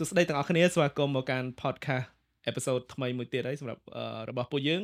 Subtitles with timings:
[0.00, 2.06] សួស្តីទាំងអស់គ្នាស្វាគមន៍មកកាន់ podcast
[2.50, 3.82] episode ថ្មីមួយទៀតហើយសម្រាប់
[4.28, 4.82] របស់ពួកយើង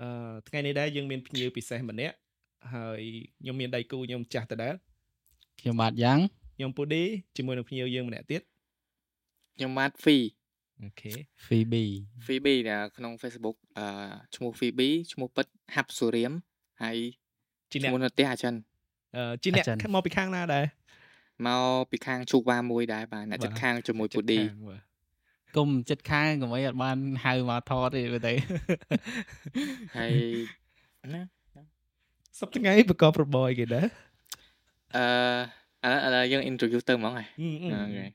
[0.00, 2.16] អឺថ្ងៃនេះដែរយើងមានភ្ញៀវពិសេសម្នាក់
[2.74, 3.02] ហើយ
[3.40, 4.74] ខ្ញុំមានដៃគូខ្ញុំចាស់តដែល
[5.60, 6.18] ខ្ញុំបាទយ៉ាង
[6.56, 7.02] ខ្ញុំពូឌី
[7.36, 8.42] ជាមួយនឹងភ្ញៀវយើងម្នាក់ទៀត
[9.56, 10.16] ខ្ញុំបាទ Phi
[10.82, 11.12] អូខេ
[11.46, 11.84] Phoebe
[12.26, 13.86] Phoebe នៅក្នុង Facebook អឺ
[14.34, 16.32] ឈ្មោះ Phoebe ឈ្មោះពិតហាប់សូរៀម
[16.82, 16.98] ហើយ
[17.72, 18.54] ឈ្មោះនៅផ្ទះអាចិន
[19.16, 20.64] អឺជាអ្នកមកពីខាងណាដែរ
[21.46, 24.40] មកពីខាងជូវ៉ាមួយដែរបាទអ្នកចិត្តខាងជាមួយពូឌី
[25.56, 28.32] គុំចិត្តខាងកុំអីអត់បានហៅមកថតទេមើលទៅ
[29.98, 30.12] ហើយ
[31.14, 31.22] ណា
[32.38, 33.86] សប្តាហ៍ថ្ងៃប្រកបរបរអីគេដែរ
[34.96, 37.28] អឺឥឡូវយើង introduce ទៅហ្មងហើយ
[37.72, 38.06] អូខេ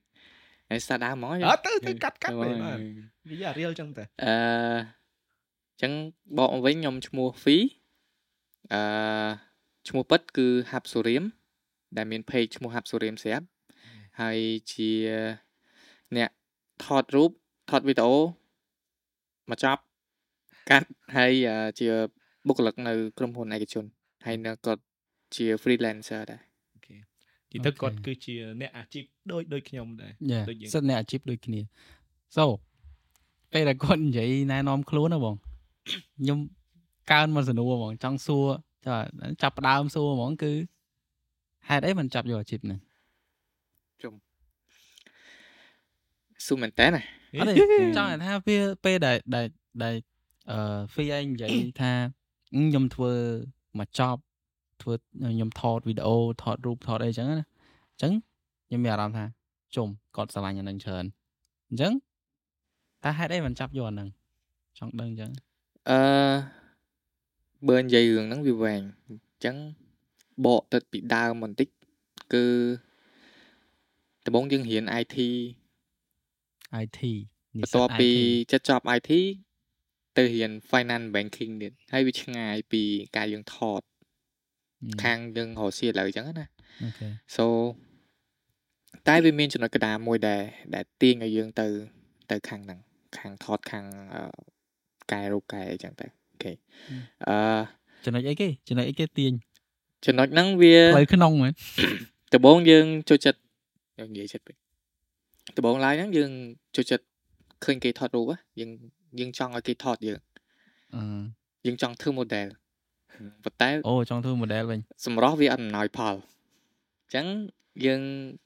[0.69, 2.77] ហើយ start ដើមហ្មងអត់ទៅទៅកាត់កាត់វិញបាទ
[3.31, 4.33] និយាយរៀលចឹងទៅអឺ
[5.81, 5.91] ចឹង
[6.37, 7.57] បកមកវិញខ្ញុំឈ្មោះ Phi
[8.73, 8.81] អឺ
[9.87, 11.23] ឈ្មោះពិតគឺ Hap Surim
[11.97, 13.45] ដែលមាន page ឈ្មោះ Hap Surim ស្រាប់
[14.21, 14.39] ហើយ
[14.71, 14.91] ជា
[16.17, 16.29] អ្នក
[16.83, 17.31] ថតរូប
[17.69, 18.13] ថតវីដេអូ
[19.49, 19.81] មកចប់
[20.69, 21.31] កាត់ហើយ
[21.79, 21.87] ជា
[22.47, 23.85] បុគ្គលិកនៅក្រុមហ៊ុនឯកជន
[24.25, 24.81] ហើយនៅគាត់
[25.35, 26.41] ជា freelancer ដែរ
[26.73, 26.95] អូខេ
[27.51, 30.11] ទីទៅគាត់គឺជាអ្នកអាជីពដូចដូចខ្ញុំដែរ
[30.49, 31.61] ដូចយើងសិតអ្នកអាជីពដូចគ្នា
[32.37, 32.45] so
[33.53, 35.35] ពេលដែលគាត់និយាយណែនាំខ្លួនណាបង
[35.89, 36.39] ខ្ញុំ
[37.11, 38.45] កើនមកសនួរហ្មងចង់សួរ
[39.41, 40.51] ចាប់ផ្ដើមសួរហ្មងគឺ
[41.67, 42.79] ហេតុអីមិនចាប់យកអាជីពហ្នឹង
[44.01, 44.13] ជុំ
[46.45, 47.01] ស៊ូមែនតើណា
[47.39, 49.45] អត់ទេចង់ថាវាពេលដែលដែល
[49.83, 49.95] ដែល
[50.51, 51.49] អឺហ្វីឯងនិយាយ
[51.81, 51.91] ថា
[52.51, 53.13] ខ្ញុំធ្វើ
[53.79, 54.21] មកចប់
[54.81, 54.93] ធ្វើ
[55.33, 58.11] ខ្ញុំថតវីដេអូថតរូបថតអីចឹងណាអញ្ចឹង
[58.67, 59.25] ខ្ញុំមានអារម្មណ៍ថា
[59.75, 61.05] ជុំគាត់ស្រឡាញ់អានឹងច្រើន
[61.69, 61.93] អញ្ចឹង
[63.03, 64.09] តើហេតុអីមិនចាប់យកអានឹង
[64.77, 65.31] ចង់ដឹងអញ្ចឹង
[65.89, 65.99] អឺ
[67.69, 69.55] បើនិយាយរឿងហ្នឹងវាវែងអញ្ចឹង
[70.45, 71.67] បកទៅពីដើមបន្តិច
[72.33, 72.45] គឺ
[74.25, 75.17] ដំបូងយើងរៀន IT
[76.83, 76.99] IT
[77.61, 78.09] បន្ទាប់ពី
[78.51, 79.11] ចិត្តចប់ IT
[80.17, 82.81] ទៅរៀន finance banking ទៀតហើយវាឆ្ងាយពី
[83.17, 83.81] ការយើងថត
[85.03, 86.47] ខាងយើងរកស៊ីឥឡូវអញ្ចឹងណា
[86.83, 87.45] អូខេ so
[89.07, 90.41] តែវាមានចំណុចកណ្ដាលមួយដែល
[90.75, 91.67] ដែលទាញឲ្យយើងទៅ
[92.31, 92.79] ទៅខាងហ្នឹង
[93.17, 93.85] ខាងថតខាង
[95.11, 96.51] កែរូបកែអញ្ចឹងទៅអូខេ
[97.29, 97.37] អឺ
[98.05, 99.33] ចំណុចអីគេចំណុចអីគេទាញ
[100.05, 101.51] ចំណុចហ្នឹងវាផ្លូវក្នុងហ្មង
[102.33, 103.39] ដំបូងយើងចូលចិត្ត
[103.99, 104.55] យើងនិយាយចិត្តពេក
[105.57, 106.31] ដំបូងឡើយហ្នឹងយើង
[106.75, 107.05] ចូលចិត្ត
[107.65, 108.69] ឃើញគេថតរូបយើង
[109.19, 110.19] យើងចង់ឲ្យគេថតយើង
[110.95, 111.03] អឺ
[111.65, 112.47] យើងចង់ធ្វើ model
[113.43, 117.25] ប៉ុន្តែអូចង់ធ្វើ model វិញសម្រស់វាអត់អំណោយផលអញ្ចឹង
[117.85, 118.01] យើង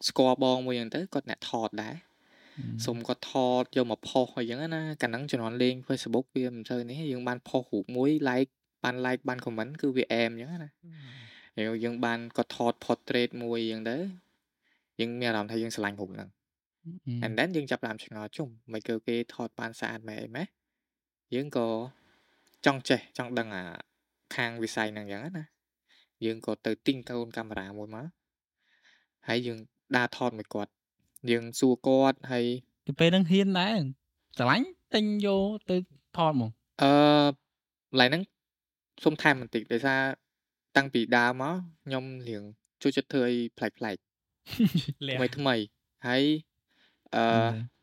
[0.08, 1.96] ស្គាល់បងមួយហ្នឹងទៅគាត់អ្នកថតដែរ
[2.86, 8.52] សុំគាត់ថតយកមកផុសអីចឹងណាកាលហ្នឹងជំនាន់លេង Facebook វាមិនសូវនេះយើងបានផុសរូបមួយ like
[8.84, 10.70] បាន like បាន comment គឺវាអែមចឹងណាហើ
[11.62, 13.98] យយើងបានគាត់ថត portrait មួយចឹងទៅ
[15.00, 16.30] យើងមានអារម្មណ៍ថាយើងស្រឡាញ់រូបហ្នឹង
[17.26, 20.48] and then យើងចាប់តាមឆ្ងល់ជុំមិនគឺគេថតបានស្អាតមែនអីម៉េះ
[21.36, 21.68] យើងក៏
[22.66, 23.64] ចង់ចេះចង់ដឹងអា
[24.36, 25.46] ខាងវិស័យហ្នឹងចឹងណា
[26.26, 28.06] យើងក៏ទៅទិញកូនកាមេរ៉ាមួយមក
[29.28, 29.58] ហើយយើង
[29.98, 30.72] ដើរថតមួយគាត់
[31.32, 32.46] យើងសួរគាត់ហើយ
[32.88, 33.80] ទៅពេលហ្នឹងហ៊ានដែរ
[34.38, 35.76] ស្រឡាញ់ទិញយកទៅ
[36.18, 36.92] ថតមកអឺ
[37.92, 38.24] កន្លែងហ្នឹង
[39.04, 40.02] សុំថែមបន្តិចដោយសារ
[40.78, 42.44] តាំងពីដើមមកខ្ញុំរៀង
[42.82, 43.98] ចូលចិត្តធ្វើអីប្លែកប្លែក
[45.18, 45.56] ថ្មីថ្មី
[46.08, 46.24] ហើយ
[47.16, 47.24] អឺ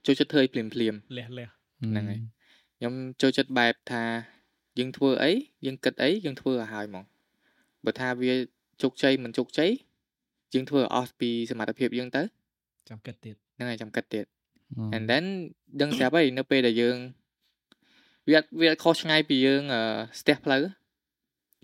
[0.07, 1.49] ចូលចិត្តធ្វើអីភ្លាមភ្លាមលះលះ
[1.81, 2.21] ហ្នឹងហើយ
[2.79, 4.05] ខ្ញុំចូលចិត្តបែបថា
[4.79, 5.33] យើងធ្វើអី
[5.67, 7.05] យើងគិតអីយើងធ្វើឲ្យហើយហ្មង
[7.85, 8.33] បើថាវា
[8.83, 9.71] ជោគជ័យមិនជោគជ័យ
[10.55, 12.23] យើងធ្វើអស់ពីសមត្ថភាពយើងទៅ
[12.89, 14.27] ចាំគិតទៀតហ្នឹងហើយចាំគិតទៀត
[14.97, 15.25] and then
[15.81, 16.97] ដឹងស្រាប់ហើយនៅពេលដែលយើង
[18.29, 19.63] វាវាខុសឆ្ងាយពីយើង
[20.21, 20.63] ស្ទះផ្លូវ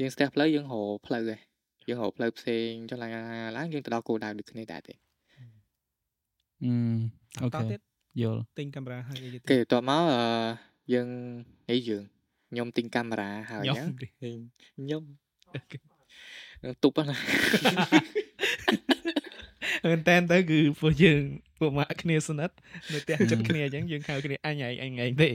[0.01, 1.41] យើងស្ទះផ្លូវយើងរកផ្លូវឯង
[1.89, 3.11] យើងរកផ្លូវផ្សេងចុះឡើង
[3.57, 4.95] ឡើងយើងទៅដល់គោលដៅដូចគ្នាដែរទេ
[6.63, 6.73] អឺ
[7.43, 7.77] អូខេ
[8.23, 10.23] យល់ទិញកាមេរ៉ាហើយអីទៀតគេតមកអឺ
[10.95, 11.09] យើង
[11.71, 12.03] អីយើង
[12.51, 13.89] ខ្ញុំទិញកាមេរ៉ាហើយហ្នឹង
[14.77, 15.03] ខ្ញុំ
[16.83, 17.17] ទុបណា
[19.85, 21.23] មែនតែនទៅគឺពួកយើង
[21.61, 22.55] ពួកម៉ាក់គ្នាស្និទ្ធ
[22.93, 25.31] នៅផ្ទះចិត្តគ្នាអញ្ចឹងយើងហៅគ្នាអញឯងអញឯងទេ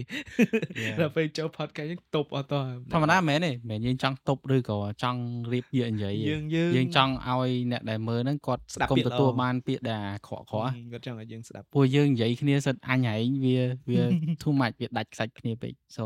[1.00, 2.56] ដល់ពេលចូល podcast យើងតុបអត់ត
[2.94, 5.22] ធម្មតាមែនទេមែនយើងចង់តុបឬក៏ចង់
[5.54, 6.44] រៀបយកនិយាយយើង
[6.76, 13.58] យើងចង់ឲ្យអ្នកដែលមើលហ្នឹងគាត់កុំទទួលបានពាក្យដែលអាក្រក់ក្រក់គាត់ចង់ឲ្យយើងស្ដាប់ពួកយើងនិយាយគ្នាសិតអញឯងវា
[13.90, 14.02] វា
[14.42, 16.06] too much វាដាច់ខ្សាច់គ្នាពេក so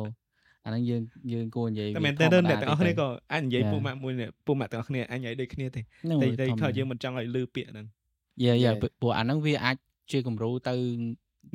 [0.65, 1.01] អាហ្នឹងយើង
[1.33, 4.13] យើងគួរនិយាយតែមែនតើអ្នកទាំងអស់គ្នាក៏អញនិយាយពូម៉ាក់មួយ
[4.45, 7.85] ពូម៉ាក់ទាំងអស់គ្នាអញនិយាយដូចគ្នាទេតែតែថាយើងមិនចង់ឲ្យលឺពាក្យហ្នឹង
[8.44, 9.77] យ៉ាយ៉ាព្រោះអាហ្នឹងវាអាច
[10.11, 10.73] ជាគំរូទៅ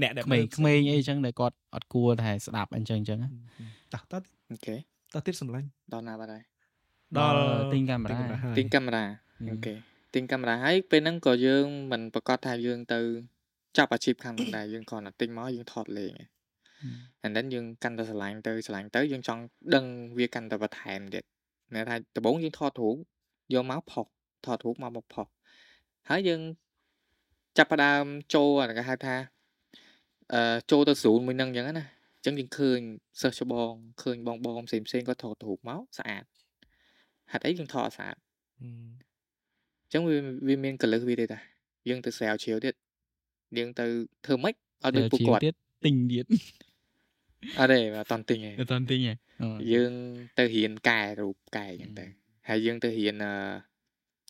[0.02, 3.18] អ្នកដែលក្មេងៗអីចឹងដែលគាត់អត់គួរតែស្ដាប់អញ្ចឹងអញ្ចឹង
[3.92, 4.76] តោះតោះអូខេ
[5.14, 6.42] តោះទៀតសម្លាញ់ដល់ណាបាត់ហើយ
[7.18, 7.36] ដល់
[7.72, 8.18] ទិញកាមេរ៉ា
[8.58, 9.04] ទិញកាមេរ៉ា
[9.50, 9.74] អូខេ
[10.14, 13.00] ទិញកាមេរ៉ាហើយពេលហ្នឹងក៏យើងមិនប្រកាសថាយើងទៅ
[13.76, 16.28] ចាប់អាជីពខាងហ្នឹងដែរយើងគ្រាន់តែទិញមកយើងថតលេងឯង
[17.24, 19.42] and then យើងកាន់តែស្រឡាញ់ទៅស្រឡាញ់ទៅយើងចង់
[19.74, 19.84] ដឹង
[20.18, 21.24] វាកាន់តែបន្ថែមទៀត
[21.72, 22.96] មានថាដំបូងយើងថតរូប
[23.54, 24.06] យកមកផុស
[24.46, 25.26] ថតរូបមកមកផុស
[26.08, 26.40] ហើយយើង
[27.56, 28.04] ចាប់ផ្ដើម
[28.34, 29.16] ចូលអាគេហៅថា
[30.32, 31.86] អឺចូលទៅស្រួលមួយនឹងអញ្ចឹងណា
[32.16, 32.80] អញ្ចឹងយើងឃើញ
[33.22, 36.24] សិស្សច្បងឃើញបងបងផ្សេងផ្សេងគាត់ថតរូបមកស្អាត
[37.32, 38.16] ហេតុអីយើងថតស្អាត
[38.60, 38.62] អ
[39.88, 40.16] ញ្ចឹងវា
[40.48, 41.38] វាមានកលឹះវាទេតា
[41.88, 42.74] យើងទៅស្រាវជ្រាវទៀត
[43.58, 43.84] យើងទៅ
[44.26, 45.54] ធ្វើម៉េចឲ្យដូចពួកគាត់ទៀត
[45.84, 46.26] ទិញទៀត
[47.58, 49.12] អត់ទេអត់តន់ទិញទេអត់តន់ទិញទេ
[49.72, 49.92] យើង
[50.38, 52.06] ទៅរៀនកែរូបកែអញ្ចឹងទៅ
[52.48, 53.34] ហើយយើងទៅរៀនអឺ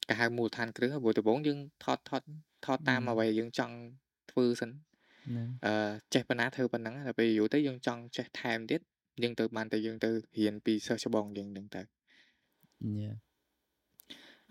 [0.09, 2.23] គេហៅមូលដ្ឋានគ្រឹះព្រោះដំបូងយើងថតថត
[2.66, 3.76] ថតតាមអ្វីយើងចង់
[4.32, 4.72] ធ្វើសិន
[5.66, 8.82] អឺចេះប៉ុណ្ណាធ្វើប៉ុណ្ណឹងតែពេលយូរទៅយើងចង់ចេះថែមទៀត
[9.24, 11.82] យើងទៅបានទៅយើងទៅរៀនពីសិស្សច្បងយើងហ្នឹងទៅ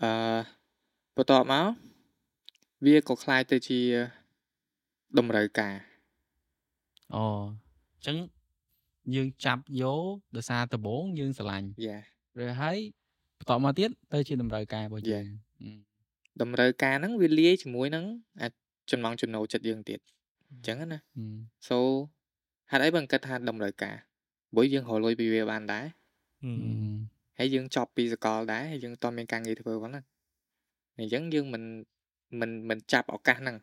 [0.03, 0.11] អឺ
[1.17, 1.67] បន្ទាប់មក
[2.85, 3.81] វាក៏คล้ายទៅជា
[5.19, 5.75] តម្រូវការ
[7.15, 7.25] អូ
[7.95, 8.17] អញ្ចឹង
[9.15, 11.99] យើងចាប់យកដោយសារដំបងយើងស្រឡាញ់យ៉ា
[12.43, 12.79] ឬហើយ
[13.39, 15.27] បន្តមកទៀតទៅជាតម្រូវការរបស់យើង
[16.42, 18.06] តម្រូវការហ្នឹងវាលាយជាមួយនឹង
[18.42, 18.48] អា
[18.92, 20.00] ចំណងចំណូលចិត្តយើងទៀត
[20.50, 21.00] អញ្ចឹងណា
[21.68, 21.78] so
[22.72, 23.96] ហេតុអីបើគិតថាតម្រូវការ
[24.54, 25.86] ព្រោះយើងរកលុយពីវាបានដែរ
[27.38, 30.06] ហើយយើងចប់ពីសកលដែរហើយយើងតមានការងារធ្វើផងហ្នឹង
[30.98, 31.64] អញ្ចឹងយើងមិន
[32.40, 33.58] មិនមិនចាប់ឱកាសហ្នឹង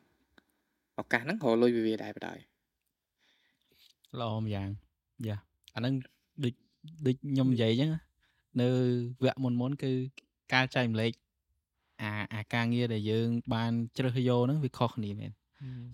[1.00, 2.38] ឱកាសហ្នឹងរកលុយពីវាដែរបណ្ដោយ
[4.20, 4.69] ល្អម្យ៉ាង
[5.26, 5.37] យ៉ា
[5.75, 5.94] អាហ្នឹង
[6.44, 6.55] ដូច
[7.06, 7.90] ដូចខ្ញុំនិយាយអញ្ចឹង
[8.61, 8.69] នៅ
[9.25, 9.90] វគ្គមុនមុនគឺ
[10.52, 11.12] ការចែកម្លែក
[12.02, 15.31] អាអាការងារដែលយើង បានជ្រើសយកហ្នឹងវាខុសគ្នាមែន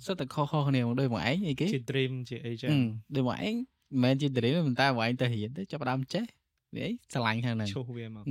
[0.05, 2.71] សិតតែខុសខុសគ្នាមកដូចមកឯងអីគេជា dream ជាអីចឹង
[3.15, 3.55] ដូចមកឯងមិន
[4.03, 6.25] មែនជា dream ប៉ុន្តែមកឯងទៅរៀនទៅចាប់ដើមចេះ
[6.75, 8.25] វាអីស្រឡាញ់ខាងហ្នឹងឈុះវាមក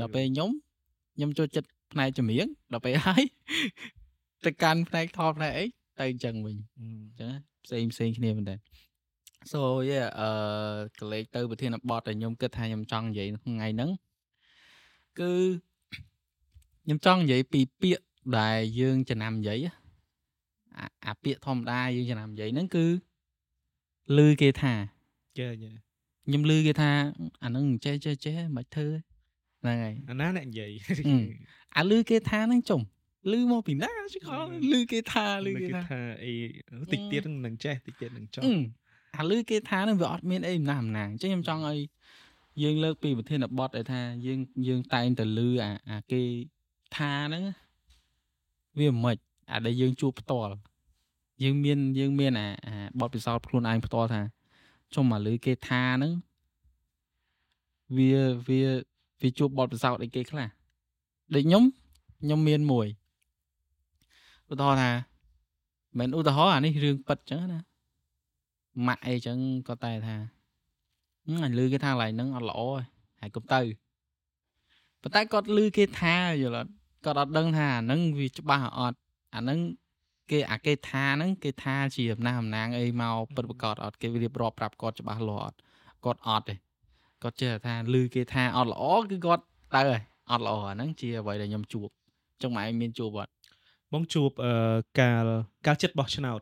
[0.00, 0.50] ដល់ពេលខ្ញុំ
[1.16, 3.22] ខ្ញុំចូលចិត្តផ្នែកចម្រៀងដល់ពេលហើយ
[4.44, 5.64] ទៅកាន់ផ្នែកថតផ្នែកអី
[5.98, 7.30] ទៅអញ្ចឹងវិញអញ្ចឹង
[7.64, 8.56] ផ្សេងផ្សេងគ្នាមែនតើ
[9.52, 9.60] so
[9.90, 10.28] yeah អឺ
[11.00, 13.90] កលេចទៅប្រធានបទដែលខ្ញុំគិតថាខ្ញុំចង់និយាយថ្ងៃហ្នឹង
[15.20, 15.32] គឺ
[16.86, 18.04] ខ្ញុំចង់និយាយពីពាក្យ
[18.38, 19.66] ដែលយើងចំណាំនិយាយ
[21.06, 22.86] អាពាក្យធម្មតាយើងចំណាំនិយាយហ្នឹងគឺ
[24.16, 24.74] ឮគេថា
[25.38, 26.90] ចាខ្ញុំឮគេថា
[27.42, 28.88] អាហ្នឹងចេះចេះចេះមិនធ្វើ
[29.60, 30.70] ហ្នឹងហើយអាណាអ្នកនិយាយ
[31.76, 32.80] អាឮគេថាហ្នឹងចំ
[33.32, 36.32] ឮមកពីណាជិះខលឮគេថាឮគេថាអី
[36.92, 38.42] តិចទៀតនឹងចេះតិចទៀតនឹងចុះ
[39.16, 41.78] អាឮគេថាហ្នឹងវាអត់មានអីអំណះអំណាងអញ្ចឹងខ្ញុំចង់ឲ្យ
[42.62, 44.38] យើងលើកពីប្រធានបទឲ្យថាយើង
[44.68, 46.22] យើងតែងតែឮអាអាគេ
[46.96, 47.44] ថាហ្នឹង
[48.78, 49.16] វាមិន
[49.50, 50.54] អាដែលយើងជួបផ្ទាល់
[51.42, 54.20] យើងមានយើងមានអាអាបទពិសោធន៍ខ្លួនឯងផ្ទាល់ថា
[54.94, 56.12] ចុះមកលើគេថាហ្នឹង
[57.96, 58.12] វា
[58.48, 58.60] វា
[59.20, 60.48] វាជួបបទពិសោធន៍អីគេខ្លះ
[61.34, 61.64] ដូចខ្ញុំ
[62.22, 62.86] ខ្ញុំមានមួយ
[64.50, 64.90] ឧទាហរណ៍ថា
[65.98, 67.60] មិនឧទាហរណ៍អានេះរឿងពិតចឹងណា
[68.86, 69.38] ម៉ាក់អីចឹង
[69.68, 70.16] ក៏តែថា
[71.44, 72.60] អញលឺគេថាកន្លែងហ្នឹងអត់ល្អ
[73.20, 73.60] ហើយកុំទៅ
[75.06, 76.70] ប៉ុន្តែគាត់លឺគេថាយល់អត់
[77.04, 78.98] គាត់អត់ដឹងថាអាហ្នឹងវាច្បាស់អត់
[79.34, 79.58] អាហ្នឹង
[80.30, 85.56] គេអាគេថាហ្នឹងគេថាជាអំណះអំណាងអីមកពិតប្រកបអត់គេរៀបរាប់ប្រាប់គាត់ច្បាស់លាស់អត់
[86.04, 86.54] គាត់អត់ទេ
[87.22, 89.42] គាត់ចេះថាឮគេថាអត់ល្អគឺគាត់
[89.74, 91.88] ទៅហើយអត់ល្អអាហ្នឹងជាអ្វីដែលខ្ញុំជួប
[92.32, 93.30] អញ្ចឹងម៉ែឯងមានជួបអត់
[93.92, 94.52] បងជួបអឺ
[95.00, 95.26] កាល
[95.66, 96.40] កាលចិត្តបោះឆ្នោត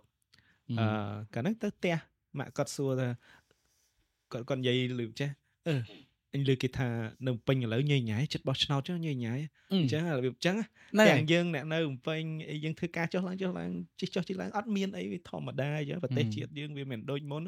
[0.79, 0.87] អឺ
[1.35, 1.97] កាលហ្នឹងទៅផ្ទះ
[2.39, 3.09] ម៉ាក់គាត់សួរថា
[4.33, 5.29] គាត់គាត់និយាយលឺចេះ
[5.69, 5.75] អឺ
[6.35, 6.89] អញលើគេថា
[7.27, 9.35] នៅពេញឥឡូវញ៉ៃញ៉ៃចិត្តបោះឆ្នោតចុះញ៉ៃញ៉ៃ
[9.73, 10.57] អញ្ចឹងរបៀបអញ្ចឹង
[11.11, 12.23] ទាំងយើងអ្នកនៅពេញ
[12.65, 17.43] យើងធ្វើការចុះឡើងចុះឡើងជិះចុះជិះឡើងអត់មានអីវាធម្មតាអញ្ចឹងប្រទេសជាតិយើងវាមិនដូចមុន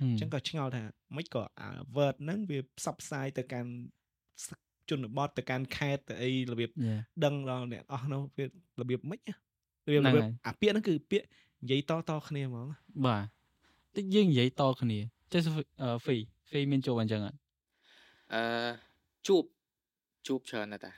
[0.00, 0.82] អញ្ចឹងក៏ឆ្ងល់ថា
[1.16, 3.70] មិនក៏អា word ហ្នឹងវាផ្សព្វផ្សាយទៅកាន់
[4.90, 6.70] ជនបទទៅកាន់ខេត្តទៅអីរបៀប
[7.24, 8.48] ដឹងដល់អ្នកអស់នោះវារ
[8.90, 11.26] បៀបម៉េចរបៀបរបៀបអាពាក្យហ្នឹងគឺពាក្យ
[11.62, 12.66] និយាយតតគ្នាហ្មង
[13.06, 13.24] បាទ
[13.96, 14.98] តិចយើងនិយាយតគ្នា
[15.32, 15.40] ចេះ
[16.04, 16.16] ហ្វី
[16.50, 17.36] ហ្វីមានជួបអញ្ចឹងអត់
[18.34, 18.42] អឺ
[19.26, 19.44] ជួប
[20.26, 20.92] ជួបច្រើនណាស់តា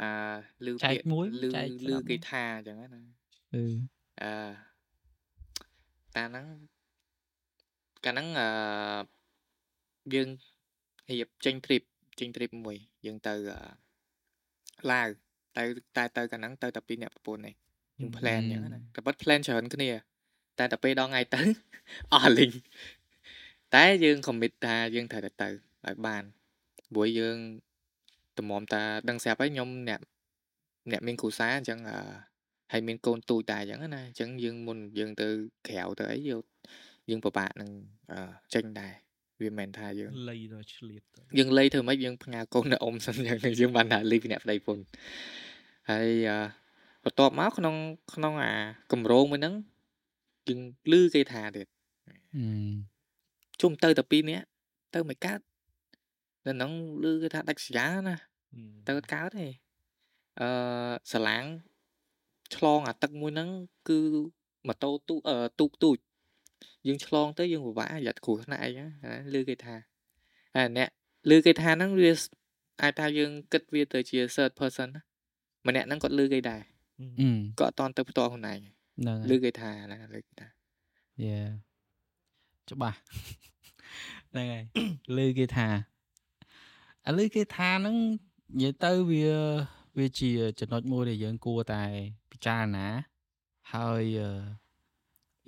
[0.00, 0.10] អា
[0.66, 1.02] លឺពាក្យ
[1.42, 1.48] លឺ
[1.88, 3.62] លឺគេថាអញ្ចឹងណាអឺ
[4.22, 4.30] អឺ
[6.14, 6.46] តាហ្នឹង
[8.04, 8.48] កាលហ្នឹងអឺ
[10.14, 10.28] យើង
[11.10, 11.82] រៀបចេញ trip
[12.20, 13.34] ចេញ trip មួយយើងទៅ
[14.90, 15.08] ឡាវ
[15.56, 15.64] តែ
[15.96, 17.54] តែទៅកាលហ្នឹងទៅតែពីរអ្នកប្រពន្ធនេះ
[18.00, 19.90] យើង plan អញ្ចឹងណាតែពិត plan ច្រើនគ្នា
[20.58, 21.42] តែតែពេលដល់ថ្ងៃទៅ
[22.12, 22.52] អស់លីង
[23.74, 26.24] តែយើង commit ថាយើងត្រូវតែទៅឲ្យបាន
[26.94, 27.36] ព្រោះយើង
[28.38, 30.00] តម្រាំតាដឹងស្រាប់ហើយខ្ញុំអ្នក
[30.92, 31.78] អ្នកមានគ្រួសារអញ្ចឹង
[32.72, 35.28] ហើយមានកូនទូចតែអញ្ចឹងណាអញ្ចឹងយើងមុនយើងទៅ
[35.68, 36.42] ក្រៅទៅអីយើង
[37.10, 37.70] យើងពិបាកនឹង
[38.54, 38.92] ចេញដែរ
[39.42, 41.02] វាមិនថាយើងលៃដល់ឆ្លៀត
[41.38, 44.78] យើងលៃធ្វើម៉េចយើងផ្ញើកូនទៅអ៊ំសិនយ៉ាងយើងបានថាលីពីអ្នកប្តីពុន
[45.90, 46.08] ហើយ
[47.04, 47.74] បន្ទាប់មកក្នុង
[48.14, 48.52] ក្នុងអា
[48.92, 49.54] កម្រងមួយហ្នឹង
[50.48, 50.60] យើង
[50.92, 51.66] លឺគេថាទៀត
[52.36, 52.46] អឺ
[53.60, 54.46] ជុំទៅតែពីរនាក់
[54.94, 55.38] ទៅមិនកើត
[56.46, 56.72] នៅហ្នឹង
[57.04, 58.16] លឺគេថាដាច់ស្រយាលណា
[58.86, 59.48] ទៅអត់កើតទេ
[60.40, 60.48] អឺ
[61.12, 61.44] សាឡាង
[62.54, 63.50] ឆ្លងអាទឹកមួយហ្នឹង
[63.88, 63.98] គឺ
[64.68, 65.98] ម៉ូតូទូអឺទូកទូច
[66.86, 69.74] យើងឆ្លងទៅយើងពិបាកយ៉ាត់គ្រោះថ្នាក់អីហ្នឹងអាលឺគេថា
[70.56, 70.88] ហើយអ្នក
[71.30, 72.12] លឺគេថាហ្នឹងវា
[72.82, 75.02] អាចថាយើងគិតវាទៅជា third person ណា
[75.66, 76.62] ម្នាក់ហ្នឹងគាត់លឺគេដែរ
[77.00, 77.28] អឺ
[77.60, 80.48] គាត់អត់តន់ទៅផ្ទាល់ខ្លួនឯងហ្នឹងហើយលឺគេថាហ្នឹងលឺគេថា
[81.24, 81.36] យេ
[82.70, 82.98] ច្បាស់
[84.30, 84.64] ហ្នឹងហើយ
[85.18, 85.66] លើគេថា
[87.08, 87.96] ឥឡូវគេថាហ្នឹង
[88.58, 89.26] និយាយទៅវា
[89.98, 91.82] វាជាចំណុចមួយដែលយើងគួរតែ
[92.30, 92.86] ពិចារណា
[93.72, 94.30] ហើយអឺ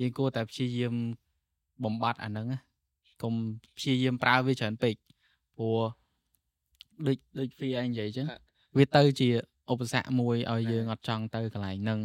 [0.00, 0.94] យើងគួរតែព្យាយាម
[1.84, 2.58] បំបត្តិអាហ្នឹងណា
[3.22, 3.34] កុំ
[3.76, 4.94] ព្យាយាមប្រើវាច្រើនពេក
[5.56, 5.80] ព្រោះ
[7.06, 8.26] ដូចដូចវាឯងនិយាយចឹង
[8.76, 9.28] វាទៅជា
[9.70, 12.00] ឧបសគ្គមួយឲ្យយើងអត់ចង់ទៅកន្លែងហ្នឹង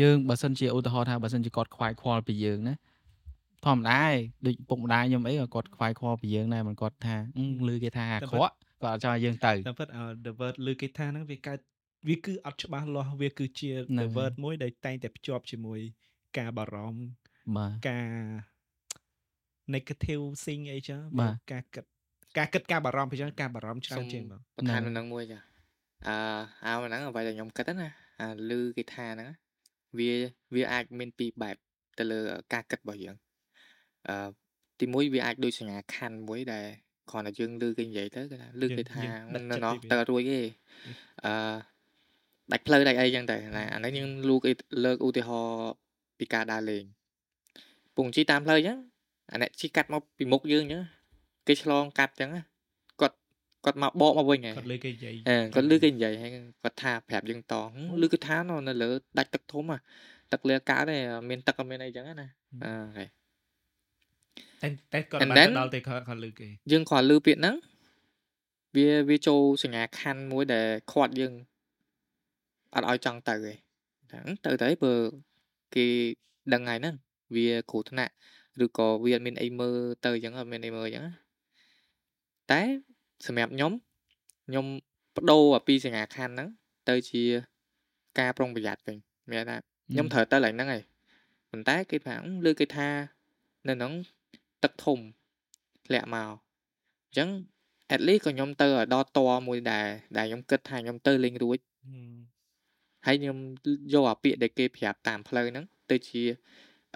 [0.00, 2.74] យើងបើសិនជាឧទាហរណ៍ថាបើសិនជាគាត់ខ្វាយខ្វល់ពីយើងណា
[3.66, 4.14] ធម្មតាឯង
[4.46, 11.58] ដូចពុកម្ដាយខ្ញុំអីក៏គាត់ខ្វាយខ្វល់ពីយើងដែរមិនគាត់ថាអឺឮគេថាអាក្រក់គាត់អត់ចង់ឲ្យយើងទៅតែពិតឲ្យ the word លឺគេថាហ្នឹងវាកើត
[12.08, 15.80] វាគឺអត់ច្បាស់លាស់វាគឺជាហ្នឹង the ហើយ word មួយដែលតែងតែភ្ជាប់ជាមួយ
[16.38, 17.00] ការបារម្ភ
[17.56, 18.08] បាទការ
[19.74, 21.84] negative thing អីចឹងបាទការគិត
[22.38, 25.38] ការគិតការបារម្ភអញ្ចឹងការបារម្ភច្រើនជាងបងបន្ថែមហ្នឹងនៅហ្នឹងមួយចា
[26.08, 26.16] អឺ
[26.64, 27.88] អាហ្នឹងអ្វីដែលខ្ញុំគិតណា
[28.20, 29.30] អាលឺគេថាហ្នឹង
[29.98, 30.10] វា
[30.54, 31.56] វាអាចមានពីរបែប
[31.98, 32.20] ទៅលើ
[32.52, 33.16] ការគិតរបស់យើង
[34.08, 34.28] អឺ
[34.80, 36.66] ទីមួយវាអាចដូចសញ្ញាខណ្ឌមួយដែល
[37.10, 39.02] គ្រាន់តែយើងលឺគេនិយាយទៅគេថាលឺគេថា
[39.34, 40.40] នៅនោះទៅអត់រួចទេ
[41.24, 41.32] អឺ
[42.52, 44.40] ដាច់ផ្លូវដាច់អីចឹងទៅណាអានេះយើងលូក
[44.84, 45.70] លើកឧទាហរណ៍
[46.18, 46.84] ពីការដើរលេង
[47.96, 48.78] ពងជីតាមផ្លូវចឹង
[49.32, 50.82] អាអ្នកជីកាត់មកពីមុខយើងចឹង
[51.46, 52.42] គេឆ្លងកាត់ចឹងណា
[53.00, 53.16] គាត់
[53.64, 56.30] គាត់មកបកមកវិញហ៎គាត់លើគេនិយាយអឺគាត់លឺគេនិយាយហើយ
[56.64, 57.72] គាត់ថាប្រាប់យើងតហឹម
[58.02, 59.80] លឺគេថានៅនៅលើដាច់ទឹកធំហ่ะ
[60.32, 60.96] ទឹកលាកើតទេ
[61.28, 62.28] មានទឹកក៏មានអីចឹងណា
[62.64, 63.04] អឺហេ
[64.62, 67.56] តែតែគាត់ And បាន then- ទៅដល់តែគាត់គាត់លើគេយើងគ្រាន់លឺពាក្យហ្នឹង
[68.76, 71.32] វាវាចូលសញ្ញាខណ្ឌមួយដែលខាត់យើង
[72.74, 73.52] អត់ឲ្យចង់ទៅទេ
[74.10, 74.94] ថាហឹមទៅទៅអីបើ
[75.74, 75.86] គេ
[76.52, 76.94] ដឹងហើយហ្នឹង
[77.36, 78.12] វាគ្រោះថ្នាក់
[78.64, 81.12] ឬក៏វាអត់មានអីមើលទៅអញ្ចឹងអត់មានអីមើលអញ្ចឹងណា
[82.50, 82.60] តែ
[83.26, 83.72] សម្រាប់ខ្ញុំ
[84.48, 84.66] ខ្ញុំ
[85.14, 86.48] បដូរអាពីសញ្ញាខណ្ឌហ្នឹង
[86.88, 87.22] ទៅជា
[88.18, 88.96] ការប្រុងប្រយ័ត្នវិញ
[89.30, 89.56] មានថា
[89.92, 90.82] ខ្ញុំត្រូវទៅឡើងហ្នឹងហើយ
[91.50, 92.88] ប៉ុន្តែគេថាអឺលើគេថា
[93.68, 93.92] នៅហ្នឹង
[94.64, 94.98] ទឹកធំ
[95.86, 96.30] ធ្លាក់មក
[97.06, 97.28] អញ្ចឹង
[97.94, 99.86] at least ក៏ខ្ញុំទៅឲ្យដល់តមួយដែរ
[100.16, 102.16] ដែលខ្ញុំគិតថាខ្ញុំទៅលេងរួចហឹម
[103.06, 103.38] ហើយខ្ញុំ
[103.92, 106.22] យកអាពាក្យដែលគេប្រាប់តាមផ្លូវហ្នឹងទៅជា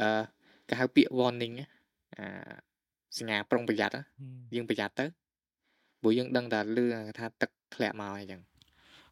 [0.00, 0.22] អឺ
[0.68, 1.66] គេហៅពាក្យ warning ណា
[2.18, 2.26] អា
[3.18, 5.06] សញ្ញាប្រុងប្រយ័ត្នណាហឹមយើងប្រយ័ត្នទៅ
[6.02, 6.86] ព្រោះយើងដឹងតែលឺ
[7.18, 8.40] ថាទឹកធ្លាក់មកអញ្ចឹង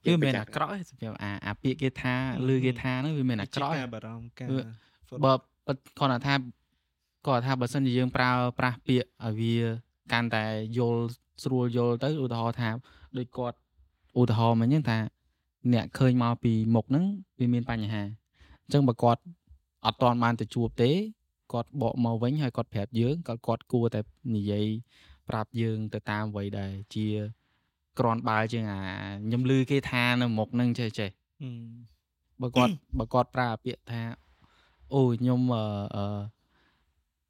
[0.05, 2.15] វាមិនមែនអាក្រក់ទេសម្រាប់អាអាពាក្យគេថា
[2.49, 4.63] ឮគេថាហ្នឹងវាមិនមែនអាក្រក់ទេការបារម្ភការវា
[5.25, 5.33] បើ
[5.67, 6.35] បើគាត់ថា
[7.27, 9.57] គាត់ថាបើសិនជាយើងប្រើប្រាស់ពាក្យឲ្យវា
[10.13, 10.45] កាន់តែ
[10.79, 11.03] យល់
[11.43, 12.71] ស្រួលយល់ទៅឧទាហរណ៍ថា
[13.17, 13.57] ដូចគាត់
[14.21, 14.99] ឧទាហរណ៍មិញហ្នឹងថា
[15.73, 17.05] អ្នកឃើញមកពីមុខហ្នឹង
[17.39, 18.03] វាមានបញ្ហា
[18.63, 19.23] អញ្ចឹងបើគាត់
[19.87, 20.91] អត់តាន់បានទៅជួបទេ
[21.53, 24.01] គាត់បកមកវិញហើយគាត់ប្រាប់យើងគាត់គាត់គួរតែ
[24.37, 24.67] និយាយ
[25.29, 27.07] ប្រាប់យើងទៅតាមអ្វីដែលជា
[27.99, 28.81] ក្រាន់បើជាងអា
[29.25, 31.11] ខ្ញុំឮគេថានៅមុខហ្នឹងចេះចេះ
[31.43, 31.63] ហឹម
[32.41, 34.03] បើគាត់បើគាត់ប្រើពាក្យថា
[34.95, 35.65] អូខ្ញុំអឺ
[35.97, 36.05] អឺ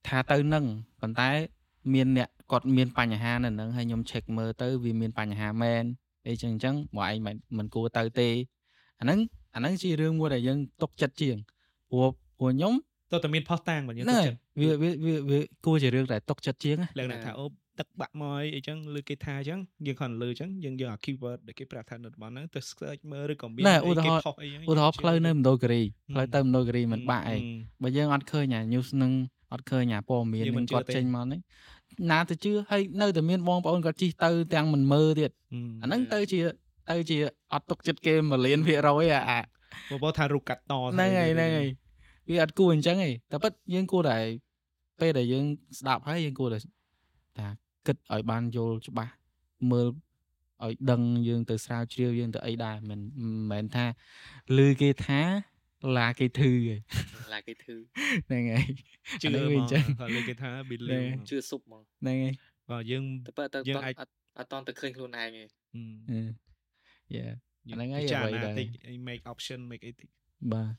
[0.08, 0.64] ថាទៅនឹង
[1.00, 1.30] ប៉ុន្តែ
[1.94, 5.84] មានអ្នកគាត់មានបញ្ហានៅនឹងហើយខ្ញុំ check មើលទៅវាមានបញ្ហាមែន
[6.28, 8.28] អីចឹងអញ្ចឹងមកឯងមិនមិនគួរទៅទេ
[9.00, 9.18] អាហ្នឹង
[9.54, 11.36] អាហ្នឹងជារឿងមួយដែលយើងຕົកចិត្តជាង
[11.90, 12.74] ព្រោះព្រោះខ្ញុំ
[13.12, 17.46] តើតើមានផុសតាងបើយើងហ្នឹងទុកហើយចិត្តវាវាវាវាគួរជារឿងដែលຕົកចិត្តជាងណាលក្ខណៈថាអូ
[17.78, 29.12] ទឹកបាក់មកអីអញ្ចឹងលើគេថាអញ្ចឹងយើងគ្រាន់តែលើអញ្ចឹងយើងយកអា keyword ដែលគេប្រាប់ថានៅតំបន់ហ្នឹងទៅ search មើលឬក៏មានណែអីឧទាហរណ៍គេផុសអីអញ្ចឹងឧទាហរណ៍ផ្លូវនៅមណ្ឌលគិរីហឹមផ្លូវទៅមណ្ឌលគិរីមិនបាក់អីហឹមបើយើងអត់ឃើញអា news នឹង
[29.52, 31.40] អត់ឃើញអាព័ត៌មានយើងមិននឹងជឿគាត់ទេចេញមកនេះ
[32.10, 36.40] ណាទៅជឿហើយនៅតែមានបងប្អូនគាត់ជិះទៅទាំងមិនមើលទៀតហឹមអាហ្នឹងទៅជា
[36.90, 37.18] ទៅជា
[37.52, 39.40] អត់ទុកចិត្តគេ1លានភាគរយអាអា
[39.90, 41.68] បងប្អូនថារូបកាត់តហ្នឹងហើយហ្នឹងហើយ
[42.28, 44.18] វាអត់គួរអញ្ចឹងទេតែប៉ិតយើងគួរតែ
[45.00, 45.44] ពេលដែលយើង
[45.78, 46.58] ស្ដាប់ហើយយើងគួរតែ
[47.38, 47.46] ថា
[47.86, 49.12] គិតឲ្យបានយល់ច្បាស់
[49.70, 49.88] មើល
[50.64, 53.84] ឲ្យដឹងយើងទៅស្រាវជ្រាវយើងទៅអីដែរមិនមិនមែនថា
[54.56, 55.20] ឮគេថា
[55.98, 56.76] ឡាគេធឺទេ
[57.32, 57.74] ឡាគេធឺ
[58.26, 58.66] ហ្នឹងហើយ
[59.22, 62.34] ជឿអាហ្នឹងវាហ្មអងញ្ចឹងគាត់លើគេថាណែ believe ហ្មងជឿស៊ុបហ្មងហ្នឹងហើយ
[62.70, 66.20] បាទយើងតែបើទៅយើងតន់អាចអត់អត់តន់ទៅឃើញខ្លួនឯងទេហឹមអឺ
[67.16, 67.32] yeah
[67.66, 68.66] អាហ្នឹងហើយពិចារអ្វីណាដែលតិច
[69.08, 70.08] make option make អីតិច
[70.52, 70.72] បាទ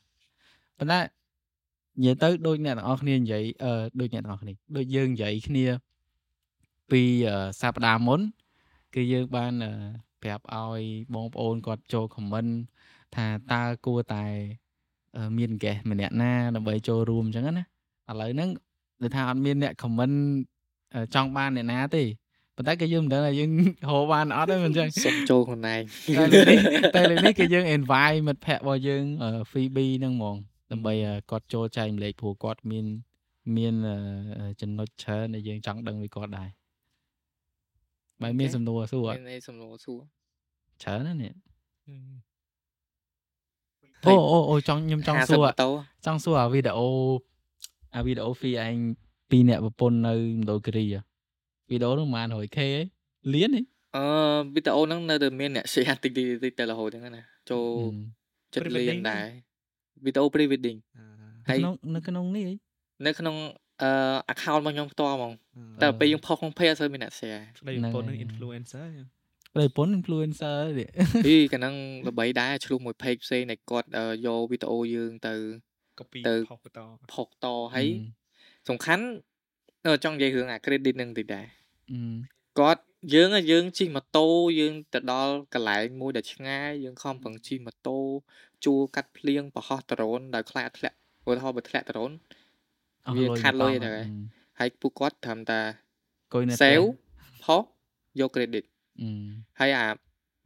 [0.79, 5.65] ប៉ុន្តែនិយាយទៅដូចអ្នកទាំងអស់គ្នានិយាយអឺដូចអ្នកទាំងអស់គ្នាដូចយើងនិយាយគ្នា
[6.91, 8.21] ពីអឺសប្តាហ៍មុន
[8.95, 9.73] គឺយើងបានអឺ
[10.23, 10.81] ប្រាប់ឲ្យ
[11.13, 12.51] បងប្អូនគាត់ចូល comment
[13.15, 14.70] ថាតើគួរតែអឺ
[15.37, 17.63] មានកេសម្នាក់ណាដើម្បីចូលរួមអញ្ចឹងណា
[18.09, 18.49] ឥឡូវហ្នឹង
[19.01, 20.15] ដូចថាអត់មានអ្នក comment
[20.93, 22.03] អឺចង់បានអ្នកណាទេ
[22.55, 23.49] ប៉ុន្តែក៏យើងមិនដឹងថាយើង
[23.89, 25.81] ហៅបានអត់ទេមិនអញ្ចឹងសុំចូលខ្លួនឯង
[26.15, 26.59] តែលើកនេះ
[26.95, 30.35] តែលើកនេះគឺយើង invite មិត្តភ័ក្តិរបស់យើងអឺ Phoebe ហ្នឹងហ្មង
[30.71, 32.85] ដើម្បីអឺគាត់ចូលចែកម្លែកព្រោះគាត់មាន
[33.57, 33.73] មាន
[34.39, 36.49] អឺចំណុចច្រើនដែលយើងចង់ដឹងពីគាត់ដែរ
[38.21, 39.99] បែរមានសំណួរសួរអមាត់នន័យសំណួរសួរ
[40.83, 41.33] ច្រើនណាស់នេះ
[41.85, 41.95] ភ័
[44.05, 45.69] អូយអូអូចង់ខ្ញុំចង់សួរ50ម៉ូតូ
[46.05, 46.87] ចង់សួរអាវីដេអូ
[47.95, 48.75] អាវីដេអូ fee ឯង
[49.29, 51.01] ពីរអ្នកប្រពន្ធនៅមណ្ឌលគិរីហ៎
[51.69, 52.83] វីដេអូនោះប្រហែល 100k ឯង
[53.33, 53.63] លៀននេះ
[53.97, 54.05] អឺ
[54.53, 57.67] វីដេអូហ្នឹងនៅតែមានអ្នក share តិចតិចតិចតែរហូតហ្នឹងណាចូល
[58.53, 59.25] ចិត្តលៀនដែរ
[60.05, 60.79] វីដេអូ pre wedding
[61.47, 62.55] នៅហើយក្នុងនៅក្នុងនេះអី
[63.05, 63.35] នៅក្នុង
[63.81, 63.89] អឺ
[64.33, 65.33] account របស់ខ្ញុំផ្ទាល់ហ្មង
[65.81, 68.85] តែពេលយើងផុសក្នុង page អត់សូវមានអ្នក share ស្ដីប្រពន្ធនឹង influencer
[69.55, 70.89] ចឹងប្រពន្ធ influencer នេះ
[71.27, 71.75] អីកាលហ្នឹង
[72.07, 75.33] ល្បីដែរឆ្លុះមួយ page ផ្សេងដែលគាត់អឺយកវីដេអូយើងទៅ
[75.99, 76.79] copy ទៅផុសបន្ត
[77.13, 77.87] ផុសតហើយ
[78.69, 79.05] សំខាន់
[79.85, 81.45] អឺចង់និយាយរឿងអា credit ហ្នឹងតិចដែរ
[81.91, 81.97] អឺ
[82.59, 82.81] គាត់
[83.13, 84.27] យើងហ៎យើងជិះម៉ូតូ
[84.59, 87.99] យើងទៅដល់កន្លែងមួយដែលឆ្ងាយយើងខំប្រឹងជិះម៉ូតូ
[88.65, 90.97] ជួលកាត់ភ្លៀងប្រហោះដ្រូនដោយខ្លាចធ្លាក់
[91.29, 92.11] ឧទាហរណ៍បើធ្លាក់ដ្រូន
[93.05, 94.05] អស់វាលុយខាតលុយទៅទៅហើយ
[94.59, 95.59] ហើយពួកគាត់ត្រឹមតែ
[96.33, 96.85] កុយនៅ save
[97.43, 97.61] ផុស
[98.19, 98.70] យក credit អឺ
[99.59, 99.85] ហើយអា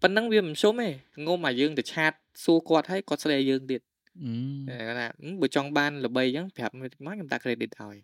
[0.01, 0.89] ប៉ុណ្ណឹងវាមិនសុំទេ
[1.25, 2.11] ងុំឲ្យយើងទៅឆាត
[2.43, 3.81] សួរគាត់ហើយគាត់ស្ដីឲ្យយើងទៀត
[4.69, 7.95] អឺគាត់ថាហឹមបើចង់បានល្បីអញ្ចឹងប្រាប់មកខ្ញុំដាក់ credit ឲ្យហឹម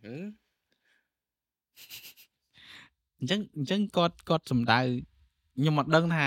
[3.19, 4.79] អញ្ចឹងអញ្ចឹងគាត់គាត់សំដៅ
[5.57, 6.25] ខ្ញុំអត់ដឹងថា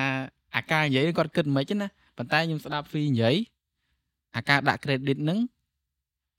[0.56, 3.36] អាការនិយាយគាត់គិតមិនខ្មិចទេណាប៉ុន្តែខ្ញុំស្ដាប់ fee និយាយ
[4.36, 5.38] អាការដាក់ credit ហ្នឹង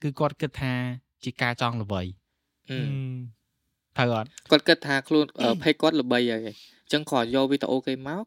[0.02, 0.74] គឺគាត់គិតថា
[1.24, 2.02] ជាការចង់ល្បី
[2.70, 3.16] ហឹម
[3.98, 8.26] ត្រូវអត់គាត់គិតថាខ្លួនអឺ page គាត់ល្បីហើយ អញ្ចឹងគាត់យកវីដេអូគេមក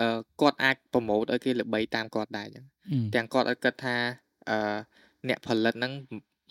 [0.00, 0.06] អឺ
[0.40, 3.96] គាត់អាចប្រម៉ូទឲ្យគេល្បីតាមគាត់ដែរអញ្ចឹងអឺទាំងគាត់ឲ្យគិតថា
[4.50, 4.76] អឺ
[5.28, 5.92] អ្នកផលិតហ្នឹង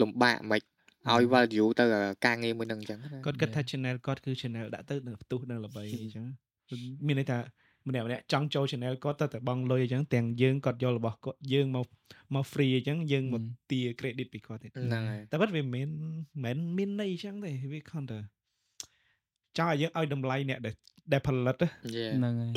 [0.02, 0.62] លំបាកមិន
[1.10, 1.86] ឲ្យ value ទៅ
[2.26, 6.26] ការងារមួយហ្នឹងអញ្ចឹងណាគាត់គិតថា channel គាត់គឺ channel ដាក់ទៅនឹងផ្ទុះនឹងល្បីអញ្ចឹង
[7.08, 7.40] មានន័យថា
[7.88, 11.88] ម្នាក់ម្នាក់ចង់ចូល channel គាត់ទៅតែបង់លុយអញ្ចឹងទាំងយើងគាត់យករបស់គាត់យើងមក
[12.36, 15.88] មក free អញ្ចឹងយើងមកទា credit ពីគាត់ទេហ្នឹងហើយតែពិតវាមិន
[16.44, 18.18] មែនមិនមានន័យអញ្ចឹងទេវាខំតែ
[19.58, 20.76] ចង់ឲ្យយើងឲ្យតម្លៃអ្នកដែល
[21.14, 22.52] ដែលផលិតណាយេហ្នឹងហើយ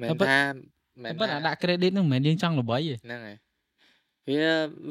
[0.00, 0.40] មែតែនប៉ុតថា
[1.02, 3.38] មែតែនប៉ុន្តែថាដាក់ credit ហ្នឹងមិនមែនយើងចង់ល្បីទេហ្នឹងហើយ
[4.28, 4.42] វា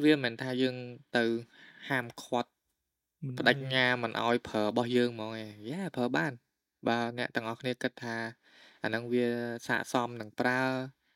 [0.04, 0.76] វាមិនមែនថាយើង
[1.18, 1.24] ទៅ
[1.90, 2.50] ហាមឃាត់
[3.26, 6.32] មិនបដិញ្ញាមិនអោយប្រើរបស់យើងហ្មងឯងយ៉ាប្រើបាន
[6.88, 8.16] បើអ្នកទាំងអស់គ្នាគិតថា
[8.84, 9.28] អាហ្នឹងវា
[9.68, 10.62] ស័កសមនឹងប្រើ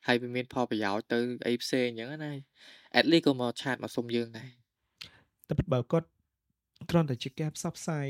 [0.08, 2.34] ហើយវាមានផលប្រយោជន៍ទៅអីផ្សេងអញ្ចឹងណា
[3.00, 4.52] at least ក៏មកឆាតមកសុំយើងដែរ
[5.48, 6.08] តែពិតបើគាត់
[6.90, 8.10] គ្រាន់តែជាការផ្សព្វផ្សាយ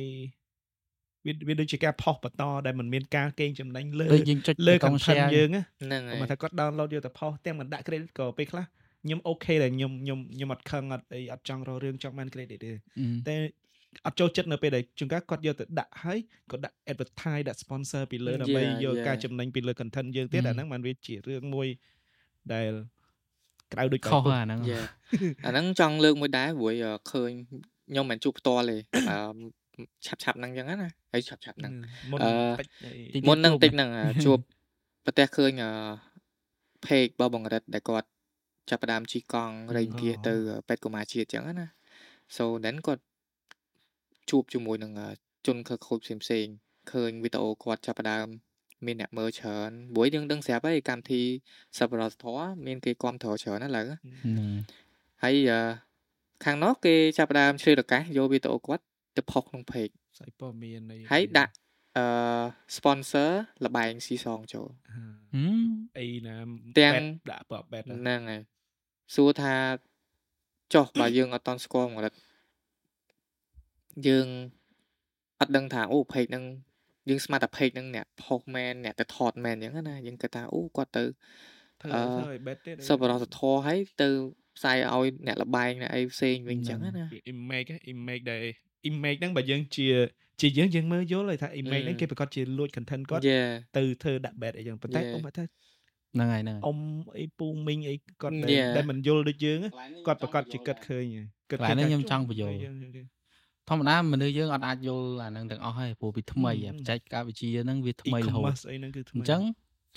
[1.27, 8.65] វាវាដូចជាការផុសបន្តដែលមិនមានការកេងចំណេញលើដូចយើងចុចលើប៊ូតុង content share យើងណាហ្នឹងហើគាត់មកថាយគាត់ download យកទៅផុសទាំងមិនដាក់ credit ក៏ពេលខ្លះ
[9.03, 12.75] ខ្ញុំអូខេដែរខ្ញុំខ្ញុំខ្ញុំអត់ខឹងអត់អីអត់ចង់រករឿងចង់បាន credit ទេអឺ
[13.27, 13.35] តែ
[14.05, 16.19] អត់ចូលចិត្តនៅពេលដែលជួនកាលគាត់យកទៅដាក់ហើយ
[16.51, 21.67] គាត់ដាក់ advertise ដាក់ sponsor ពីលើដើម្បីយកការចំណេញពីលើ content យើងទៀតអាហ្នឹងបានវាជារឿងមួយ
[22.53, 22.71] ដែល
[23.73, 24.81] ក្រៅដូចខុសអាហ្នឹងយ៉ា
[25.45, 27.31] អាហ្នឹងចង់លើកមួយដែរព្រោះអឺឃើញ
[27.89, 28.77] ខ្ញុំមិនមែនជួបផ្ទាល់ទេ
[29.11, 29.17] អឺ
[30.05, 31.73] ឆាប់ឆាប់ហ្នឹងអញ្ចឹងណាហើយឆាប់ឆាប់ហ្នឹង
[32.11, 34.39] មុនអឺតិចអីតិចមុនហ្នឹងជួបតិចហ្នឹងអាជួប
[35.05, 35.71] ប្រទេសឃើញអឺ
[36.85, 38.07] page របស់បងរិទ្ធដែលគាត់
[38.69, 40.35] ចាប់ផ្ដើមជិះកង់រែងគៀសទៅ
[40.67, 41.67] ពេទ្យកុមារជាតិអញ្ចឹងណា
[42.35, 43.03] so then គាត់
[44.29, 45.09] ជួបជាមួយនឹងអឺ
[45.47, 46.53] ជនខិលខូចផ្សេងផ្សេងៗ
[46.91, 48.27] ឃើញវីដេអូគាត់ចាប់ផ្ដើម
[48.85, 51.21] មានអ្នកមើលច្រើនព្រោះយើងដឹងស្រាប់ហើយកម្មវិធី
[51.77, 53.99] សប្បុរសធម៌មានគេគ្រប់គ្រងច្រើនណាស់ឥឡូវហ្នឹង
[55.23, 55.59] ហើយអឺ
[56.45, 58.83] ខាងនោះគេចាប់ផ្ដើមឆ្លៀតឱកាសយកវីដេអូគាត់
[59.17, 61.53] ទៅផុសក្នុង page ស្អីព័ត៌មានអីហើយដាក់
[61.97, 62.06] អឺ
[62.77, 63.30] sponsor
[63.65, 65.67] លបែងស៊ីសងចូលហ่าហឹម
[65.99, 66.36] អីណា
[66.80, 68.41] ទាំងបែបដាក់ប្របែបណាហ្នឹងហើយ
[69.15, 69.56] សួរថា
[70.73, 72.17] ចុះបើយើងអត់តន់ស្គាល់មកដល់
[74.08, 74.27] យើង
[75.39, 76.45] អត់ដឹងថាអូ page ហ្នឹង
[77.10, 81.03] យើងស្មានតែ page ហ្នឹងអ្នកផុសមែនអ្នកទៅថតមែនអញ្ចឹងណាយើងគិតថាអូគាត់ទៅ
[81.82, 84.10] ធ្វើអឺធ្វើឲ្យ bet ទៀតសប្បុរសធម៌ហើយទៅ
[84.58, 86.91] ផ្សាយឲ្យអ្នកលបែងអ្នកអីផ្សេងវិញអញ្ចឹងណា
[87.32, 88.45] image ហ៎ image ដែល
[88.88, 89.88] image ហ្នឹងបើយើងជា
[90.41, 93.39] ជាយើងយើងមើលយល់ហើយថា image ហ្នឹងអឺគេប្រកាសជាលួច content គាត់យេ
[93.78, 95.13] ទៅធ្វើដាក់ bet អីចឹងប៉ុន្តែ Yeah.
[95.13, 95.43] អ៊ំថា
[96.13, 96.78] ហ្នឹងហើយហ្នឹងហើយអ៊ំ
[97.19, 98.69] អីពូមីងអីគាត់ដែល Yeah.
[98.76, 99.69] ដែលមិនយល់ដូចយើងហ៎
[100.08, 103.08] គាត់ប្រកាសជាគិតឃើញហ៎គិតកន្លែងហ្នឹងខ្ញុំចង់បញ្យល់យើងយើងយើង
[103.69, 109.41] ធម្មតាមនុស្សយើងអត់អាចយល់អាហ្នឹងទាំងអស់ហើយព្រោះវាថ្មីហឹមបច្ចេកវិទ្យាហ្នឹងវាថ្មីរហូត e-commerce អីហ្នឹងគឺថ្មីអញ្ចឹង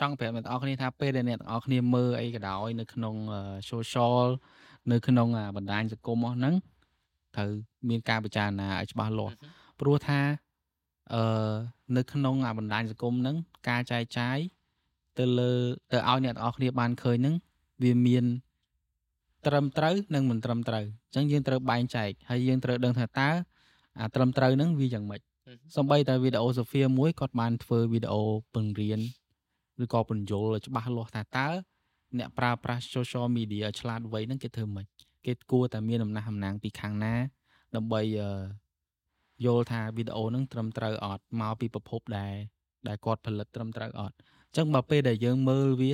[0.01, 4.27] ចង់ប្រាប់អ្នកទាំងអស់គ្នាថាពេលដែលអ្នកទាំងអស់គ្នាមើលអីក៏ដោយនៅក្នុងអឺ social
[4.93, 6.55] នៅក្នុងអាបណ្ដាញសង្គមអស់ហ្នឹង
[7.37, 7.51] ត្រូវ
[7.89, 9.35] មានការពិចារណាឲ្យច្បាស់លាស់
[9.81, 10.21] ព្រោះថា
[11.15, 11.53] អឺ
[11.97, 13.37] នៅក្នុងអាបណ្ដាញសង្គមហ្នឹង
[13.69, 14.39] ការចែកចាយ
[15.19, 15.53] ទៅលើ
[15.93, 17.35] ទៅឲ្យអ្នកទាំងអស់គ្នាបានឃើញហ្នឹង
[17.83, 18.25] វាមាន
[19.47, 23.31] ត្រឹមត្រូវនិងមិនត្រឹមត្រូវអញ្ចឹងយើងត្រូវបែងចែកហើយយើងត្រូវដឹងថាតើ
[24.01, 25.21] អាត្រឹមត្រូវហ្នឹងវាយ៉ាងម៉េច
[25.77, 28.23] សំបីតែវីដេអូសូហ្វៀមួយគាត់បានធ្វើវីដេអូ
[28.55, 29.01] បង្រៀន
[29.83, 31.49] ឬក៏បញ្យលឲ្យច្បាស់លាស់ថាតើ
[32.19, 34.87] អ្នកប្រើប្រាស់ social media ឆ្លាតវៃហ្នឹងគេធ្វើម៉េច
[35.27, 37.15] គេគួរតែមានអំណះអំណាងពីខាងណា
[37.75, 38.01] ដើម្បី
[39.45, 42.35] យល់ថាវីដេអូហ្នឹងត្រឹមត្រូវអត់មកពីប្រភពដែរ
[42.89, 45.93] ដែលគាត់ផលិតត្រឹមត្រូវអត់អញ្ចឹងបើពេលដែលយើងមើលវា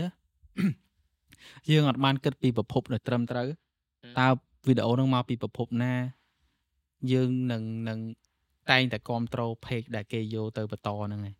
[1.71, 3.49] យើងអត់បានគិតពីប្រភពដែលត្រឹមត្រូវ
[4.19, 4.29] តើ
[4.67, 5.95] វីដេអូហ្នឹងមកពីប្រភពណា
[7.12, 7.99] យើងនឹងនឹង
[8.71, 11.35] តែងតែគ្រប់ត្រូល page ដែលគេយកទៅបន្តហ្នឹងឯង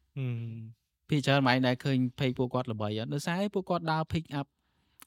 [1.09, 4.47] ពីច្រើនម៉ែដែលឃើញ page ពួកគាត់ល្បីអត់ដោយសារពួកគាត់ដើរ pick up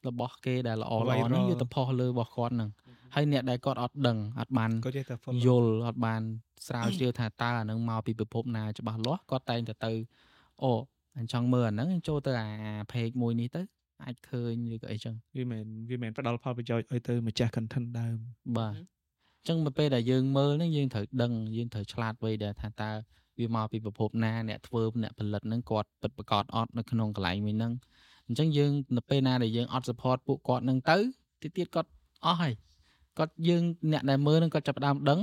[0.07, 2.69] របស់គេដែលល្អល្អហ្នឹងយកទៅផុសលើរបស់គាត់ហ្នឹង
[3.15, 6.21] ហើយអ្នកដែលគាត់អត់ដឹងអត់បានគាត់ចេះតែយល់អត់បាន
[6.67, 9.91] ស្រាវជ្រាវថាតើអានឹងមកពីប្រភពណាច្បាស់លាស់គាត់តែងតែទៅ
[10.63, 10.71] អូ
[11.17, 12.49] អញ្ចឹងមើលអាហ្នឹងចូលទៅអា
[12.91, 13.61] page មួយនេះទៅ
[14.03, 18.17] អាចឃើញឬក៏អីចឹងវាមិនវាមិនផ្ដល់ផលប្រយោជន៍ឲ្យទៅម្ចាស់ content ដើម
[18.57, 22.91] បាទអញ្ចឹងទៅពេលដែលយើងមើលហ្នឹងយើងត្រូវដឹងយើងត្រូវឆ្លាតវៃដែលថាតើ
[23.39, 27.73] វាមកពីប្រភពណាអ្នកធ្វើអ្នកផលិតហ្នឹងគាត់ពិតប្រកបអត់នៅក្នុងកន្លែងមួយហ្នឹង
[28.29, 30.97] អញ្ចឹងយើងនៅពេលណាដែលយើងអត់ support ពួកគាត់ហ្នឹងទៅ
[31.41, 31.89] ទីទៀតគាត់
[32.25, 32.53] អស់ហើយ
[33.17, 35.19] គាត់យើងអ្នកដែលមើលហ្នឹងគាត់ចាប់ផ្ដើមដឹង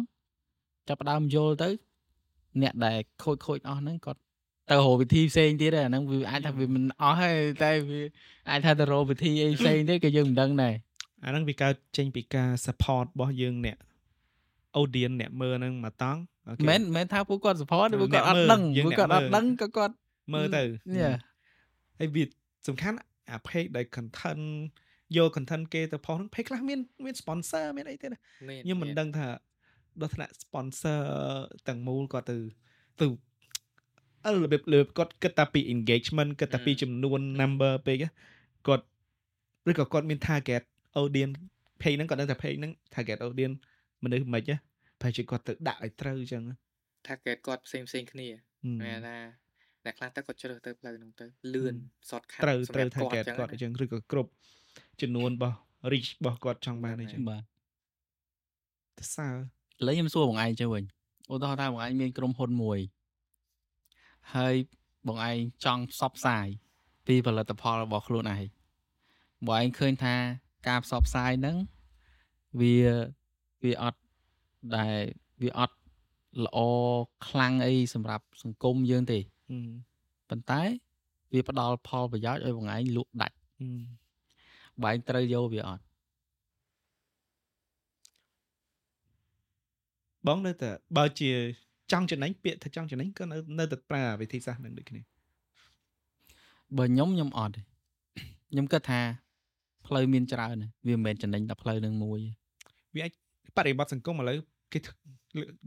[0.89, 1.69] ចាប់ផ្ដើមយល់ទៅ
[2.63, 4.21] អ្នកដែលខូចខូចអស់ហ្នឹងគាត់
[4.71, 8.01] ទៅរកវិធីផ្សេងទៀតអាហ្នឹងវាអាចថាវាមិនអស់ហើយតែវា
[8.51, 10.75] អាចថាទៅរកវិធីអីផ្សេងទៀតក៏យើងមិនដឹងដែរ
[11.25, 13.77] អាហ្នឹងវាកើតចេញពីការ support របស់យើងអ្នក
[14.81, 16.21] audience អ្នកមើលហ្នឹងមកតង់
[16.69, 19.95] មិនមិនថាពួកគាត់ support ពួកគាត់អត់ដឹងពួកគាត់អត់ដឹងក៏គាត់
[20.35, 20.63] មើលទៅ
[21.99, 22.25] ហើយវា
[22.67, 22.97] សំខាន់
[23.31, 24.45] អា page ដែល content
[25.17, 28.19] យក content គេទៅផុសហ្នឹង page ខ្លះមានមាន sponsor មានអីទេណា
[28.65, 29.27] ខ្ញុំមិនដឹងថា
[30.01, 31.01] ដល់ថ្នាក់ sponsor
[31.69, 32.37] ទាំងមូលគាត់ទៅ
[33.01, 33.07] ទៅ
[34.27, 37.97] អឺរបៀបលើគាត់គិតតែពី engagement គិតតែពីចំនួន number ពេក
[38.67, 38.85] គាត់
[39.71, 40.63] ឬក៏គាត់មាន target
[41.01, 41.37] audience
[41.81, 43.57] page ហ្នឹងគាត់ដឹងថា page ហ្នឹង target audience
[44.03, 44.57] មនុស្សមិនហ៎
[45.01, 46.43] ប្រហែលជាគាត់ទៅដាក់ឲ្យត្រូវអញ្ចឹង
[47.07, 48.29] target គាត់ផ្សេងផ្សេងគ្នា
[48.81, 49.17] មែនថា
[49.87, 51.75] អ្នកខ្លះទៅគាត់ជ្រើសទៅផ្លូវហ្នឹងទៅលឿន
[52.09, 54.31] short cut ត្រូវត្រូវ target គាត់អញ្ចឹងឬក៏គ្រប់
[55.01, 55.57] ចំនួនរបស់
[55.93, 57.43] reach របស់គាត់ចង់បានអញ្ចឹងបាទ
[58.99, 59.35] ទៅសើឥ
[59.87, 60.85] ឡូវខ្ញុំសួរបងឯងទៅវិញ
[61.33, 62.79] ឧទាហរណ៍ថាបងឯងមានក្រុមហ៊ុនមួយ
[64.35, 64.55] ហើយ
[65.09, 66.47] បងឯងចង់ផ្សព្វផ្សាយ
[67.07, 68.45] ពីផលិតផលរបស់ខ្លួនឯង
[69.47, 70.15] បងឯងឃើញថា
[70.69, 71.57] ការផ្សព្វផ្សាយហ្នឹង
[72.61, 72.77] វា
[73.65, 74.01] វាអត់
[74.77, 74.97] ដែល
[75.43, 75.77] វាអត់
[76.45, 76.59] ល្អ
[77.29, 79.19] ខ្លាំងអីសម្រាប់សង្គមយើងទេ
[80.29, 80.61] ប៉ុន្តែ
[81.33, 83.37] វាផ្ដល់ផលប្រយោជន៍ឲ្យបងឯងលក់ដាច់
[84.83, 85.83] បងឯងត្រូវយកវាអត់
[90.27, 91.31] បងនៅតែបើជា
[91.93, 95.01] ចង់ចំណេញពាក្យថាចង់ចំណេញក៏នៅនៅតែប្រើវិធីសាស្ត្រនឹងដូចគ្នា
[96.77, 97.61] បើខ្ញុំខ្ញុំអត់ទេ
[98.51, 99.01] ខ្ញុំគិតថា
[99.87, 100.57] ផ្លូវមានច្រើន
[100.87, 102.21] វាមិនមែនចំណេញតែផ្លូវនឹងមួយ
[102.95, 103.13] វាអាច
[103.57, 104.39] បរិបទសង្គមឥឡូវ
[104.73, 104.79] គេ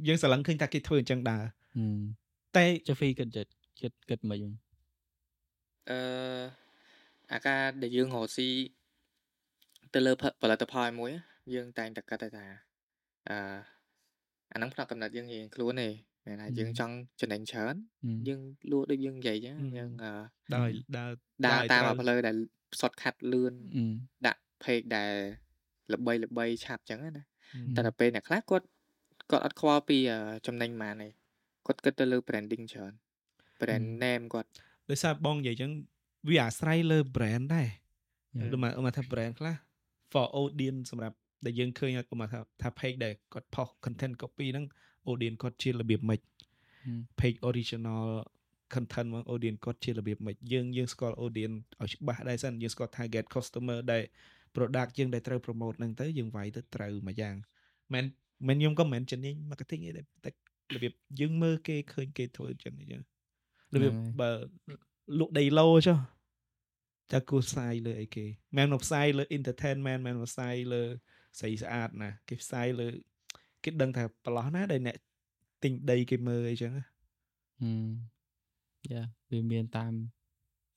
[0.08, 1.42] យើងស្រឡឹងឃើញថាគេធ្វើអញ្ចឹងដែរ
[2.58, 4.42] តែចហ្វីគិតចិត្ត គិតគិតមិន
[5.90, 6.00] អឺ
[7.34, 8.48] អាការដែលយើងរកស៊ី
[9.94, 10.12] ទៅលើ
[10.42, 11.12] ផលិតផលមួយ
[11.54, 12.46] យើងតែងតែគិតថា
[13.30, 13.38] អឺ
[14.52, 15.90] អាហ្នឹងផ្នែកកំណត់យើងរៀងខ្លួនទេ
[16.26, 17.76] មានថាយើងចង់ចំណេញច្រើន
[18.28, 20.20] យើងលក់ដូចយើងនិយាយចឹងយើងដើរ
[20.56, 21.12] ដើរ
[21.46, 22.36] ដើរតាមផ្លូវដែល
[22.82, 23.54] សតខាត់លឿន
[24.28, 25.14] ដាក់ page ដែល
[25.94, 27.24] ល្បីល្បីឆាប់ចឹងណាតែ
[27.78, 28.66] ដល់ពេលអ្នកខ្លះគាត់
[29.32, 29.98] គាត់អត់ខ្វល់ពី
[30.48, 31.10] ចំណេញប៉ុន្មានទេ
[31.68, 32.94] គាត់គិតទៅលើ branding ច្រើន
[33.60, 34.50] brand name គាត់
[34.90, 35.72] ដោយសារបងនិយាយចឹង
[36.30, 37.70] វាអាស្រ័យលើ brand ដែរ
[38.52, 39.56] ដូចមកថា brand ខ្លះ
[40.12, 44.66] for audience សម្រាប់ដែលយើងឃើញគាត់មកថាថា page ដែលគាត់ផុស content copy ហ្នឹង
[45.10, 46.22] audience គាត់ជារបៀបម៉េច
[47.20, 48.04] page original
[48.74, 54.04] content មក audience គាត់ជារបៀបម៉េចយើងយើងស្គាល់ audience ឲ្យច្បាស់ដែរសិនយើងស្គាល់ target customer ដែល
[54.56, 57.36] product យើងដែលត្រូវ promote ហ្នឹងទៅយើងវាយទៅត្រូវមួយយ៉ាង
[57.94, 58.06] មិន
[58.48, 60.32] មិនខ្ញុំក៏មិនជំនាញ marketing ទេតែ
[60.76, 63.02] របៀបយើងមើលគេឃើញគេធ្វើអញ្ចឹងអញ្ចឹង
[63.74, 64.30] របៀបបើ
[65.20, 65.98] លក់ដីឡូចុះ
[67.12, 68.26] តើគួរផ្សាយលើអីគេ
[68.58, 70.84] មិនមកផ្សាយលើ entertainment មិនមកផ្សាយលើ
[71.40, 72.88] ស្រីស្អាតណាគេផ្សាយលើ
[73.64, 74.98] គេដឹងថាប្រឡោះណាដែលអ្នក
[75.64, 76.84] ទិញដីគេមើលអីចឹងហឹ
[77.88, 77.90] ម
[78.92, 79.94] យ៉ាវាមានតាម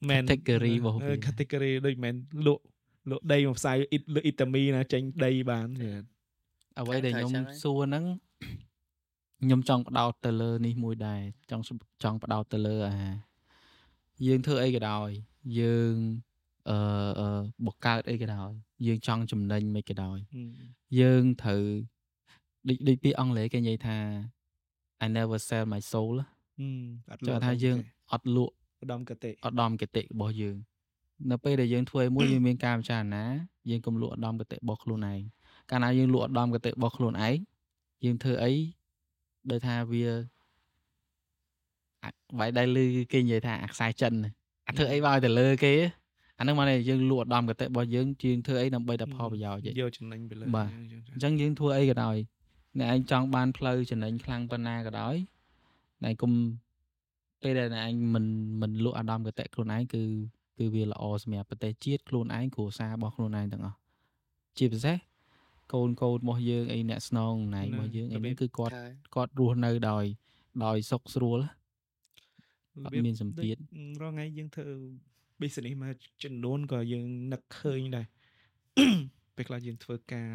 [0.09, 2.14] មែន category របស់វា category ដូចមែន
[2.46, 2.62] លក់
[3.11, 3.76] លក់ដីមកផ្សាយ
[4.14, 5.68] លើអ៊ីតាមីណាចេញដីបាន
[6.81, 8.05] អ្វីដែលខ្ញុំសួរហ្នឹង
[9.42, 11.64] ខ្ញុំចង់បដោតទៅលើនេះមួយដែរចង់
[12.02, 12.96] ចង់បដោតទៅលើអា
[14.26, 15.09] យើងធ្វើអីក៏ដោយ
[15.61, 15.94] យើង
[16.70, 16.76] អឺ
[17.66, 18.50] បង្កើតអីក៏ដោយ
[18.87, 20.18] យើងចង់ចំណេញមិនក៏ដោយ
[21.00, 21.64] យើងត្រូវ
[22.68, 23.98] ដូចដូចពីអង់គ្លេសគេនិយាយថា
[25.05, 26.14] I never sell my soul
[27.11, 27.76] អត់លក់ថាយើង
[28.12, 30.57] អត់លក់ឧត្តមគតិឧត្តមគតិរបស់យើង
[31.31, 33.24] នៅពេលដែលយើងធ្វើឲ្យមួយវាមានការពិចារណា
[33.70, 35.20] យើងកុំលក់ឧត្តមកតិរបស់ខ្លួនឯង
[35.70, 37.37] កាលណាយើងលក់ឧត្តមកតិរបស់ខ្លួនឯង
[38.05, 38.52] យើងធ្វើអី
[39.50, 40.05] ដោយថាវា
[42.05, 44.31] អាចវាយដៃលឺគេនិយាយថាអាខ្សែចិនណា
[44.68, 45.72] អាធ្វើអីបើឲ្យទៅលើគេ
[46.38, 52.16] អាហ្នឹងមកនេះយើងលក់ឧត្តមកតិរបស់យើងជាងធ្វើអីដើម្បីតែផលប្រយោជន៍យកចំណេញទៅលើបាទអញ្ចឹងអញ្ចឹងយើងធ្វើអីក៏ដោយ
[52.78, 55.14] អ្នកឯងចង់បានផ្លូវចំណេញខ្លាំងប៉ុណ្ណាក៏ដោយ
[56.05, 56.33] អ្នកឯងគុំ
[57.42, 58.24] ពេលដែលអ្នកឯងមិន
[58.62, 60.02] មិនលក់អាដាមកតិខ្លួនឯងគឺ
[60.59, 63.76] គឺវាល្អសម្រាប់ប្រទេសជាតិខ្លួនឯងគ្រួសាររបស់ខ្លួនឯងទាំងអស់
[64.59, 64.96] ជាពិសេស
[65.74, 70.04] កូនកូនរបស់យើងអីអ្នកស្នងណែរបស់យើងអីនេះគឺគាត់ហើយគាត់រស់នៅដោយ
[70.64, 71.40] ដោយសុខស្រួល
[72.85, 73.62] អត់មានសម្ពាធដូ
[73.94, 74.66] ចរាល់ថ្ងៃយើងធ្វើ
[75.40, 78.06] business មកចំនួនក៏យើងនឹកឃើញដែរ
[79.37, 80.30] ពេលខ្លះយើងធ្វើការ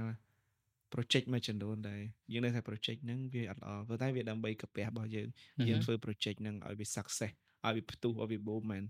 [0.94, 2.02] project មួយចំនួនដែរ
[2.34, 5.28] យើងនៅថា project ហ្នឹងវាអត់ល្អប៉ុន្តែវាដើម្បីកាពះរបស់យើង
[5.68, 7.34] យើងធ្វើ project ហ្នឹងឲ្យវា success
[7.66, 8.84] ឲ្យវាផ្ទុះឲ្យវា boom មែន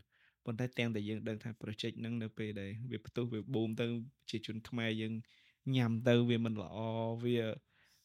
[0.45, 3.86] ប៉ុន្តែទាំងតែយើងដឹងថា project ហ្នឹងនៅពេលដែលវាផ្ទុះវា boom ទៅ
[4.29, 5.13] ជាជនខ្មែរយើង
[5.75, 6.77] ញ៉ាំទៅវាមិនល្អ
[7.23, 7.38] វា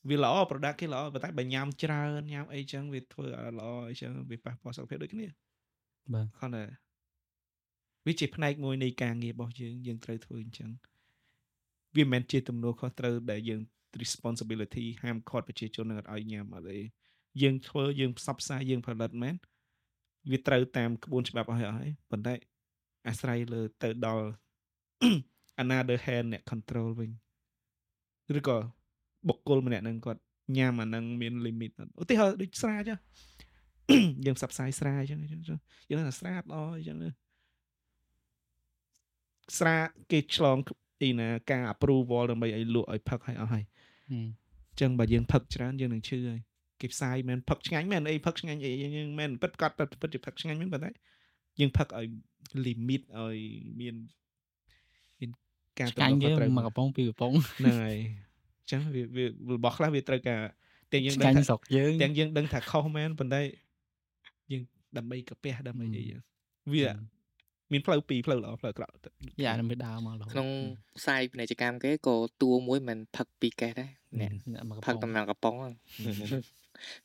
[0.08, 5.26] វាល្អ product គេល្អប៉ុន្តែបើញ៉ាំច្រើនញ៉ាំអីចឹងវាធ្វើឲ្យល្អអីចឹងវាប៉ះពាល់សុខភាពដូចគ្នា
[6.12, 6.64] បាទខនតែ
[8.06, 10.70] វាជាផ្នែកមួយនៃការងាររបស់យើងយើងត្រូវធ្វើអញ្ចឹង
[11.96, 13.60] វាមិនមែនជាទំនួលខុសត្រូវដែលយើង
[14.02, 16.78] responsibility ហាមឃាត់ប្រជាជននឹងអត់ឲ្យញ៉ាំអត់ទេ
[17.42, 19.34] យើងធ្វើយើងផ្សព្វផ្សាយយើងផលិតមែន
[20.30, 22.34] វាត្រូវតាមក្បួនច្បាប់អស់ហើយអស់ហើយប៉ុន្តែ
[23.08, 24.26] អាស្រ័យលើទៅដល់
[25.62, 27.10] another hand អ្នក control វិញ
[28.38, 28.56] ឬក៏
[29.28, 30.20] បុគ្គលម្នាក់ហ្នឹងគាត់
[30.56, 32.98] ញ៉ាំអាហ្នឹងមាន limit អត់ឧទាហរណ៍ដូចស្រាចឹង
[34.26, 35.58] យើងផ្សព្វផ្សាយស្រាអញ្ចឹងអញ្ចឹង
[35.90, 37.08] យើងថាស្រាល្អអញ្ចឹងទៅ
[39.58, 39.76] ស្រា
[40.10, 40.58] គេឆ្លង
[41.02, 43.64] អីណាការ approval ដើម្បីឲ្យលក់ឲ្យផឹកឲ្យអស់ហើយ
[44.10, 44.28] ហឹម
[44.70, 46.40] អញ្ចឹងបើយើងផឹកច្រើនយើងនឹងឈឺហើយ
[46.80, 50.90] គេផ្សាយមែនផឹកឆ្ងាញ់មែនអីផឹកឆ្ងាញ់អីយើងមែនពិតកត់ពិតពិតជាផឹកឆ្ងាញ់មែនប៉ុន្តែ
[51.60, 52.06] យើងផឹកឲ្យ
[52.66, 53.36] limit ឲ្យ
[53.80, 54.21] មានមាន
[55.78, 57.96] ការឆ្កាញ់ទទួលគេខុសត្រូវមកកំប៉ុងពីរកំប៉ុងហ្នឹងហើយ
[58.60, 59.24] អញ្ចឹងវាវា
[59.56, 60.40] របស់ខ្លះវាត្រូវការ
[60.92, 63.40] ទាំងយើងឆ្ដឹងកាញ់ថាស្រុកយើងទាំងយើងដឹងថាខុសមែនប៉ុន្តែ
[64.52, 64.62] យើង
[64.96, 66.20] ដើម្បីកាពះដើម្បីអីចឹង
[66.72, 66.86] វា
[67.72, 69.10] មានផ្លូវពីរផ្លូវល្អផ្លូវអាក្រក់ទៅ
[69.44, 70.48] យ៉ានឹងមិនដើរមករហូតក្នុង
[70.98, 75.74] ផ្សាយពាណិជ្ជកម្មគេក៏តួមួយមិនផឹកពីរកេសដែរអ្នកអ្នកមកកំផឹកប៉ុតំងណាងកំប៉ុងហ្នឹង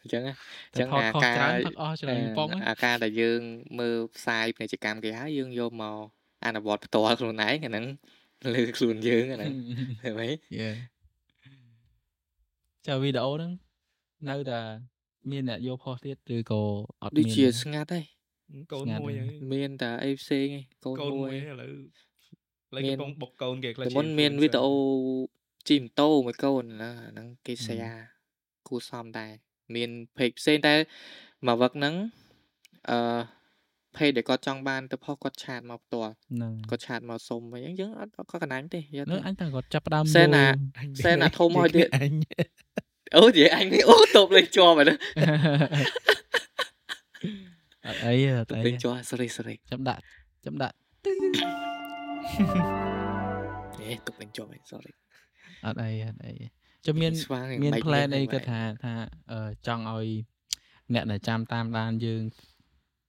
[0.02, 0.34] អញ្ចឹងណា
[0.74, 3.40] តែថតខុសច្រើនផឹកអស់ច្រើនកំប៉ុងអាការដែលយើង
[3.80, 5.98] មើលផ្សាយពាណិជ្ជកម្មគេហើយយើងយកមក
[6.46, 7.86] អនុវត្តផ្ទាល់ខ្លួនឯងអាហ្នឹង
[8.56, 9.36] លើខ្លួនយើងណា
[10.02, 10.70] ឃើញទេយេ
[12.88, 13.52] ចាវីដេអូហ្នឹង
[14.30, 14.60] នៅតែ
[15.32, 16.62] មានអ្នកយកផុសទៀតឬក៏
[17.02, 18.00] អត់មានដូចជាស្ងាត់ទេ
[18.74, 19.14] កូនមួយ
[19.54, 21.72] មានតែអីផ្សេងឯងកូនមួយឥឡូវ
[22.76, 24.74] ឡើយកំពុងបុកកូនគេខ្លះមុនមានវីដេអូ
[25.70, 27.78] ជីម៉ូតូមួយកូនណាហ្នឹងគេសា
[28.68, 29.32] គួសមដែរ
[29.76, 30.74] មាន page ផ្សេងតែ
[31.48, 31.96] មកវឹកហ្នឹង
[32.90, 32.98] អឺ
[33.98, 42.14] page ដែលគាត់ចង់បានទៅផុសគាត់ឆាតមកផ្ទាល់ហ្នឹងគាត់ឆាតមកសុំអញ្ចឹងយើងអត់អត់ក៏កណ្ដាញទេយកនឹងទៅអញតែគាត់ចាប់ផ្ដើមសេណាយល់អញសែនអាធំឲ្យទៀតអញ
[43.16, 44.96] អូនិយាយអញនេះអូតបលេងជាប់ហើយណា
[47.88, 50.02] អត់អីអត់តបអីលេងជាប់ sorry sorry ចាំដាក់
[50.46, 50.76] ចាំដាក់
[53.90, 54.92] អេតបលេងជាប់ហើយ sorry
[55.66, 56.34] អត់អីអត់អី
[56.86, 58.94] ចាំមានស្វាងមានបែក plan អីបែកគាត់ថាថា
[59.32, 60.08] អឺចង់ឲ្យ
[60.94, 62.22] អ្នកដែលចាំតាមដានយើង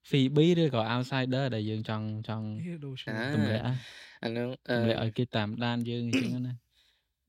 [0.08, 3.74] Phoebe ឬក៏ outsider ដែលយើងចង់ចង់ហេដូឈ្មោះអាទម្លាក់ណា
[4.22, 6.54] អាហ្នឹងអឺទម្លាក់ឲ្យគេតាមដានយើងអញ្ចឹងណា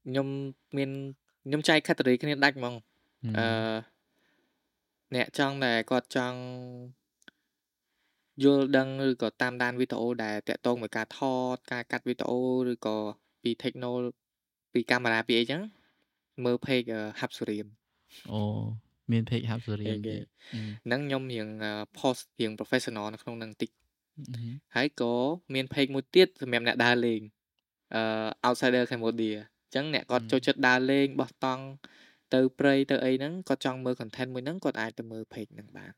[0.06, 0.28] ខ្ញុំ
[0.78, 0.90] មាន
[1.46, 2.76] ខ្ញុំចែក category គ្នាដាច់ហ្មង
[3.38, 3.76] អឺ
[5.16, 6.40] អ្នកចង់ដែលគាត់ចង់
[8.44, 11.20] យល់ដឹងឬក៏តាមដានវីដេអូដែលតាក់ទងមួយការថ
[11.54, 12.98] តការកាត់វីដេអូឬក៏
[13.44, 13.92] ពី techno
[14.74, 15.62] ពីកាមេរ៉ាពីអីចឹង
[16.44, 17.68] មើល page អឺ Hub Surim
[18.32, 18.42] អូ
[19.12, 20.26] មាន page hub ស៊ូរៀងគេទៀត
[20.86, 23.70] ហ្នឹងខ្ញុំរៀងអឺ post រៀង professional នៅក្នុងហ្នឹងតិច
[24.36, 25.14] អឺហើយក៏
[25.54, 27.22] មាន page មួយទៀតសម្រាប់អ្នកដើរលេង
[27.96, 28.02] អឺ
[28.48, 31.64] outsider Cambodia អញ្ចឹងអ្នកគាត់ចូលចិត្តដើរលេងបោះតង់
[32.34, 35.92] ទៅព្រៃទៅអីហ្នឹងគាត់ចង់មើល content មួយហ្នឹងគាត់អាចទៅមើល page ហ្នឹងបាន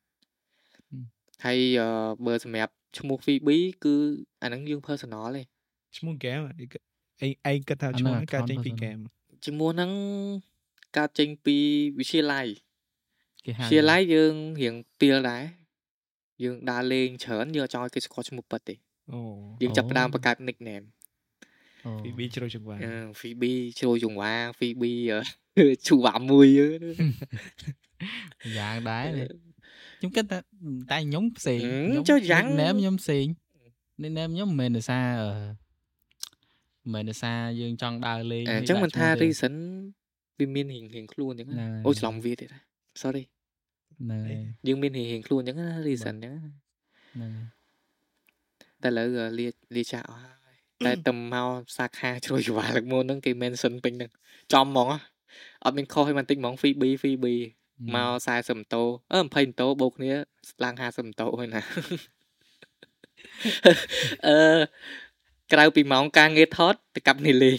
[1.45, 1.89] ហើយអឺ
[2.25, 3.95] បើសម្រាប់ឈ្មោះ Phoebe គឺ
[4.41, 5.43] អាហ្នឹងយើង personal ទេ
[5.97, 6.77] ឈ្មោះ game អីគេ
[7.21, 9.01] អីឯងគិតថាឈ្មោះហ្នឹងកើតចេញពី game
[9.45, 9.91] ឈ្មោះហ្នឹង
[10.97, 11.57] កើតចេញពី
[11.99, 12.47] វិទ្យាល័យ
[13.45, 15.43] គេហៅវិទ្យាល័យយើងរៀងទៀលដែរ
[16.43, 18.75] យើងដើរលេងច្រើនយើងអត់ចង់ឲ្យគេស្គាល់ឈ្មោះពិតទេ
[19.13, 19.19] អូ
[19.61, 20.85] យើងចាប់ផ្ដើមបង្កើត nickname
[21.85, 26.67] អូពីប៊ីជ្រោយចង្វាអឺ Phoebe ជ្រោយចង្វា Phoebe អឺឈូវ៉ាមួយយើ
[28.57, 29.05] យ៉ាងដែរ
[29.99, 30.37] ខ្ញុំគិតថា
[30.91, 31.59] តែខ្ញុំផ្សេង
[31.93, 33.25] ហឹមចុះយ៉ាងណែមខ្ញុំផ្សេង
[34.03, 35.33] នេះណែមខ្ញុំមិនមែនដោយសារអឺ
[36.83, 39.53] មិនមែនដោយសារយើងចង់ដើរលេងអញ្ចឹងមិនថា reason
[40.39, 42.49] វាមានរៀងរៀងខ្លួនអញ្ចឹងណាអូច្រឡំវាទៀត
[43.03, 43.23] sorry
[43.99, 47.61] ហ្នឹងហើយយើងមានរៀងរៀងខ្លួនអញ្ចឹងណា reason អញ្ចឹងណាហ្នឹងហើយ
[48.83, 54.11] តែឥឡូវអឺលាលាចាកអស់ហើយតែទៅមកសាខាជ្រួយច្វាលើកមុនហ្នឹងគេ mention ពេញហ្នឹង
[54.53, 54.87] ចំហ្មង
[55.63, 57.25] អត់មានខុសឲ្យបន្តិចហ្មង fee B fee B
[57.95, 60.11] មក40ម៉ូតូអឺ20ម៉ូតូបូកគ្នា
[60.63, 61.61] ឡើង50ម៉ូតូហើយណា
[64.27, 64.37] អឺ
[65.53, 67.57] ក្រៅពីម៉ោងការងារថតទៅកាប់នេះលេង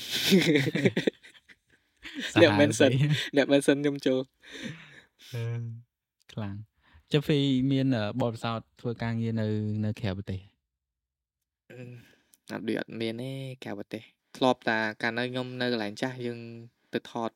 [2.41, 2.93] អ្នក mention
[3.37, 4.21] អ្នក mention ខ្ញុំចូល
[6.33, 6.57] ខ្លាំង
[7.13, 7.39] ចុះហ្វី
[7.73, 7.87] មាន
[8.21, 9.47] បទពិសោធន៍ធ្វើការងារនៅ
[9.85, 10.41] នៅក្រៅប្រទេស
[12.51, 13.31] អត់ដូចអត់មានទេ
[13.65, 14.03] ក្រៅប្រទេស
[14.37, 16.39] ធ្លាប់តាកាលនៅខ្ញុំនៅកន្លែងចាស់យើង
[16.95, 17.31] ទៅថត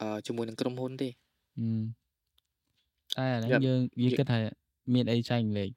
[0.00, 1.08] អឺជាមួយនឹងក្រុមហ៊ុនទេ
[1.56, 1.82] ហឹម
[3.16, 4.38] តែអាហ្នឹងយើងយើងគិតថា
[4.94, 5.70] មានអីចែកម្លែក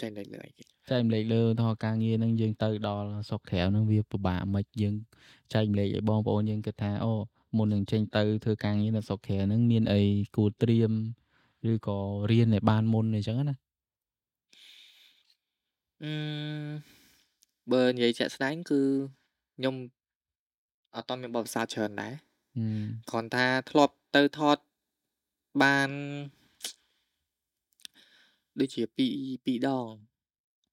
[0.00, 4.94] ចេញលេខលើអីគេចែកម្លែកលើឧទាហរណ៍ការងារហ្នឹងយើងទៅដល់ស្រុកក្រៅហ្នឹងវាពិបាកមិនយើង
[5.52, 7.12] ចែកម្លែកឲ្យបងប្អូនយើងគិតថាអូ
[7.56, 10.02] មុននឹងចេញទៅធ្វើការងារនៅស្រុកក្រៅហ្នឹងមានអី
[10.36, 10.92] គួរត្រៀម
[11.70, 11.98] ឬក៏
[12.30, 13.56] រៀនឲ្យបានមុនអីចឹងណា
[16.02, 16.12] អឺ
[17.72, 18.80] បើនិយាយជាក់ស្ដែងគឺ
[19.56, 19.74] ខ្ញុំ
[20.94, 22.12] អត់តមានបទពិសោធន៍ច្រើនដែរ
[22.56, 24.56] ហឹមគ្រាន់ថាធ្លាប់ទៅថត
[25.62, 25.90] បាន
[28.60, 29.86] ដូចជាពីរពីរដង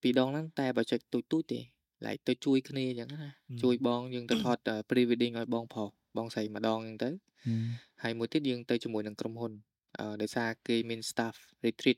[0.01, 1.59] ពីរដងហ្នឹងតែបើចុចទូចទូចទេ
[2.05, 3.29] ឡែកទៅជួយគ្នាអញ្ចឹងណា
[3.61, 4.57] ជួយបងយើងទៅថត
[4.89, 7.63] pre wedding ឲ្យបងប្រុស បងស្រីម្ដងអញ្ចឹងទៅហឹម
[8.03, 9.51] ហើយមួយទៀតយើងទៅជាមួយនឹងក្រុមហ៊ុន
[9.99, 11.97] អឺដោយសារគេមាន staff retreat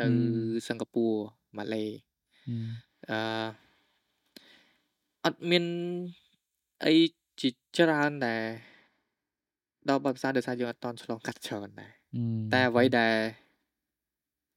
[0.00, 0.14] ទៅហឹម
[0.68, 1.12] សិង្ហបុរី
[1.56, 1.84] ម៉ាឡេ
[2.46, 2.68] ហឹម
[3.10, 3.20] អឺ
[5.24, 5.64] អត់មាន
[6.84, 6.94] អី
[7.40, 8.42] ជាច្រើនដែល
[9.88, 13.16] ដល់បទពិសោធន៍ដោយសារយើងអត់តន់ឆ្លងកាត់ច្រើនដែរហឹមតែអ្វីដែល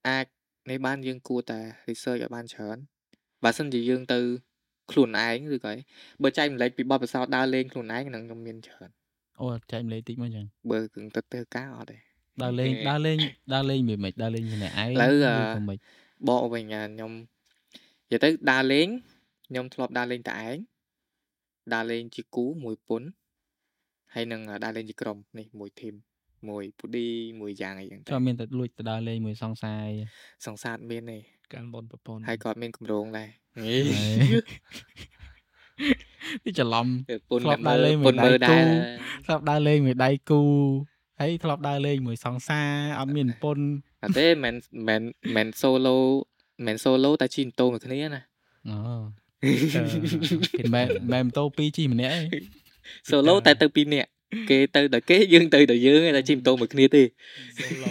[0.08, 0.26] អាច
[0.70, 2.78] នេះបានយើងគួរតែ research ឲ្យបានច្រើន
[3.44, 4.20] បើសិនជាយើងទៅ
[4.92, 5.78] ខ្លួនឯងឬក៏អី
[6.24, 8.90] បើចែកម្លែកពីបទពិសោធន៍ដើរលេងខ្លួនឯងហ្នឹងខ្ញុំមានច្រើន
[9.42, 11.98] អូចែកម្លែកតិចមកចឹងបើគឹងទៅធ្វើការអត់ទេ
[12.44, 13.18] ដើរលេងគេដើរលេង
[13.54, 15.78] ដើរលេងមិនមិនដើរលេងម្នាក់ឯងឥឡូវអឺឬក៏មិន
[16.30, 17.12] បកវិញអាខ្ញុំ
[18.12, 18.88] និយាយទៅដើរលេង
[19.50, 20.58] ខ្ញុំធ្លាប់ដើរលេងតែឯង
[21.74, 23.04] ដើរលេងជាគូមួយពុន
[24.14, 25.96] ហើយនឹងដើរលេងជាក្រុមនេះមួយធីម
[26.50, 27.08] មួយពូឌី
[27.42, 29.88] មួយយ៉ាងអីចឹងទៅចុះមានតែលួចទៅដើរលេងមួយសង្សារ
[30.46, 31.18] សង្សារអត់មានទេ
[31.54, 33.30] ការបនប្រពន្ធហើយគាត់មានកម្រងដែរ
[33.66, 36.86] នេះច្រឡំ
[37.30, 38.66] ពុនធ្លាប់អ្នកដើរលេងមួយពុនមើលដៃគូដែរ
[39.26, 40.42] ធ្លាប់ដើរលេងមួយដៃគូ
[41.20, 43.66] ហើយធ្លាប់ដើរលេងមួយសង្សារអត់មានប្រពន្ធ
[44.04, 44.56] អត់ទេមិន
[44.88, 45.02] មែន
[45.36, 45.98] មិន solo
[46.66, 48.22] មិន solo តែជិះម៉ូតូមួយគ្នាណា
[48.70, 48.76] អូ
[50.60, 52.26] គេមិនមិនម៉ូតូពីរជិះម្នាក់ឯង
[53.10, 54.10] solo តែទៅពីរនាក់
[54.50, 57.04] គេទៅដល់គេយើងទៅដល់យើងឯងតែជិះម៉ូតូមួយគ្នាទេ
[57.58, 57.90] solo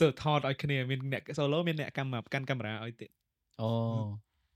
[0.00, 3.10] សើថតឲ្យគ្នាមានអ្នក solo មានអ្នកកម្មកាន់កាមេរ៉ាឲ្យទៀត
[3.60, 3.70] អូ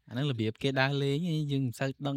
[0.09, 2.17] អាហ្នឹងរបៀបគេដើរលេងឯងយើងមិនសូវដឹង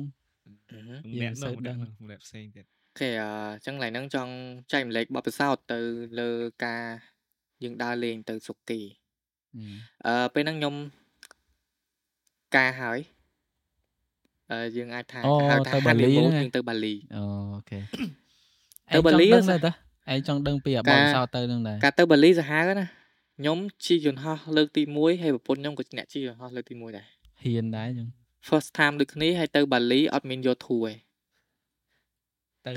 [1.21, 3.26] អ្នកមិនសូនោះវដឹងម្នាក់នោះម្នាក់ផ្សេងទៀតអូខេអ
[3.60, 4.34] ញ្ចឹងឡើយហ្នឹងចង់
[4.71, 5.80] ចែកម្លែកបទពិសោធន៍ទៅ
[6.19, 6.30] លើ
[6.65, 6.84] ការ
[7.63, 8.82] យើងដើរលេងទៅសុគី
[9.56, 10.76] ហឹមអឺពេលហ្នឹងខ្ញុំ
[12.56, 12.99] ការហើយ
[14.52, 17.23] អឺយើងអាចថាអូហៅថាទៅបាលី honeymoon ហ្នឹងឯងយើងទៅបាលីអូ
[17.69, 17.80] ខេ
[18.93, 19.73] ទៅបាលីឯងចង់ដឹងហ៎ដែរតា
[20.12, 22.86] ឯងចង់ដឹងពីអាបកាទរពិសោធន៍ទៅនឹងដែរការទៅបាលីសាហាវណា
[23.38, 27.06] ខ្ញុំជិះយន្តហោះលើកទី1ហើយប្រពន្ធខ្ញុំក៏អ្នកជិះយន្តហោះលើកទី1ដែរ
[27.43, 28.08] ហ៊ានដែរចឹង
[28.48, 30.98] first time ដូចគ្នាហើយទៅបាលីអត់មានយកធូរឯង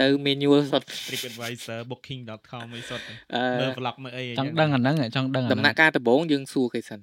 [0.03, 7.01] ទៅ manual សុទ្ធ TripAdvisor booking.com អីសុទ្ធអមើលឺ vlog មើលអីចង់ដឹងអាហ្នឹងចង់ដឹងអាដំណាហ្នឹងក់កាលដំបូងយើងសួរគេសិន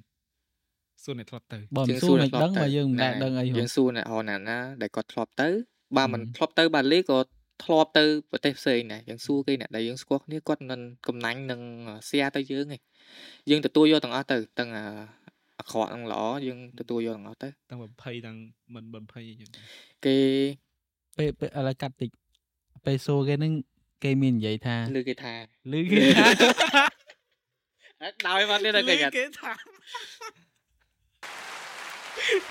[1.04, 5.48] សួរអ្នកធ្លាប់ទៅបើមិនយើងសួរអ្នកមិនធ្លាដឹងប់បើយើងមិនដែលហ្នឹងដឹងអីហយើ៎ងសួរអ្នករណាណាដែលគាត់ធ្លាប់ទៅ
[5.96, 7.18] បើមិនហឹមធ្លាប់ទៅបាលីក៏
[7.64, 11.60] ធ្លាប់ទៅប្រទេសផ្សេងដែរយើងសួរគេអ្នកដែលយើងស្គាល់គ្នាគាត់មិនកំណាញ់នឹង
[12.08, 12.80] share ទៅយើងឯង
[13.50, 14.84] យើងទទួលយកទាំងអស់ទៅទាំងអា
[15.58, 18.36] អាក្រក់នឹងល្អយើងទទួលយកទាំងអស់ទៅទាំង20ទាំង
[18.74, 19.50] មិន20អីចឹង
[20.04, 20.16] គេ
[21.16, 22.10] ពេលពេលឥឡូវកាត់តិច
[22.84, 23.52] ពេលសួរគេហ្នឹង
[24.04, 25.34] គេមាននិយាយថាលើគេថា
[25.72, 26.26] ឮគេថា
[28.02, 29.52] អត់ដោយមកទៀតទៅគេកាត់គេថា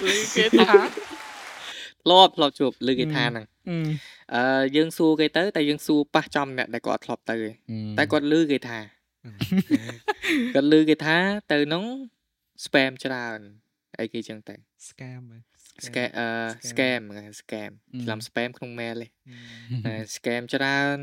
[0.05, 0.73] ឮគេថា
[2.03, 3.77] ធ្លាប់ធ្លាប់ជួបលើគេថាហ្នឹងអឺ
[4.35, 7.51] អឺយើងសួរគេទៅតែយើងសួរប៉ះចំអ្នកដែលគាត់ធ្លាប់ទៅឯង
[7.97, 8.79] តែគាត់លឺគេថា
[10.53, 11.17] គាត់លឺគេថា
[11.51, 11.85] ទៅនោះ
[12.65, 13.39] spam ច្រើន
[13.99, 14.55] អីគេចឹងទៅ
[14.89, 15.39] scam ហ៎
[15.85, 16.27] scam អឺ
[16.69, 17.71] scam ហ្នឹង scam
[18.03, 19.07] ច្រឡំ spam ក្នុង mail ទេ
[19.85, 20.97] តែ scam ច្រើន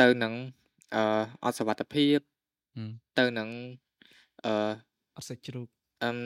[0.00, 0.34] ទៅនឹង
[0.94, 1.02] អឺ
[1.44, 2.18] អត់សុវត្ថិភាព
[2.76, 3.48] ហឹមទៅនឹង
[4.46, 4.52] អឺ
[5.16, 5.68] អត់សាច់ជ្រូក
[6.04, 6.18] អឹម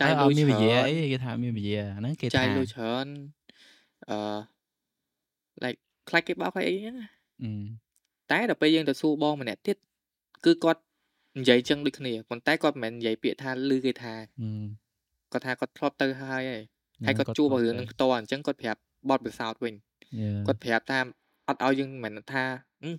[0.00, 3.06] ចាចាយយលុលុយយមានវិច្រើយានអីគេថាមានវិយាអាហ្នឹងគេចាថាយលុយច្រើន
[4.10, 4.18] អឺ
[5.64, 5.78] like
[6.08, 7.06] ខ្លាចគេបោកឲ្យអីហ្នឹងណា
[7.42, 7.50] អឺ
[8.30, 9.76] តែដល់ពេលយើងទៅសួរបងម្នាក់ទៀត
[10.44, 10.80] គឺគាត់
[11.38, 14.48] និយាយចឹងដូចគ្នាប៉ុន្តែគាត់មិនមែននិយាយពាក្យថាលឺគេថាអឺ
[15.32, 16.62] គាត់ថាគាត់ធ្លាប់ទៅហើយហើយ
[17.06, 19.74] ហើយគាត់ជួបរឿងនឹងផ្ទាល់អញ្ចឹងគាត់ប្រាប់បទពិសោធន៍វិញ
[20.46, 20.98] គាត់គាត់ប្រាប់ថា
[21.48, 22.44] អត់ឲ្យយើងមិនមែនថា
[22.82, 22.94] ហឹម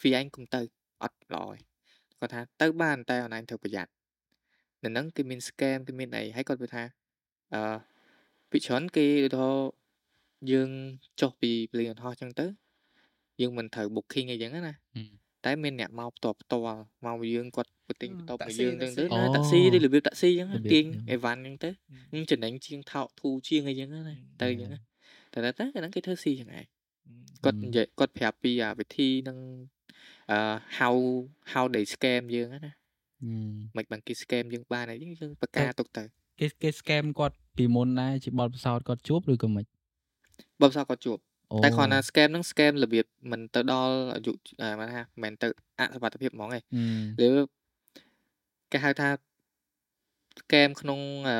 [0.00, 0.60] ហ្វីឯងគុំទៅ
[1.02, 1.58] អត់ល្អទេ
[2.20, 3.90] គាត់ថាទៅបានតែអនឡាញត្រូវប្រយ័ត្ន
[4.84, 6.82] នៅហ្នឹងគេមាន scam គេមានអីហើយគាត់វាថា
[7.54, 7.76] អឺ
[8.50, 9.70] ពីច្រើនគេឧទាហរណ៍
[10.52, 10.70] យើង
[11.20, 12.46] ចុះពីភ្លេងអន្តហោះចឹងទៅ
[13.40, 21.70] យើងមិនត្រូវ booking អីចឹងណាហឹមតែមានអ្នកមកផ្ទាល់ផ្ទាល់មកយើងគាត់ទៅទិញអឺបន្ទប់តាក់មកស៊ីយើងចឹងទៅតាក់ស៊ីណាតាក់ស៊ីអូដូចរបៀបតាក់ស៊ីចឹងណារបៀបទាញចឹងអីវ៉ាន់ចឹងទៅ
[22.14, 24.00] នឹងចំណេញជាងថោកធូរជាងអីចឹងណា
[24.42, 24.78] ទៅចឹងណា
[25.32, 26.64] តែតែតែអាហ្នឹងគេធ្វើស៊ីចឹងឯង
[27.44, 29.38] គាត់ហឹមនិយាយគាត់ប្រាប់ពីអាវិធីនឹង
[30.30, 30.38] អឺ
[30.78, 30.96] how
[31.52, 36.02] how they scam យើងហ្នឹងណាហឹមមិនបានគេ scam យើងបានអីចឹងយើងបកការទុកទៅ
[36.40, 39.64] គេគេ scam គាត់ពីមុនដែរជាបទពិសោធន៍គាត់ជួបឬក៏មិន
[40.60, 41.31] បើផ្សោតគាត់ជួបអូ
[41.64, 44.32] តែគ្រាន់តែ scam ហ្នឹង scam របៀបមិនទៅដល់អាយុ
[44.62, 45.48] អឺមិនថាមិនទៅ
[45.78, 47.30] អសុវត្ថិភាពហ្មងឯងហឹមឬ
[48.72, 49.08] គេហៅថា
[50.40, 51.36] scam ក្នុងអឺ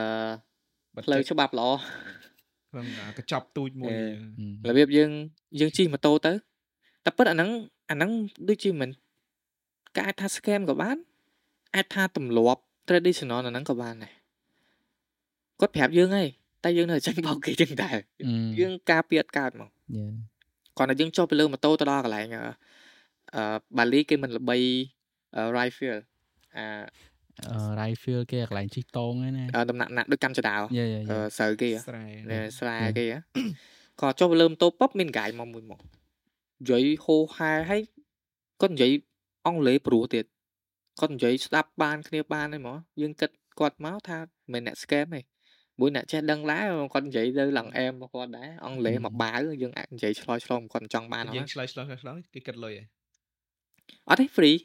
[1.06, 1.70] ផ្លូវច្បាប់ល្អ
[2.70, 4.00] ក្នុងអាកញ្ចប់ទូចមួយអឺ
[4.66, 5.10] ហឹមរបៀបយើង
[5.60, 6.32] យើងជិះម៉ូតូទៅ
[7.04, 7.50] តែពិតអាហ្នឹង
[7.90, 8.10] អាហ្នឹង
[8.48, 8.90] ដូចជាមិន
[9.96, 10.96] គេអាចថា scam ក៏បាន
[11.74, 14.12] អាចថាទម្លាប់ traditional អាហ្នឹងក៏បានដែរ
[15.60, 16.28] គាត់ប្រាប់យើងហើយ
[16.64, 18.02] តែយើងនៅតែចាញ់បោកគេចឹងដែរហឹម
[18.60, 19.82] យើងការពារអត់កើតហ្មងយ៉ា
[20.78, 22.43] គាត់តែយើងចុះទៅលើម៉ូតូទៅដល់កន្លែងអឺ
[23.34, 23.43] អឺ
[23.78, 24.57] បាលីគេមិនល្បី
[25.36, 26.01] អឺ rifle
[26.57, 26.66] អា
[27.49, 33.18] អឺ rifle គេកន្លែងជិះតងហ្នឹងណាអឺដំណាក់ណាក់ដូចកម្មចដាវយ៉ាយ៉ាអឺយ៉ាស្រូវគេហ៎ស្រែនៅស្រែហ៎គេហ៎
[34.01, 37.82] គាត់ចុះទៅលើម៉ូតូប៉ុបមានកាយមកមួយមកនិយាយហូហែហើយ
[38.61, 38.93] គាត់និយាយ
[39.47, 40.24] អង់គ្លេសព្រោះទៀត
[41.01, 43.30] គាត់និយាយស្ដាប់បានគ្នាបានហ្នឹងហ្មងយើងគិត
[43.61, 45.20] គាត់មកថាមិនមែនអ្នក scam ទេ
[45.81, 52.87] មួយអ្នកចេះដឹងដែរគាត់និយាយទៅឡើងអែមរបស់គាត់ដែរអង់គ្លេសមកបាវយើងអាចនិយាយឆ្លោយឆ្លងគាត់មិនចង់បានហ៎យើងឆ្លើយឆ្លោះឆ្លោះគេគិតលុយឯង
[54.09, 54.59] អត់ទេ free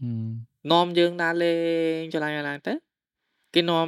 [0.00, 0.30] ហឹម
[0.72, 1.54] នាំយើងដើរលេ
[2.00, 2.74] ងចល័យឡើងទៅ
[3.54, 3.86] គេនាំ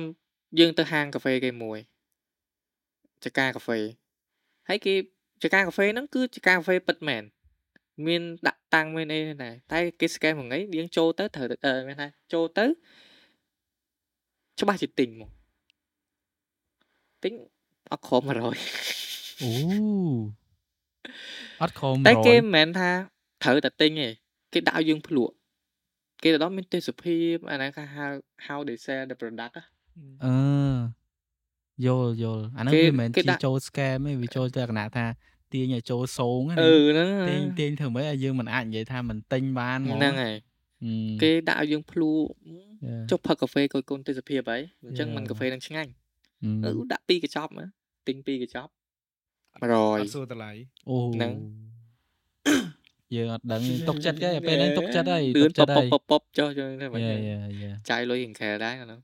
[0.59, 1.79] យើងទៅហាងកាហ្វេគេមួយ
[3.25, 3.79] ចកាកាហ្វេ
[4.69, 4.95] ហើយគេ
[5.43, 7.23] ចកាកាហ្វេហ្នឹងគឺជាកាហ្វេពិតមែន
[8.07, 12.65] មានដាក់តាំងមានអីដែរតែគេ scan មួយថ្ងៃយើងចូលទៅត្រូវតែអឺមានថាចូលទៅ
[14.61, 15.31] ច្បាស់ជាទិញមក
[17.25, 17.33] ទិញ
[17.93, 18.31] អត់ក្រោម100
[19.43, 19.51] អូ
[21.63, 22.91] អត់ខំតែគេ100មិនមែនថា
[23.43, 24.09] ត្រូវតែទិញទេ
[24.53, 25.35] គេដាក់ឲ្យយើងភ្លក់
[26.23, 28.07] គេទៅដល់មានទេសភាពអាហ្នឹងគេហៅ
[28.47, 29.63] how they sell the product á.
[30.25, 30.35] អឺ
[31.87, 35.07] យល់យល់អាហ្នឹងគេវាមិនមែនគេជាដាក់ចូល scam ទេវាចូលទៅកណាថា
[35.53, 40.37] ទាញឲ្យចូលសងហ្នឹងអឺហ្នឹងទាញទាញធ្វើម៉េចឲ្យយើងមិនអាចនិយាយថាមិនទិញបានហ្មងហ្នឹងហើយ
[40.83, 46.00] ហឹមគេដាក់ឲ្យយើងភ្លក់យ៉ាចុះផឹកកាហ្វេគាត់កូនទេសភាពហើយអញ្ចឹងយ៉ាមិនកាហ្វេនឹងឆ្ងាញ់ហឹមអឺ
[46.93, 47.69] ដាក់ពីរកញ្ចប់មក
[48.09, 48.71] ទិញពីរកញ្ចប់
[49.61, 50.53] 100អត់សួរតម្លៃ
[50.89, 51.33] អូហ្នឹង
[53.15, 59.01] យើងអត់ដឹងទេទុកចិត្តទេពេលហ្នឹងទុកចិត្តហើយលឿទុនកពចិត្តពហើយពពពចុះចឹងទៅមិនយ៉ាយ៉ាយ៉ាចាយលុយរៀងក្រែលដែរអាហ្នឹង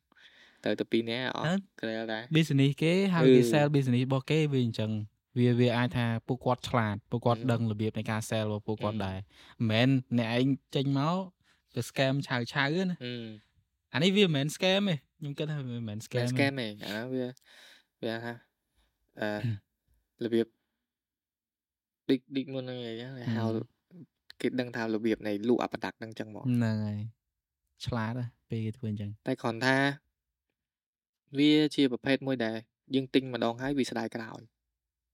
[0.64, 4.90] ទៅទៅពីរនាក់អអឺត់ក្រែលដែរ business គេហៅអឺគេ sell business របស់គេវាអញ្ចឹង
[5.38, 11.18] វាវាអាចថាពួកគាត់ឆ្លាតពួកគាត់អឺដឹងរបៀបនៃការ sell របស់ពួកគាត់អឺដែរមិនមែនអ្នកឯងចេញមក
[11.74, 12.96] ទៅ scam ឆៅឆៅណា
[13.92, 17.26] អឺអានេះវាមិនមែន scam ទេខ្ញុំគិតថាវាមិនមែនតែ scam ទេ scam ឯងអាហ្នឹងវា
[18.02, 18.32] វាថា
[19.20, 19.28] អឺ
[20.24, 20.46] របៀប
[22.08, 23.44] ឌិចឌិចមុនហ្នឹងអីចឹងគេហៅ
[24.40, 27.00] គេដឹងថារបៀបនៃលក់អាប្រដាក់ហ្នឹងចឹងមកហ្នឹងហើយ
[27.86, 29.76] ឆ្លាតណាស់ពេលគេធ្វើអញ្ចឹងតែគ្រាន់ថា
[31.38, 32.56] វាជាប្រភេទមួយដែល
[32.94, 34.40] យើងទិញម្ដងហើយវាស្ដាយក្រោយ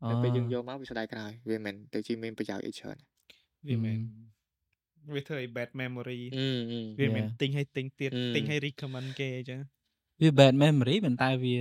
[0.02, 2.96] អូដល់ពេលយើងយកមកវាស្ដាយក្រោយវាមិនទៅជាមានប្រយោជន៍អីច្រើន
[3.68, 3.98] វាមិន
[5.14, 7.40] វាធ្វើឲ្យ bad memory អឺអឺវាមិន Yeah.
[7.40, 9.60] ទិញឲ្យទិញទៀតអឺទិញឲ្យ recommend គេអញ្ចឹង
[10.20, 11.56] វា bad memory ប៉ុន្តែវា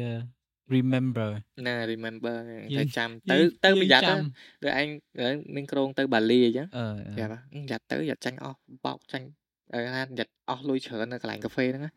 [0.75, 1.29] remember
[1.67, 2.35] ណា remember
[2.73, 4.19] យើតែងចាំទៅយើងទៅយើងប្រយ័ត្នចាំ
[4.63, 6.83] ទៅឯងឥឡូវមានក្រុងទៅបាលីអញ្ចឹងអឺ
[7.17, 9.27] ប្រាប់ថាយ៉ាត់ទៅយ៉ាត់ចាញ់អស់បោកចាញ់
[9.73, 11.91] អឺថាយ៉ាត់អស់លុយច្រើននៅកន្លែងកាហ្វេហ្នឹងណា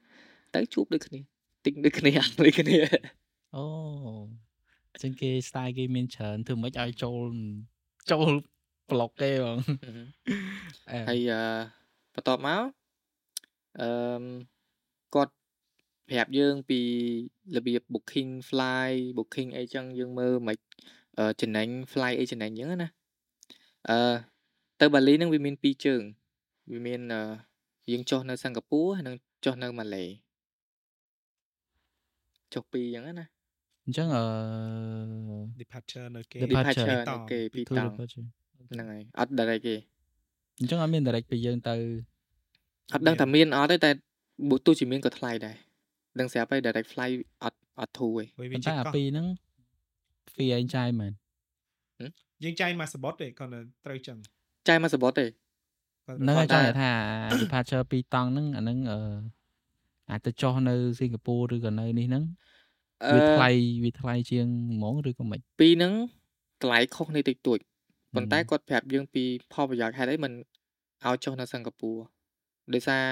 [0.54, 1.20] ទៅជួបដូចគ្នា
[1.64, 2.76] ទិញដូចគ្នាអស់លុយគ្នា
[3.56, 3.64] អូ
[4.92, 7.30] អញ្ចឹងគេ style គេមានច្រើនធ្វើម៉េចឲ្យចូល
[8.10, 8.32] ចូល
[8.90, 9.58] ប្លុកគេបង
[10.90, 11.40] អឺហើយអឺ
[12.14, 12.62] បន្ទាប់មក
[13.80, 13.88] អឺ
[14.20, 14.22] ម
[15.14, 15.34] គាត់
[16.08, 16.80] ប្រាប់យើងពី
[17.56, 20.56] របៀប booking fly booking អីចឹងយើងមើលមិន
[21.18, 22.88] អឺចំណេញ fly អីចំណេញចឹងណា
[23.90, 23.98] អឺ
[24.80, 26.02] ទៅបាលីហ្នឹងវាមានពីរជើង
[26.72, 27.20] វាមានអឺ
[27.92, 30.04] យើងចុះនៅសិង្ហបុរីហើយនិងចុះនៅម៉ាឡេ
[32.54, 33.26] ចុះពីរចឹងណា
[33.84, 34.24] អញ្ចឹងអឺ
[35.60, 38.26] departure នៅគេ Departure ពីតនៅគេពីធ្វើតង់ departure
[38.72, 39.76] ហ្នឹងហើយអត់ direct ទេ
[40.58, 41.74] អញ្ចឹងអត់មាន direct ពីយើងទៅ
[42.92, 43.90] អត់ដឹងថាមានអត់ទេតែ
[44.50, 45.56] បើទោះជាមានក៏ថ្លៃដែរ
[46.18, 49.26] ដឹងស្រាប់ហើយ direct flight អត់អត់ធូរទេវាប៉ុន្ជាតែអាកោះពីរហ្នឹង
[50.34, 51.12] fee ឯងចាយមែន
[52.44, 53.50] យើងចាយមកសបត់ទេគាត់
[53.84, 54.18] ត្រូវចឹង
[54.68, 55.26] ចាយមកសបុតទេ
[56.06, 56.92] គាត់ហ្នឹងហើយប៉ុចន្តែង់និយាយថា
[57.42, 59.00] departure ពីរតង់ហ្នឹងអាហ្នឹងអឺ
[60.10, 62.24] អាចទៅចុះនៅសិង្ហបុរីឬក៏នៅនេះហ្នឹង
[63.04, 63.50] អឺវាថ្លៃ
[63.84, 65.92] វាថ្លៃជាងហ្មងឬក៏មិនពីរហ្នឹង
[66.60, 67.58] កន្លែងខុសគ្នាតិចតួច
[68.16, 70.32] ប៉ុន្តែហឹមគាត់ប្រាប់យើងពីផលប្រយោជន៍ហេតុអីមិន
[71.04, 71.98] ឲ្យចុះនៅសិង្ហបុរី
[72.74, 73.04] ដោយសារ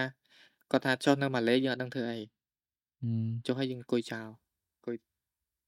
[0.71, 4.29] គាត់ថាចុះនៅម៉ាឡេយើងអត់ដឹងធ្វើអីហឹមចុះឲ្យយើងអង្គុយចោល
[4.75, 4.97] អង្គុយ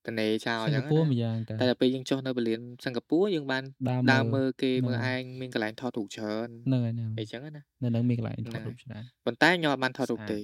[0.07, 10.39] តនេចោលអសិញ្ចឹង្ហងបុរីណាម្យ៉ាងតើតែដល់ពេលយើងចុះនៅបរៀនសិង្ហបុរីយើងបានដើរដើរមើមើលលគេហ្នឹងមើលហើយឯងមានកន្លែងថតរូបច្រើនហ្នឹងហើយហ្នឹងអីហើយចឹងណានៅហ្នឹងមានកន្លែងថហ្នឹងតរូហើយបច្រើនប៉ុន្តែខ្ញុំអត់បានថតរូបស្អាតទេ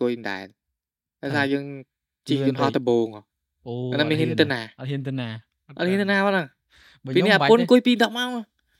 [0.00, 0.44] គួយមិនដែរ
[1.22, 1.64] ដោយហើសារយយើង
[2.28, 3.22] ជិះលឿយនន្តហោះពេកដំបងហ៎
[3.66, 5.28] អូអាហ្នឹងអមានត់ហ៊ាហ៊ាននទៅណាអត់ហ៊ានទៅណា
[5.78, 6.46] អត់ហ៊ានទៅណាបង
[7.06, 8.30] ហ្នឹងបើពីខ្ញុំនេះមិនអាបាពុច់នទេគួយពី10ម៉ោង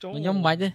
[0.02, 0.68] ចូលបើខ្ញុំមិនបាច់ទេ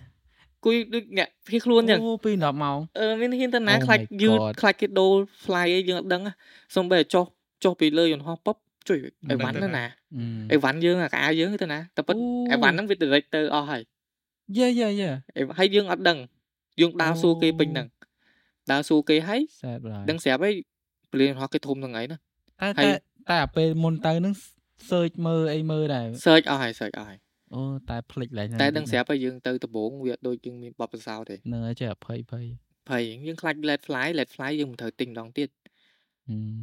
[0.66, 6.34] គួយដូចអ្នកភៀសខ្លួនអញ្ចឹងអូពី10ម៉ោងអឺមានហ៊ានទៅណា Oh ខ្លាច my យឺត god ខ្លាចគេដូរ fly អីយើងអត់ដឹងណា
[6.76, 7.26] សំបីតែចុះ
[7.64, 8.56] ចុះពីលើយន្តហោះប៉ុប
[8.88, 8.98] ជួយ
[9.32, 9.86] អីវ៉ាន់ទៅណា
[10.16, 13.82] អឺអីវ៉ាន់យើងអាកៅយើងទៅណាតែពិតអូអីវ៉ាន់ហ្នឹងវា direct ទៅអស់ហើយ
[14.58, 16.18] យេយេយេអីហើយយើងអត់ដឹង
[16.82, 17.88] យើងដើរសួរគេពេញហ្នឹង
[18.72, 20.56] ដើរសួរគេហើយសែតបាទដឹងស្រាប់ហើយ
[21.12, 22.22] ពលានយន្តហោះគេធំហ្នឹងហើយណាតែ
[22.62, 22.94] ហើតែយ
[23.30, 24.34] តែអាពេលមុនទៅហ្នឹង
[24.90, 27.20] search មើលអីមើលដែរ search អស់ហើយ search អស់ហើយ
[27.54, 32.46] អូតែភ្លេចឡើងតែដឹងស្រាប់ហើយយើងទៅដំបងវាអត់ដូចយើងមានបបពិសោធន៍ទេហ្នឹងហើយចេះអភ័យភ័យ
[32.90, 35.50] ភ័យយើងខ្លាច let fly let fly យើងមិនត្រូវទិញម្ដងទៀត
[36.30, 36.60] ហឹម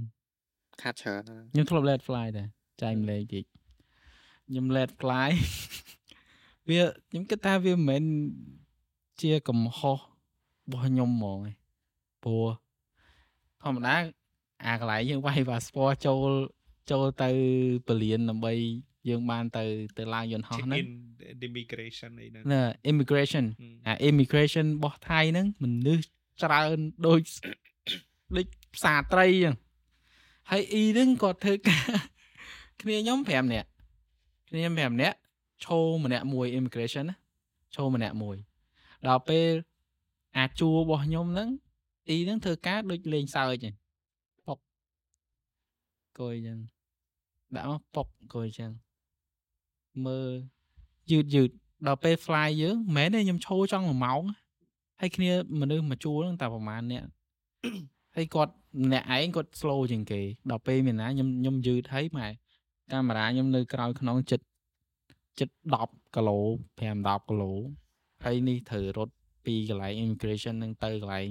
[0.83, 2.49] ខាត់ច្រើនណាខ្ញុំធ្លាប់ let fly ដែរ
[2.83, 3.45] ចែកម្លែកតិច
[4.49, 5.29] ខ្ញុំ let fly
[6.69, 8.05] វាខ្ញុំគិតថាវាមិនមែន
[9.23, 10.01] ជាកំហុសរ
[10.71, 11.57] បស់ខ្ញុំហ្មងឯង
[12.25, 12.49] ព្រោះ
[13.63, 13.97] ធម្មតា
[14.67, 16.31] អាកន្លែងយើងវាយ passport ចូល
[16.91, 17.31] ចូលទៅ
[17.87, 18.53] ពលានដើម្បី
[19.09, 19.65] យើងបានទៅ
[19.99, 26.07] ទៅឡើងយន្តហោះ check ហ្នឹង in immigration អីហ្នឹងណា immigration ហឹមអា immigration របស់ថៃហ្នឹងមនុស្ស
[26.43, 27.23] ច្រើនដូច
[28.37, 28.47] ដូច
[28.77, 29.55] ផ្សារត្រីអញ្ចឹង
[30.51, 31.91] ហើយ E ហ្នឹងគាត់ធ្វើការ
[32.81, 33.69] គ្នាខ្ញុំ5នាក់
[34.49, 35.17] គ្នាខ្ញុំ5នាក់
[35.65, 37.17] ឈោម្នាក់មួយ immigration ណា
[37.77, 38.37] ឈោម្នាក់មួយ
[39.07, 39.53] ដល់ពេល
[40.37, 41.49] អាជួររបស់ខ្ញុំហ្នឹង
[42.15, 43.75] E ហ្នឹងធ្វើការដូចលេងសើចហ្នឹង
[44.47, 44.59] ប៉ុក
[46.19, 46.59] កុយអញ្ចឹង
[47.55, 48.71] ដាក់មកប៉ុកកុយអញ្ចឹង
[50.07, 50.31] មើល
[51.11, 51.51] យឺតយឺត
[51.87, 54.23] ដល់ពេល fly យើងមិនមែនទេខ្ញុំឈោចង់1ម៉ោង
[55.01, 55.31] ហើយគ្នា
[55.61, 57.09] មនុស្សមួយជួរហ្នឹងតែប្រហែលនាក់
[58.17, 58.53] ហើយគាត់
[58.85, 60.21] ម្នាក់ឯងគាត់ slow ជាងគេ
[60.51, 62.29] ដល់ពេលមានណាខ្ញុំខ្ញុំយឺតហើយម៉ែ
[62.93, 64.45] កាមេរ៉ាខ្ញុំនៅក្រោយខ្នងចិត្ត
[65.41, 65.55] ចិត្ត
[65.89, 67.53] 10គីឡូ5 10គីឡូ
[68.25, 71.29] ហើយនេះត្រូវរត់ពីកន្លែង immigration ហ្នឹងទៅកន្លែង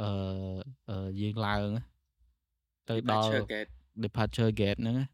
[0.00, 0.08] អឺ
[0.88, 1.82] អឺយើងឡើងណា
[2.88, 3.70] ទៅដល់ Departure gate
[4.04, 5.06] departure gate ហ្នឹងណា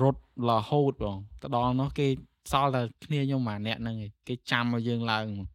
[0.00, 2.06] រត់រហូតបងទៅដល់នោះគេ
[2.52, 5.48] សល់តែគ្នាខ្ញុំម្នាក់ហ្នឹងឯងគេចាំឲ្យយើងឡើងហ្មង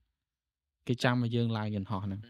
[0.87, 2.21] គេចាំឲ្យយើងឡើងយន្តហោះហ្នឹង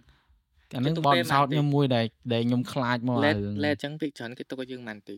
[0.76, 5.16] អាហ្នឹងគេទុកបទពេលពិសោធន៍ប៉ុន្មានខ្ញុំមួយដែលដែលខ្ញុំខ្លាចមកអា let រឿង let អញ្ចឹងពីច្រើនគេទុកឲ្យយើងប៉ុន្មាននាទី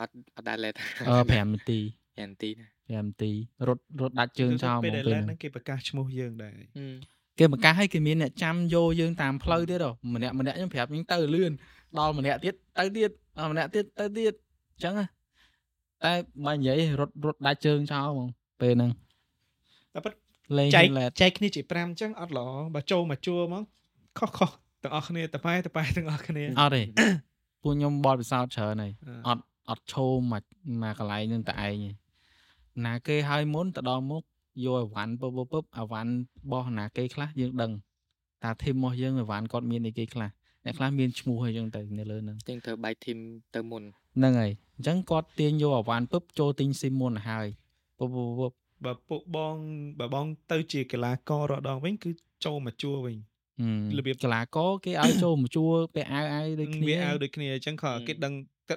[0.00, 0.74] អត់អត់ដែរ let
[1.08, 1.80] អឺ5នាទី
[2.16, 3.30] 5នាទីណា5នាទី
[3.68, 11.52] រត់រត់ដាច់ជើងចោលហ្មពេលងដែលពេលឡើងហ្នឹងហ្នឹងគេប្រកាសឈ្មោះយើងដែរហឹមគេប្រកាសឲ្យគេមានអ្នកចាំយកយើងតាមផ្លូវទៀតហ៎ម្នាក់ម្នាក់ខ្ញុំប្រាប់ខ្ញុំទៅលឿន
[11.98, 14.34] ដល់ម្នាក់ទៀតទៅទៀតអម្នាក់ទៀតទៅទៀត
[14.74, 15.06] អញ្ចឹងណា
[16.04, 16.12] តែ
[16.46, 18.28] បើនិយាយរត់រត់ដាច់ជើងចោលហ្មង
[18.60, 18.90] ពេលហ្នឹង
[19.94, 20.14] តែប៉ុត
[20.58, 23.62] លេងចែកឡែតចែកគ្នាជា5អញ្ចឹងអត់ល្អបើចូលមកជួរហ្មង
[24.18, 24.50] ខុសខុស
[24.82, 26.82] ទាំងអស់គ្នាតប៉ែតប៉ែទាំងអស់គ្នាអត់ទេ
[27.62, 30.42] ពួកខ្ញុំបតពិសោធន៍ច្រើនហើយអឺអត់អត់ឈោមមក
[30.82, 31.90] មកកន្លែងនឹងតែឯងទេ
[32.86, 34.22] ណាគេឲ្យមុនទៅដល់មុខ
[34.64, 37.72] យកអីវ៉ាន់ពឹបពឹបពឹបអីវ៉ាន់របស់ណាគេខ្លះយើងដឹង
[38.44, 40.30] តាធីមរបស់យើងអីវ៉ាន់គាត់មានអីគេខ្លះ
[40.68, 43.18] អ្នកខ្លះមានឈ្មោះអីចឹងទៅនៅលើហ្នឹងយើងត្រូវបែក team
[43.54, 43.82] ទៅមុន
[44.16, 47.46] ហ្នឹងហើយអញ្ចឹងគាត់ទាញយកអីវ៉ាន់ពឹបចូលទិញស៊ីមមុនទៅហើយ
[47.98, 48.52] ពឹបពឹបពឹប
[48.84, 49.54] បើពួកបង
[50.00, 52.10] បើបងទៅជាកីឡាកររដងវិញគឺ
[52.44, 53.16] ចូលមកជួរវិញ
[53.60, 58.34] ហឹមរបៀបកីឡាករគេឲ្យចូលមួយជួរពាក់អាវអាវដូចគ្នាវាអាវដូចគ្នាអញ្ចឹងខគេដឹង
[58.68, 58.74] តែ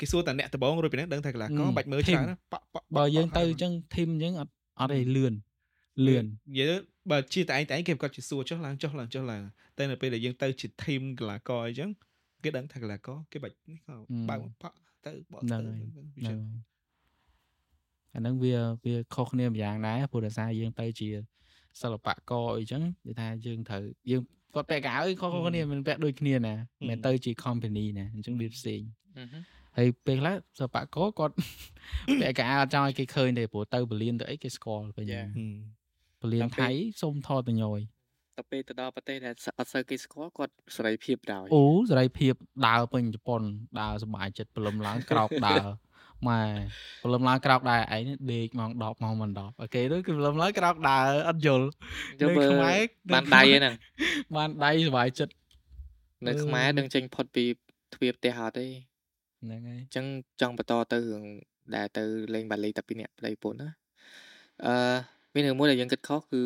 [0.00, 5.34] គេសួរតែអ្នកដំបងរួចពីហ្នឹងដឹងថាកីឡាករបាច់មើលច្រើនណាប៉ប៉បើយើងទៅអញ្ចឹងធីមអញ្ចឹងអត់អត់ឯលឿន
[6.06, 6.76] លឿននិយាយទៅ
[7.10, 9.42] បើជាតែឯងតែឯងគេប្រកាសជាសួរចុះឡើងចុះឡើងចុះឡើង
[9.78, 11.90] តែនៅពេលដែលយើងទៅជាធីមកីឡាករអញ្ចឹង
[12.44, 13.94] គេដឹងថាកីឡាករគេបាច់នេះក៏
[14.28, 14.70] បើកប៉
[15.06, 16.36] ទៅបកទៅហ្នឹងហើយ
[18.14, 18.54] អាហ្នឹងវា
[18.84, 21.08] វាខុសគ្នាម្យ៉ាងដែរព្រោះដោយសារយើងទៅជា
[21.80, 24.22] សិល្បករអីចឹងនិយាយថាយើងត្រូវយើង
[24.54, 26.54] គាត់ពាក់កៅអីខុសៗគ្នាមិនពាក់ដូចគ្នាណា
[26.88, 28.80] មិនទៅជា company ណាអញ្ចឹងវាផ្សេង
[29.16, 29.42] ហឹមហឹម
[29.76, 31.34] ហើយពេលខ្លះសិល្បករគាត់
[32.20, 35.16] ពាក់កៅអត់ចង់ឲ្យគេឃើញទេព្រោះទៅបលៀនទៅអីគេស្គាល់វិញ Yeah.
[35.16, 35.79] បលៀនដល់
[36.22, 36.68] ពេលថៃ
[37.02, 37.80] សុំថតតញយ
[38.38, 42.34] ទៅពេលទៅដល់ប្រទេសដែលអត់សូវគេស្គាល់គាត់សេរីភាពដល់អូសេរីភាព
[42.66, 43.42] ដើរពេញជប៉ុន
[43.80, 45.64] ដើរសប្បាយចិត្តព្រលឹមឡើងក្រោកដើរ
[46.28, 46.40] ម៉ែ
[47.02, 51.66] ព្រលឹមឡើងក្រោកដើរឯងនេះដេកម៉ោង10ម៉ោងមិន10អូខេទៅគឺព្រលឹមឡើងក្រោកដើរអត់យល់
[52.20, 52.78] យកនៅមើលខ្មែរ
[53.12, 53.74] បានដៃហ្នឹង
[54.36, 55.32] បានដៃសប្បាយចិត្ត
[56.26, 57.44] នៅអឺខ្មែរនឹងចេញផុតពី
[57.94, 58.66] ទ្វារផ្ទះអត់ទេ
[59.42, 60.06] ហ្នឹងហើយអញ្ចឹង
[60.40, 61.24] ចង់បន្តទៅរឿង
[61.74, 62.04] ដែលទៅ
[62.34, 63.70] លេងបាលីតែពីរនាក់ប្តីប្រពន្ធណា
[64.66, 64.74] អឺ
[65.34, 66.42] មានរឿងមួយដែលយើងគិតខុសគឺ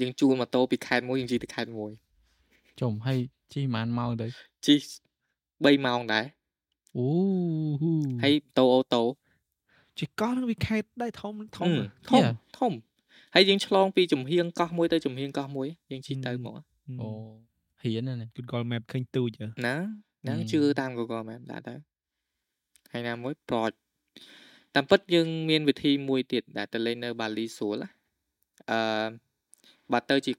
[0.00, 1.90] យើងជួលម៉ូតូពីខេត្តមួយយើងជិះទៅខេត្តមួយ
[2.80, 3.18] ចុំហើយ
[3.52, 4.26] ជិះប្រហែលម៉ោងទៅ
[4.66, 4.80] ជិះ
[5.34, 6.26] 3ម៉ោងដែរ
[6.96, 7.06] អូ
[7.80, 7.92] ហ៊ូ
[8.22, 9.02] ហើយម៉ូតូអូតូ
[9.98, 11.74] ជាកោះនឹងវាខេតដែរធំធំហឹម
[12.10, 12.24] ធំ
[12.58, 12.72] ធំ
[13.34, 16.60] ហើយយើងឆ្លងពីចំហៀងកោះមួយទៅចំហៀងកោះមួយយើងជិះទៅមក
[17.00, 17.08] អូ
[17.82, 19.76] ហ៊ានណាស់នេះ Google Map ឃើញទូចហ៎ណា
[20.22, 21.74] ហ្នឹងហឹមជឿតាម Google Map ដាក់ទៅ
[22.92, 23.70] ហើយណាមួយប្រច
[24.74, 27.88] តាមពិតយើងមានវិធីមួយទៀតដែលទៅលេងនៅបាលីស្រួលណា
[28.70, 29.08] អឺ
[29.92, 30.32] បើទៅជា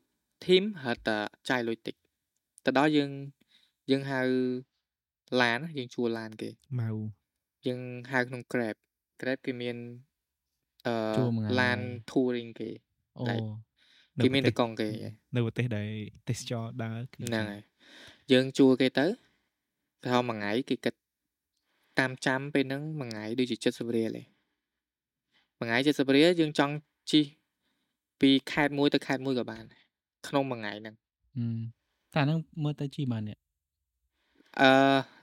[0.46, 1.18] team ហៅតែ
[1.50, 1.96] ចាយលុយតិច
[2.66, 3.12] ទៅដល់យើង
[3.92, 4.22] យើងហៅ
[5.42, 6.90] ឡានណាយើងជួលឡានគេម៉ៅ
[7.68, 7.80] យើង
[8.12, 8.76] ហៅក្នុង Grab
[9.22, 9.78] Grab គេមាន
[10.88, 11.80] អឺជួលមួយថ្ងៃឡាន
[12.10, 12.70] touring គេ
[13.18, 13.36] អូដៃ
[14.18, 14.90] នៅគេមានប្រតទេសកង់គេ
[15.36, 15.90] នៅប្រទេសដែល
[16.30, 17.64] ទេសចរដើរគឺហ្នឹងហើយ
[18.32, 19.06] យើងជួលគេទៅ
[20.04, 20.94] គេហៅមួយថ្ងៃគេគិត
[22.00, 24.26] តាមចាំពេលហ្នឹងមួយថ្ងៃដូចជា70រៀលឯង
[25.58, 26.74] មួយថ្ងៃ70រៀលយើងចង់
[27.12, 27.26] ជិះ
[28.22, 29.84] ពីខេត្តមួយទៅខេត្តមួយក៏បានដែរ
[30.28, 30.96] ក្នុងមួយថ្ងៃហ្នឹង
[31.36, 31.66] ហឹម
[32.14, 33.38] តែហ្នឹងមើលទៅជីបាននេះ
[34.62, 34.70] អឺ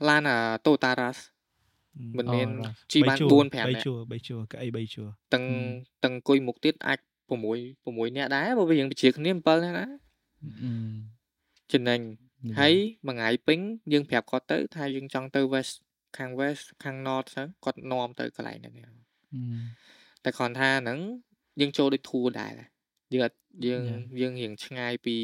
[0.08, 1.20] ឡានអា Toyota Rush
[2.18, 5.64] មិនអូមាន Rush ជីបានជួ4 5 3នាក់ជួរ3ជួរកៅអី3ជួរទាំងហឹម
[6.04, 6.98] ទាំងអង្គុយមុខទៀតអាច
[7.30, 9.86] 6 6នាក់ដែរបើវាយើងបញ្ជាគ្នា7នាក់ណា
[10.62, 10.72] អឺ
[11.72, 12.00] ចំណេញ
[12.60, 12.74] ហើយ
[13.06, 13.58] មួយថ្ងៃពេញ
[13.92, 15.74] យើងប្រាប់គាត់ទៅ ថាយើងចង់ទៅ West
[16.18, 18.96] ខាង West ខាង North ទៅគាត់នាំទៅកន្លែងហ្នឹងហឹម
[20.24, 20.98] តែគ្រាន់ថាហ្នឹង
[21.60, 22.52] យើងចូលដូច tour ដែរ
[23.12, 23.36] យើងអត់
[23.66, 24.20] យើង Yeah.
[24.20, 25.16] យើងរៀងឆ្ងាយពី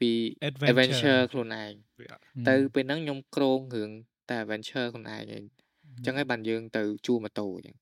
[0.00, 0.10] ពី
[0.48, 3.90] adventure adventure ខ្លួនឯងវាអត់ទៅពេលហ្នឹងខ្ញុំក្រងរឿង
[4.28, 7.76] តែ adventure ខ្លួនឯងឯងអញ្ចឹងហើយបានយើងទៅជួលម៉ូតូអញ្ចឹង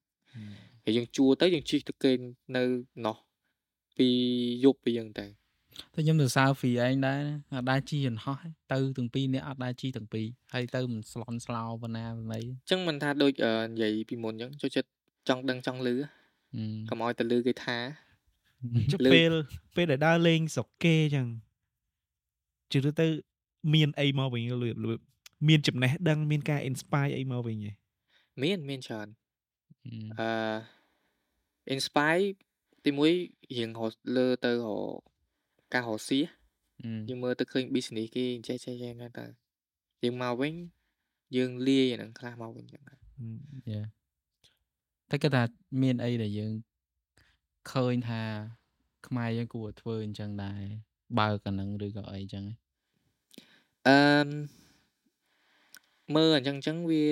[0.84, 2.18] ហើយយើងជួលទៅយើងជិះទៅគេង
[2.57, 2.64] នៅ
[3.07, 3.16] នោះ
[3.99, 4.09] ពី
[4.64, 5.45] យប់ពីអញ្ចឹងទៅ
[5.94, 14.88] តែខ្ញុំទៅសើហ្វីឯងដែរណាអត់ដែរជីយន្តហោះទេទៅទាំងពីរនាក់អត់ដែរជីទាំងពីរហើយទៅមិនស្លន់ស្លោប៉ុណ្ណាប៉ុណ្ណីអញ្ចឹងមិនថាដូចអឺនិយាយពីមុនអញ្ចឹងចូលចិត្ត
[15.28, 15.94] ចង់ដឹងចង់លឺ
[16.56, 17.78] ហឹមកុំឲ្យទៅលឺគេថា
[18.92, 19.32] ចុះលើពេល
[19.76, 21.26] ពេលដែលដើរលេងស្រុកគេអញ្ចឹង
[22.72, 23.06] ជឿទៅ
[23.74, 25.00] មានអីមកវិញលឿនលឿន
[25.48, 27.72] មានចំណេះដឹងមានការ inspire អីមកវិញហ៎
[28.42, 29.08] មានមានច្រើន
[29.84, 30.30] ហឹមអឺ
[31.74, 32.24] inspire
[32.86, 33.12] ទីមួយ
[33.56, 34.66] រៀងរកលើទៅរ
[35.78, 39.24] កការរកស៊ីហឹមយើងមើលទៅឃើញ business គេចេះចេះចេះណាទៅ
[40.02, 40.54] យើងមកវិញ
[41.36, 42.98] យើងលាយអាហ្នឹងខ្លះមកវិញចឹងដែរ
[43.70, 43.82] យ៉ា
[45.10, 45.42] តែគាត់ថា
[45.82, 46.52] មានអីដែលយើង
[47.72, 48.22] ឃើញថា
[49.06, 50.62] ខ្មែរយើងគួរតែធ្វើអញ្ចឹងដែរ
[51.18, 52.56] បើកអាហ្នឹងឬក៏អីអញ្ចឹងឯង
[53.86, 54.28] អឺម
[56.14, 57.04] មើលអញ្ចឹងអញ្ចឹងវា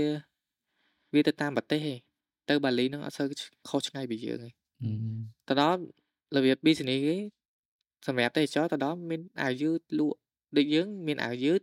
[1.15, 1.99] វាទៅតាមប្រទេសឯង
[2.49, 3.27] ទៅបាលីហ្នឹងអត់សូវ
[3.69, 4.53] ខុសឆ្ងាយពីយើងឯង
[4.83, 5.81] ហឹមទៅដល់
[6.37, 7.17] របៀប business គេ
[8.07, 10.19] សម្រាប់ទេសចរទៅដល់មានអាវយឺតលក់
[10.57, 11.61] ដូចយើងមានអាវយឺត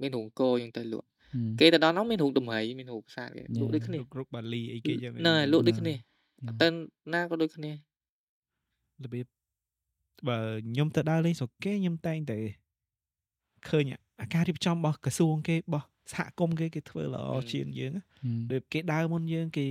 [0.00, 6.68] មានរោងកោអញ្ចឹងទៅលក់ហឹមគេទៅដល់នោះមានរូបដំរីមានរូបផ្សារគេលក់ដូចគ្នារុករុកបាលីអីគេអញ្ចឹងហ្នឹងហើយលក់ដូចគ្នាហឹមទៅ
[7.14, 7.72] ណាក៏ដូចគ្នា
[9.04, 9.26] របៀប
[10.28, 10.38] បើ
[10.68, 12.38] ខ្ញុំទៅដើរលេងស្រុកគេខ្ញុំតែងតែ
[13.68, 13.84] ឃើញ
[14.20, 19.66] អាការរៀបចំរបស់ក្រសួងគេរបស់សហគមន៍គេគេធ្វើល្អជាងយើងណាហឹមដូចគេដើរមុនយើងគេ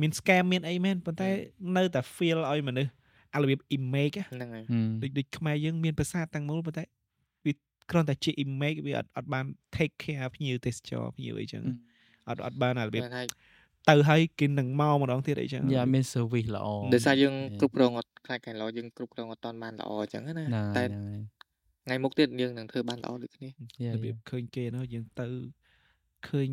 [0.00, 1.28] មាន scam មានអីមែនប៉ុន្តែ
[1.76, 2.92] នៅតែ feel ឲ្យមនុស្ស
[3.34, 6.84] អារបៀប image ណាហ្នឹងហើយហឹមដូចដូចខ្មែរយើងមានប្រាសាទតាំងមូលប៉ុន្តែ
[7.44, 7.52] វា
[7.90, 9.44] គ្រាន់តែជា image វាអត់អត់បាន
[9.76, 11.62] take care ភ្ញៀវទេសចរភ្ញៀវអីចឹង
[12.28, 13.22] អត់អត់បានអារបៀបតែថា
[13.90, 17.60] ទៅហើយគេនឹងមកម្ដងទៀតអីចឹងយ៉ាមាន service ល្អដោយសារយើង Yeah.
[17.60, 21.20] គ្រប់គ្រងអត់ខ្លាចខាងល្អយើងគ្រប់គ្រងអត់តាន់បានល្អអញ្ចឹងណាហ្នឹងតែហើយហ្នឹងហើយ
[21.84, 23.48] ថ្ងៃមុខទៀតយើងនឹងធ្វើបានល្អដូចគ្នា
[23.82, 25.26] យ៉ារបៀយ៉ាបឃើញគេនោះយើងទៅ
[26.28, 26.48] ឃើញ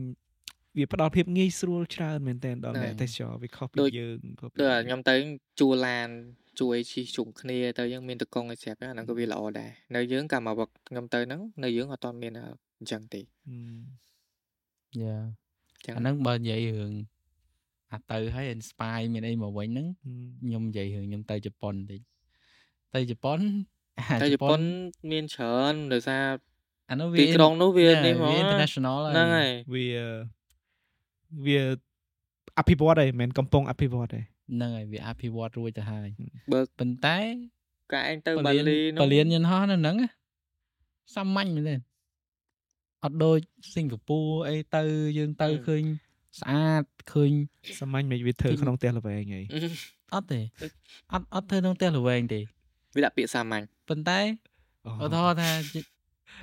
[0.78, 5.16] វាផ្ដល់ភាពងាយស្រួលច្រើនមែនតើដល់អ្នកទេសចរវាខុសពីយើងខុសពីដូចខ្ញុំទៅ
[5.60, 6.10] ជួលឡាន
[6.62, 12.34] ជួយជិះជុំគ្នាទៅយើងមានតកង់ឲ្យស្រាប់ហ្នឹងអាហ្នឹងក៏វាល្អដែរនៅយើងកាលមកខ្ញុំទៅហ្នឹងនៅយើងអត់តាន់មាន
[12.80, 13.82] អញ្ចឹងទេហឹម
[15.02, 15.16] យ៉ា
[15.76, 16.94] អញ្ចឹងអាហ្នឹងបើនិយាយរឿង
[17.94, 20.14] អាទៅហើយ inspire មានអីមកវិញហ្នឹងហឹម
[20.46, 22.02] ខ្ញុំនិយាយរឿងខ្ញុំទៅជប៉ុនបន្តិច
[22.96, 23.40] ទៅជប៉ុន
[24.00, 24.62] អាតែជប៉ុន
[25.12, 26.24] មានច្រើនដោយសារ
[26.90, 29.88] អានោះវាទីក្រុងនោះវា Yeah, នេះហ្មងវាណា international ហ្នឹងហើយវា
[31.46, 31.60] វា
[32.60, 34.22] អភិវឌ្ឍហើយមិនមែនកំពុងអភិវឌ្ឍទេ
[34.54, 36.08] ហ្នឹងហើយវាអភិវឌ្ឍរួចទៅហើយ
[36.52, 37.18] បើប៉ុន្តែ
[37.94, 40.10] កាឯងទៅពបាលានលីពលានយន្តហោះនៅហ្នឹងណា
[41.16, 41.76] សាមញ្ញមែនទេ
[43.04, 43.40] អត់ដូច
[43.76, 44.84] សិង្ហបុរីអីទៅ
[45.18, 45.84] យើងទៅឃើញ
[46.40, 46.84] ស្អាត
[47.14, 47.32] ឃើញ
[47.80, 49.42] សាមញ្ញមិនវាធ្វើគឺក្នុងផ្ទះល្វែងហី
[50.14, 50.40] អត់ទេ
[51.14, 52.40] អត់អត់ធ្វើក្នុងផ្ទះល្វែងទេ
[52.96, 54.20] វាដាក់ពាក្យសាមញ្ញប៉ុន្តែ
[55.04, 55.52] ឧទាហរណ៍ថា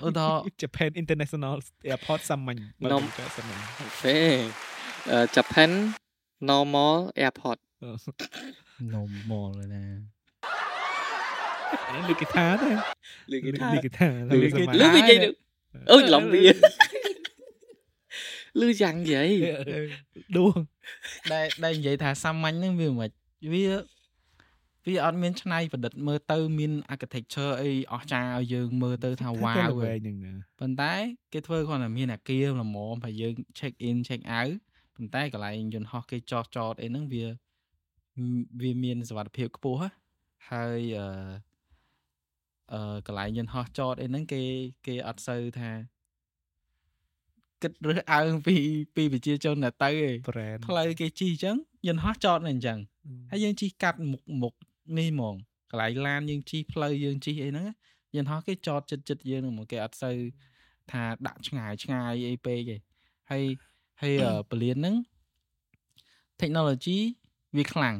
[0.06, 1.54] ឧទាហរណ៍ Japan International
[1.92, 3.60] Airport សាមញ្ញបើនំចោលសាមញ្ញ
[4.04, 4.16] ទេ
[5.10, 5.70] អឺ Japan
[6.50, 7.58] normal airport
[8.92, 9.84] normal ណា
[11.88, 12.70] អានេះលើកថាទេ
[13.32, 15.18] លើកថាលើកថាលើកថាលើកនិយាយ
[15.92, 16.44] អូយច្រឡំវា
[18.60, 19.28] លឺយ៉ាងយាយ
[20.36, 20.56] ដួង
[21.32, 23.10] ដែលដែលនិយាយថាសាមញ្ញហ្នឹងវាមិន
[23.52, 23.64] វា
[24.86, 29.56] វាអត់មានឆ្នៃប្រឌិតមើលទៅមាន architecture អីអស្ចារ្យឲ្យយើងមើលទៅថា wow
[30.60, 30.94] ប៉ុន្តែ
[31.32, 34.52] គេធ្វើគ្រាន់តែមានអាគារល្មមហើយយើង check in check out
[34.96, 37.26] ប៉ុន្តែកន្លែងយន្តហោះគេចោះចតអីហ្នឹងវា
[38.62, 39.88] វាមានសុវត្ថិភាពខ្ពស់ហ៎
[40.50, 41.06] ហើយអឺ
[42.72, 44.42] អឺកន្លែងយន្តហោះចតអីហ្នឹងគេ
[44.86, 45.70] គេអត់សូវថា
[47.62, 48.56] គិតរើសអើងពី
[48.96, 51.56] ពីប្រជាជនដែលទៅឯង brand ផ្លូវគេជិះអញ្ចឹង
[51.86, 52.78] យន្តហោះចតនៅអញ្ចឹង
[53.30, 54.54] ហើយយើងជិះកាត់មុខមុខ
[54.98, 55.34] នេះហ្មង
[55.70, 57.66] កន្លែងឡានយើងជិះផ្លូវយើងជិះអីហ្នឹង
[58.16, 60.16] យន្តហោះគេចតចិត្តចិត្តយើងហ្នឹងហ្មងគេអត់សូវ
[60.92, 62.76] ថាដាក់ឆ្ងាយឆ្ងាយអីពេកទេ
[63.30, 63.44] ហើយ
[64.02, 64.96] ហើយអឺពលានហ្នឹង
[66.40, 66.98] technology
[67.56, 67.96] វាខ្លាំង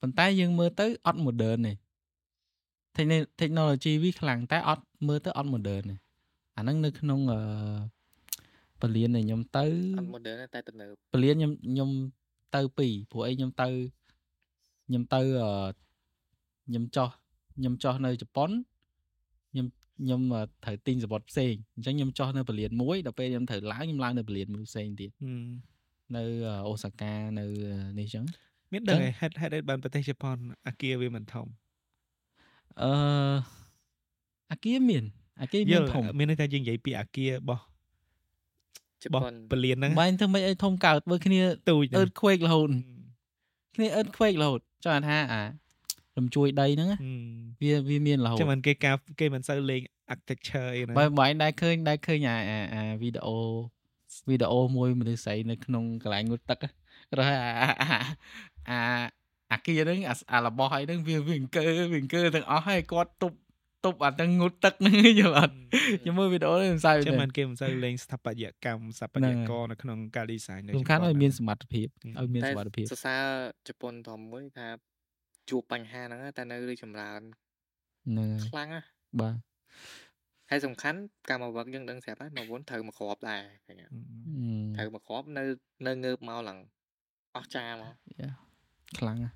[0.00, 1.72] ប៉ុន្តែយើងមើលទៅអត់ modern ទេ
[2.96, 5.96] Techni- technology វាខ្លាំងតែអត់មើលទៅអត់ modern ទេ
[6.56, 7.40] អាហ្នឹងនៅក្នុងអឺ
[8.80, 9.64] ពលានដែលខ្ញុំទៅ
[9.98, 11.90] អត់ modern ទេតែទំនើបពលានខ្ញុំខ្ញុំ
[12.54, 13.68] ទៅពីរព្រោះអីខ្ញុំទៅ
[14.86, 15.52] ខ្ញុំទៅអឺ
[16.66, 17.08] ខ្ញុំចោះ
[17.56, 18.50] ខ្ញុំចោះនៅជប៉ុន
[19.50, 19.66] ខ្ញុំ
[20.00, 25.10] ខ្ញុំអឺត្រូវទិញសបុតផ្សេងអញ្ចឹងខ្ញុំចោះនៅពលានមួយដល់ពេលខ្ញុំត្រូវឡើងខ្ញុំឡើងនៅពលានមួយផ្សេងទៀត
[26.16, 27.44] នៅអឺអូសាកានៅ
[27.98, 28.24] នេះអញ្ចឹង
[28.72, 30.36] មានដឹងឯហេតុហេតុអីបានប្រទេសជប៉ុន
[30.68, 31.46] អាគារវាមិនធំ
[32.82, 32.90] អឺ
[34.52, 35.04] អាគារមាន
[35.42, 37.62] អាគារយមានល់ធំមានន័យថាយើងនិយាយពីអាគាររបស់
[39.02, 42.70] ជរបស់ប៉ុនពលានហ្នឹងបាញ់ធ្វើម៉េចឲ្យធំកើតបើគ្នាទូចអឺតខ្វេករហូត
[43.76, 45.42] គ្នាអឺតខ្វេករហូតចង់ថាអា
[46.18, 46.98] រំជួយដីហ្នឹងណា
[47.62, 49.80] វាវាមានរហូតចាំមិនគេការគេមិនសូវលេង
[50.12, 53.38] architecture អីណាបើបាញ់ដែរឃើញដែរឃើញអាអាអាវីដេអូ
[54.28, 56.58] វីដេអូមួយមនុស្សស្រីនៅក្នុងកន្លែងងូតទឹក
[57.18, 57.30] រហ
[57.82, 57.98] អា
[58.70, 58.96] អាអា
[59.52, 63.36] អាគីហ្នឹងអាអារបស់ហើយហ្នឹងវាវាអង្គើវាអង្គើទាំងអស់ហើយគាត់ទប់
[63.84, 65.54] ទប់អាទាំងងូតទឹកហ្នឹងយល់អត់
[66.02, 73.22] ខ្ញុំមើលវីដេអូនេះមិនសើចចាំទេមិនគេមិនសូវលេងស្ថាបត្យកម្មស្ថាបត្យករនៅក្នុងការ design នៅសំខាន់ជប៉ុឲ្យមានសមត្ថភាពហឹមឲ្យមានតែសមត្ថភាពសរសើរ
[73.68, 74.68] ជប៉ុនធំមួយថា
[75.50, 77.20] ជួបបញ្ហាហ្នឹងតែនៅរីកចម្រើន
[78.08, 78.86] ហ្នឹងហើយខ្លាំងណាស់
[79.20, 79.36] បាទ
[80.50, 80.98] ហើយសំខាន់
[81.28, 83.92] ការមកវឹកយើងដឹងស្រាប់ហើយមកវុនត្រូវមកគ្របដែរឃើញអត់
[84.76, 85.44] ត្រូវមកគ្របនៅ
[85.86, 86.58] នៅងើបមកឡើង
[87.36, 87.94] អស់ចាមក
[88.98, 89.34] ខ្លាំងណាស់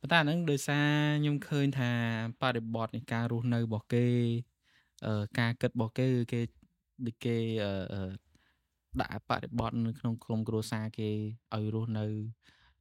[0.00, 0.88] ប៉ុន្តែអាហ្នឹងដោយសារ
[1.20, 1.90] ខ្ញុំឃើញថា
[2.42, 4.06] បរិបទនៃការរស់នៅរបស់គេ
[5.06, 6.40] អឺការគិតរបស់គេគឺគេ
[7.06, 8.02] ដូចគេអឺអឺ
[9.00, 11.08] ដាក់បរិបទនៅក្នុងក្រុមគ្រួសារគេ
[11.54, 12.04] ឲ្យរស់នៅ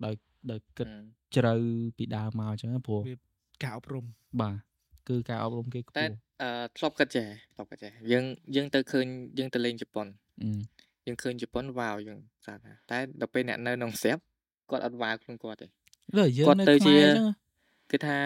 [0.06, 0.16] ដោយ
[0.52, 1.04] ដោយគិតហឹម
[1.36, 1.54] ជ្រៅ
[1.98, 3.02] ពីដើមមកអញ្ចឹងណាព្រោះ
[3.64, 4.06] ការអប់រំ
[4.42, 4.56] បាទ
[5.10, 9.06] គឺការអប់រំគេខ្ពតែស់អឺធ្លាប់គិតចេះធ្លាប់គិតចេះយើងយើងទៅឃើញ
[9.38, 10.08] យើងទៅលេងជប៉ុន
[10.44, 10.50] អឺ
[11.06, 14.22] យើងឃើញជប៉ុនវ៉ាវយើងស្អាតណាស់តែដល់ពេលអ្នកនៅក្នុងស្រាប់
[14.70, 15.79] គាត់អត់វ៉ាវខ្លួនគាត់ទេលើយើង
[16.48, 17.28] គាត់នៅទៅខ្មែរជាអញ្ចឹង
[17.92, 18.18] គឺថា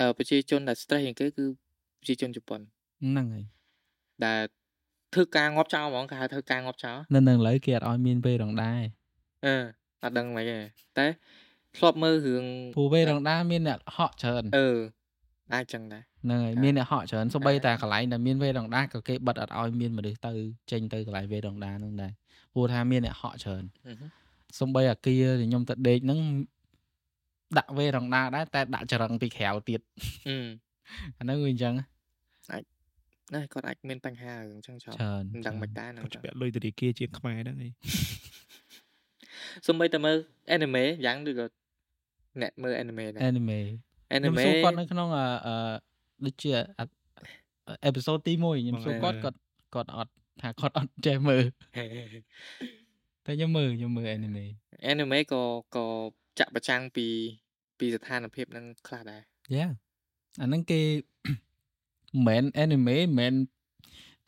[0.00, 1.44] អឺប្រជាជនដែល stress ជាងគេគឺ
[2.00, 3.44] ប្រជាជនជប៉ុនហ្នឹងហើយ
[4.24, 4.40] ដែល
[5.14, 8.82] ធ្វើការងាប់ចោលហ្មងគេហៅធ្វើការងាប់ចោលនៅនឹងឥឡូវគេអត់ឲ្យមានវេរងដែរ
[9.46, 9.56] អឺ
[10.02, 10.58] អត់ដឹងមិនទេ
[10.98, 11.06] តែ
[11.76, 12.44] ធ្លាប់មើលរឿង
[12.76, 14.68] ព្រោះវេរងដែរមានអ្នកហក់ច្រើនអឺ
[15.54, 20.32] អាចចឹងដែរហ្នឹងហើយចា៎មានអ្នកហក់ច្រើនសូម្បីចា៎តែកន្លែងដែលមានវេរងដាក៏គេបិទអត់ឲ្យមានមនុស្សទៅ
[20.70, 22.12] ចេញទៅកន្លែងវេរងដាហ្នឹងដែរ
[22.52, 24.10] ព្រោះថាមានអ្នកហក់ច្រើនអឺហឹម
[24.58, 26.20] សូម្បីអាគារដែលខ្ញុំទៅដេកហ្នឹង
[27.58, 29.80] ដាក់វេរងដាដែរតែដាក់ចរឹងពីក្រៅទៀត
[30.28, 30.36] អឺ
[31.18, 31.74] អាហ្នឹងវាអញ្ចឹង
[33.32, 37.72] ណែគាត់អាចមានបញ្ហារឿងចឹងចោលច្រើនមិនដឹងមិនដែរហ្នឹងគាត់ចោលពាក់លុយធនាគារជាងខ្មែរហ្នឹងឯង
[39.66, 40.16] សំបីតែមើល
[40.54, 41.46] anime យ៉ាងដូចក៏
[42.42, 43.58] អ្នកមើល anime ដែរ anime
[44.10, 45.54] ខ្ញុំ anime សួរគាត់នៅក្នុងអឺអឺ
[46.24, 46.52] ដូចជា
[47.84, 49.38] អេពីសូតទី1ខ្ញុំសួរគាត់គាត់
[49.74, 51.44] គាត់អត់ថាគាត់អត់ចេះមើល
[53.26, 54.44] តែខ្ញុំមើលខ្ញុំមើល anime
[54.90, 55.42] anime ក៏
[55.76, 55.86] ក៏
[56.38, 57.06] ចាក់ប្រចាំងពី
[57.78, 59.20] ពីស្ថានភាពហ្នឹងខ្លះដែរ
[59.54, 59.66] យ៉ា
[60.40, 60.80] អាហ្នឹងគេ
[62.26, 63.34] មិនមែន anime មិនមែន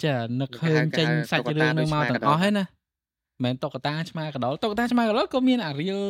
[0.05, 2.69] ចានឹកឃើញចេញសាច់រឿងនឹងមកទាំងអស់ហ្នឹងណាមិ
[3.41, 6.03] នមែនតុក្កតាឆ្មាកដោលតុក្កតាឆ្មាកដោលក៏មានអា real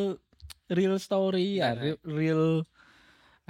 [0.79, 2.43] real story អា real real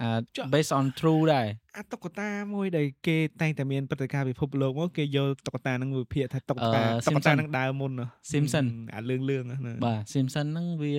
[0.01, 0.09] អា
[0.53, 10.95] based on true ដែរអាតុក្កតាមួយដែលគេតែងតែមានព្រឹត្តិការណ៍ពិភពលោកមកគេយកតុក្កតាហ្នឹងមួយភាគថាតុក្កតាអឺតុក្កតា Simpson ហ្នឹងដើរមុនហ៎ Simpson អាលឿងលឿងៗហ្នឹងបាទ Simpson ហ្នឹងវា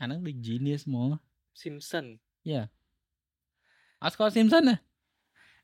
[0.00, 1.08] អាហ្នឹងដូច genius ហ្មង
[1.62, 2.06] Simpson
[2.50, 2.62] យ៉ា
[4.02, 4.76] អត់ស្គាល់ Simpson ណា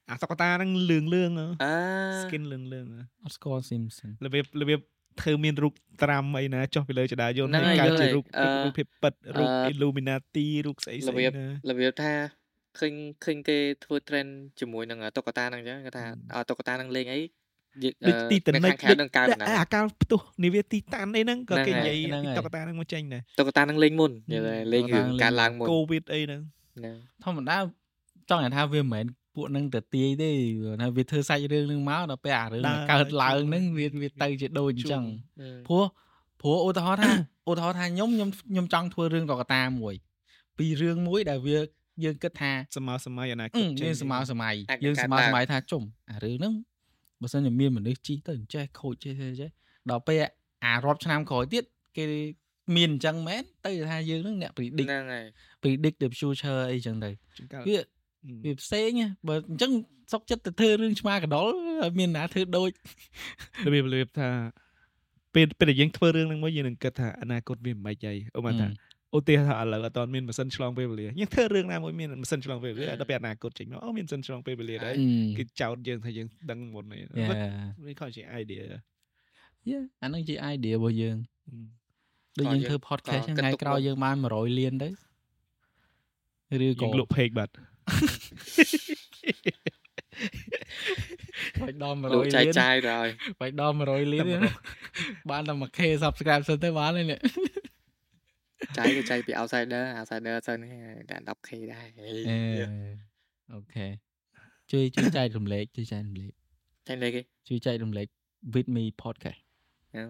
[0.08, 1.74] អាតុក្កតាហ្នឹងលឿងលឿងៗហ៎អា
[2.22, 4.80] skin លឿងលឿងៗហ៎អត់ស្គាល់ Simpson របៀបរបៀប
[5.20, 5.72] ធ្វើមានរូប
[6.02, 12.12] ត្រាំអីណាចុះពីលើចដាយន្តហ្នឹងហើយកើតយល់ជាហើយរូបអឺរូបភាពពិតរូបអឺ Illuminati រូបស្អីស្របៀអីបណារបៀបថា
[12.78, 12.92] ឃើញ
[13.24, 17.30] ឃើញគេធ្វើ trend ជាមួយនឹងតុក្កតាហ្នឹងអញ្ចឹងគេថាហឹមអ่าតុក្កតាហ្នឹងលេងអីយើង
[18.06, 26.40] ដូចទីតនៅនិចខាងក្រៅនឹងកើតដូចណាអាកាលផ្ទុះនាវាទីតាន់អីហ្នឹងក៏ហ្នឹងគេហើយនិយាយហ្នឹងហើយតុក្កតាហ្នឹងមកចេញដែរតុក្កតាហ្នឹងលេងមុនយល់ហើយលេងតុក្កតារឿងហ្នឹងលេងការឡើងមុនកូវីដអីហ្នឹង
[26.76, 26.94] ហ្នឹង
[27.24, 27.58] ធម្មតា
[28.30, 29.04] ចង់និយាយថាវាមិនមែន
[29.34, 30.30] ពួកហ្នឹងទៅទាយទេ
[30.80, 35.04] ណាវាធ្វើសាច់រឿងហ្នឹងមកដល់ពេលអារឿងដើរដែលកើតឡើងជួបហ្នឹងវាវាទៅជាដូចអញ្ចឹង
[35.40, 35.84] អឺព្រោះ
[36.40, 37.10] ព្រោះឧទាហរណ៍ថា
[37.48, 39.94] ឧទាហរណ៍ថាខ្ញុំខ្ញុំខ្ញុំចង់ធ្វើរឿងតុក្កតាមួយ
[40.58, 41.58] ពីរឿងមួយដែលវា
[42.04, 46.54] យើងគិតថាសម័យសម័យអនាគអឺតមានសម័យសម័យអាចនឹងយើងកើតសម័យឡើងសម័យថាជុំអារឿងហ្នឹង
[47.20, 49.50] បើសិនជាមានមនុស្សជីទៅអញ្ចេះខូចចេះចេះចេះ
[49.90, 50.18] ដល់ពេល
[50.64, 51.64] អារាប់ឆ្នាំក្រោយទៀត
[51.96, 52.04] គេ
[52.76, 55.26] មានអញ្ចឹងមែនទៅថាយើងហ្នឹងអ្នក predict ហ្នឹងហើយ
[55.62, 57.78] predict the future អីចឹងទៅជួនកាលវា
[58.44, 59.72] វាផ្សេងណាបើអញ្ចឹង
[60.12, 61.46] សុកចិត្តទៅធ្វើរឿងឆ្មាកដុល
[61.82, 62.70] ឲ្យមានណាធ្វើដូច
[63.66, 64.28] របៀបរបៀបថា
[65.34, 68.66] ពេលពេលដែលយើងធ្វើរឿងហ្នឹងមកយើងនឹងគិតថាអនាគតវាមិនម៉េចហើយឧបមាថា
[69.16, 74.94] ឧទាហរណ៍ថាឥឡូវអត់ទាន់មានម៉ាស៊ីនឆ្លងពេលវេលាយើងធ្វើរឿងណាមួយមានម៉ាស៊ីនឆ្លងពេលវេលាដល់ពេលអនាគតចេញមកអូមានម៉ាស៊ីនឆ្លងពេលវេលាដែរ
[75.38, 77.06] គេចោទយើងថាយើងដឹងមុននេះយ៉ា
[77.86, 78.62] វាខំជា idea
[79.68, 81.66] យ៉ាអាហ្នឹងជា idea របស់យើងហឹម
[82.38, 84.88] ដូចក៏យើងយើងធ្វើ podcast ក៏ហ្នឹងគិតថ្ងៃទុកក្រោយមុនយើងបាន100លានទៅ
[86.62, 87.52] ឬយើក៏ងលក់ page បាត់
[91.62, 93.08] បាច់ដល់លោក100ចែលាកនចាយទៅហើយ
[93.40, 94.52] បាច់ដល់100លានទេណា
[95.30, 97.20] បានតែ 1k subscribe សិនទៅបានហើយនេះ
[98.76, 100.72] ចាយទៅចាយពី outsider outsider សិននេះ
[101.10, 102.10] តែ 10k ដែរអេ
[103.52, 103.86] អូខេ
[104.70, 106.32] ជួយជួយចែករំលែកជួយចែករំលែក
[106.88, 108.06] ចាយលេខគេជួយចែករំលែក
[108.54, 109.40] with me podcast
[109.96, 110.04] អឺ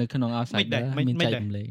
[0.00, 1.66] នៅក្នុង outsider មានចែករំលែក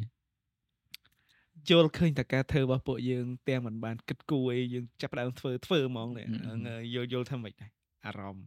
[1.70, 7.72] យល់ឃើញតែការធ្វើរបស់ពួកយើងទាំងមិនបានគិតគូរអីយើងចាប់ផ្ដើមធ្វើធ្វើហ្មងនេះហ្នឹងហើយយល់យល់ថាម៉េចដែរ
[8.06, 8.46] អារម្មណ៍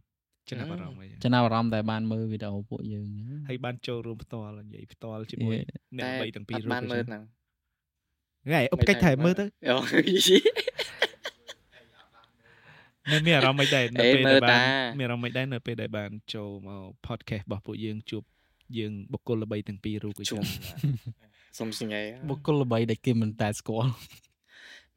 [0.49, 5.65] ចំណាប់អារម្មណ៍អីចំណាប់អារម្មណ៍តែបានមើលវីដេអូពួកយើងហ្នឹងហើយបានចូលរួមផ្ទាល់និយាយផ្ទាល់ជាមួយ Yeah.
[5.97, 7.23] អ្នកតែបីទាំងពីរអត់រូបបានមើលហ្នឹង
[8.45, 9.75] ថ្ងៃអុបកិច្ចតែមើលទៅអូ
[13.11, 14.61] មានមានអារម្មណ៍មិនដែរនៅអេពេលមើដែលលបានតា
[14.99, 18.23] មានអារម្មណ៍មិនដែរនៅពេលដែលបានចូលមក podcast របស់ពួកយើងជួប
[18.77, 20.43] យើងបុគ្គលល្បីទាំងពីររូបក៏ជុំចឹង
[21.59, 23.91] សុំសញ្ញាបុគ្គលល្បីដែលគេមិនតែស្គាល់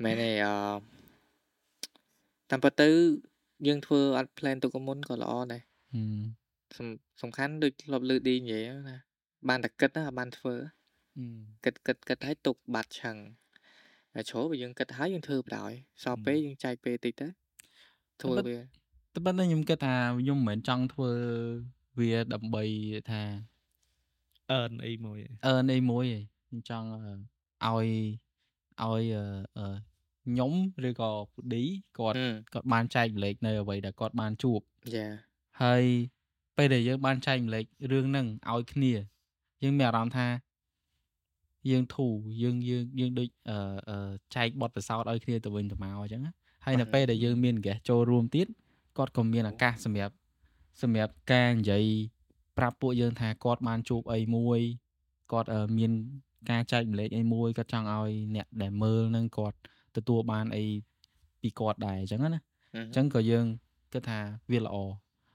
[0.04, 0.54] មែនទេអឺ
[2.50, 2.88] តាមពិតទៅ
[3.66, 5.62] យើងធ្វើអត់ plan ទុកមុនក៏ល្អដែរ
[6.76, 6.88] សំ
[7.22, 8.98] សំខាន់ដូចធ្លាប់លើកឌីនិយាយហ្នឹងណា
[9.48, 10.54] បានតែគិតណាអត់បានធ្វើ
[11.64, 13.16] គិតគិតគិតឲ្យទុកបាត់ឆឹង
[14.14, 17.28] តែជ្រុលបើយើងគិតហើយយើងធ្វើបណ្ដោយសល់ពេលយើងចែកពេលតិចទៅ
[18.22, 18.58] ធ្វើវា
[19.14, 21.12] តែប៉ុន្តែខ្ញុំគិតថាខ្ញុំមិនមែនចង់ធ្វើ
[21.98, 22.64] វាដើម្បី
[23.10, 23.22] ថា
[24.50, 26.88] អឺនអីមួយឯងអឺនអីមួយឯងខ្ញុំចង់
[27.64, 27.90] អឺឲ្យ
[28.82, 29.24] ឲ្យអឺ
[29.58, 29.89] អឺ
[30.30, 30.52] ខ្ញុំ
[30.88, 31.64] ឬក៏ពូឌី
[31.98, 34.60] គាត់អឺគាត់បានចែករំលែកនៅអ្វីដែលគាត់បានជួប
[34.94, 35.08] យ៉ា
[35.62, 35.84] ហើយ
[36.56, 38.92] ពេលដែលយើងបានចែកម្លែករឿងហ្នឹងឲ្យគ្នា
[39.62, 40.28] យើងមានអារម្មណ៍ថា
[41.70, 43.56] យើងធូរយើងយើងយើងដូចអឺ
[43.90, 46.32] អឺចែកបទពិសោធន៍ឲ្យគ្នាទៅវិញទៅមកអញ្ចឹងណា
[46.64, 48.46] ហើយនៅពេលដែលយើងមានហ្គេសចូលរួមទៀត
[48.98, 50.14] គាត់ក៏មានឱកាសសម្រាប់
[50.82, 51.84] សម្រាប់ការនិយាយ
[52.58, 54.60] ប្រាប់ពួកយើងថាគាត់បានជួបអីមួយ
[55.32, 55.92] គាត់អឺមាន
[56.50, 59.58] ការចែកម្លែកអីមួយគាត់ចង់ឲ្យអ្នកដែលមើលហ្នឹងគាត់
[59.96, 60.64] ទទួលបានអី
[61.42, 62.40] ពីគាត់ដែរអញ្ចឹងណា
[62.74, 63.46] អឺអញ្ចឹងក៏យើង
[63.92, 64.18] គិតថា
[64.52, 64.76] វាល្អ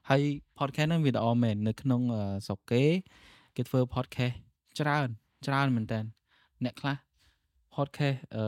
[0.08, 0.22] ហើយ
[0.58, 2.84] podcast ហ្នឹងវាល្អមែននៅក្នុងអឺស្រុកគេ
[3.56, 4.36] គេធ្វើ podcast
[4.78, 5.08] ច្រើន
[5.46, 6.00] ច្រើនមែនតើ
[6.64, 6.96] អ្នកខ្លះ
[7.74, 8.44] podcast អឺ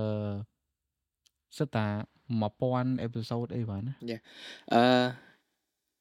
[1.57, 1.87] សិតតា
[2.47, 3.95] 1000 episode អីបានណា
[4.75, 4.83] អឺ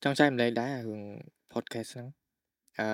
[0.03, 1.03] ចង់ចែកម្លែកដែររឿង
[1.53, 2.07] podcast ហ្នឹង
[2.79, 2.87] អឺ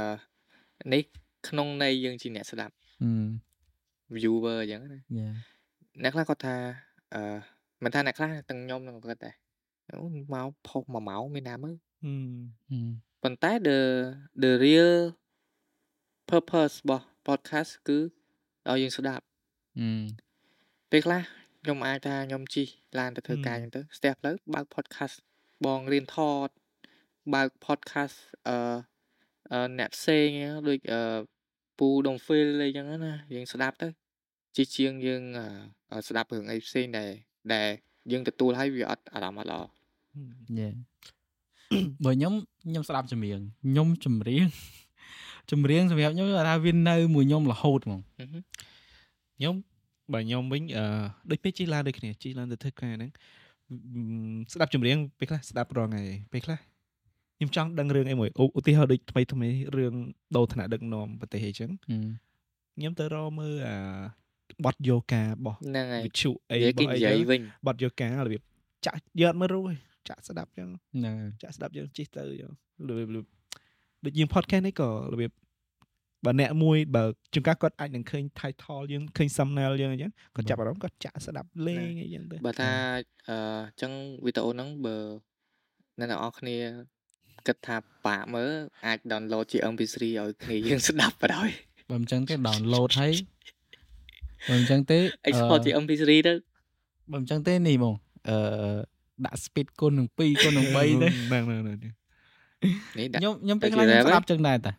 [0.93, 1.03] នេះ
[1.47, 3.11] ក្នុងន័យយើងជាអ្នកស្ដាប់អឺ
[4.15, 5.29] viewer អញ្ចឹងណាយ៉ា
[6.03, 6.55] អ្នកខ្លះគាត់ថា
[7.13, 7.21] អឺ
[7.83, 9.35] មិនថាអ្នកខ្លះទាំងខ្ញុំនឹងគាត់ដែរ
[9.91, 9.99] អូ
[10.33, 12.25] មកផុសមួយម៉ោងមានណាមើលហឹម
[12.69, 12.89] ហឹម
[13.23, 13.79] ប៉ុន្តែ the
[14.43, 14.93] the real
[16.29, 17.97] purpose របស់ podcast គឺ
[18.69, 19.23] ឲ្យយើងស្ដាប់
[19.79, 20.03] អឺ
[20.91, 21.21] ពេលខ្លះ
[21.63, 22.67] ខ្ញុំអាចថាខ្ញុំជិះ
[22.99, 25.15] ឡានទៅធ្វើការអញ្ចឹងទៅស្ទះផ្លូវបើក podcast
[25.65, 26.49] បងរៀនថត
[27.33, 28.55] បើក podcast អឺ
[29.51, 31.01] អឺអ្នកផ្សេងហ្នឹងដូចអឺ
[31.79, 33.87] ពូដុំហ្វីលអីចឹងណាយើងស្ដាប់ទៅ
[34.55, 35.45] ជាជាងយើងអឺ
[36.07, 37.09] ស្ដាប់រឿងអីផ្សេងដែល
[37.53, 37.67] ដែល
[38.11, 39.61] យើងទទួលហើយវាអត់អារម្មណ៍អត់ល្អ
[40.59, 40.69] យ៉ា
[42.03, 42.33] បើខ្ញុំ
[42.69, 44.45] ខ្ញុំស្ដាប់ចម្រៀងខ្ញុំចម្រៀង
[45.51, 48.43] ចម្រៀងសម្រាប់ខ្ញុំគាត់ថាវានៅមួយខ្ញុំរហូតហ្មងអឺហឹម
[49.37, 49.55] ខ្ញុំ
[50.13, 50.85] បើខ្ញុំវិញអឺ
[51.31, 53.11] ដូចពេលជិះឡានដូចគ្នាជិះឡានទៅធ្វើការហ្នឹង
[53.69, 56.59] អឺស្ដាប់ចម្រៀងពេលខ្លះស្ដាប់រងថ្ងៃពេលខ្លះ
[57.37, 59.93] ខ្ញុំចង់ដឹងរឿងអីមួយឧឧទាហរណ៍ដូចថ្មីថ្មីរឿង
[60.35, 62.03] ដូរឋានៈដឹកនាំប្រទេសអីចឹងហឹម
[62.77, 63.75] ខ្ញុំទៅរកមើលអា
[64.65, 68.41] បទយោការបស់ហ្នឹងហើយវិទ្យុអីនិយាយគេរបស់អីនិយាយចឹងវិញបទយោការបៀប
[68.85, 69.75] ចាក់យកអត់មើលរូបទេ
[70.09, 72.51] ចាក់ស្ដាប់ចឹងហ្នឹងហើយចាក់ស្ដាប់យើងជិះទៅចឹង
[72.89, 73.25] របៀបរបៀប
[74.05, 75.31] ដូចយើង podcast នេះក៏របៀប
[76.25, 82.71] បើអ្នកមួយបើជួនកាលគាត់អាចនឹងឃើញ title យើងឃើញ thumbnail យើងអញ្ចឹងគាត់ចាប់អារម្មណ៍គាត់ចាក់ស្ដាប់លេងអីចឹងទៅបើថា
[83.29, 83.37] អឺ
[83.81, 83.91] ចឹង
[84.25, 84.97] វីដេអូហ្នឹងបើ
[85.99, 86.57] អ្នកទាំងអស់គ្នា
[87.47, 87.75] គិតថា
[88.05, 88.51] បាក់មើល
[88.85, 91.49] អាច download ជា MP3 ឲ្យគ្នាយើងស្ដាប់បណ្ដោយ
[91.89, 93.13] បើមិនចឹងទេ download ហើយ
[94.49, 96.33] បើមិនចឹងទេអឺ export ជា MP3 ទៅ
[97.11, 97.95] បើមិនចឹងទេនេះហ្មង
[98.29, 98.37] អឺ
[99.25, 104.73] ដាក់ speed គុណនឹង2គុណនឹង3ទៅហ្នឹងហ្នឹងហ្នឹងនេះដាក់ខ្ញុំខ្ញុំពេលតែខ្លះជាខ្ញុំ rap ស្ដាប់ចឹងដែរតា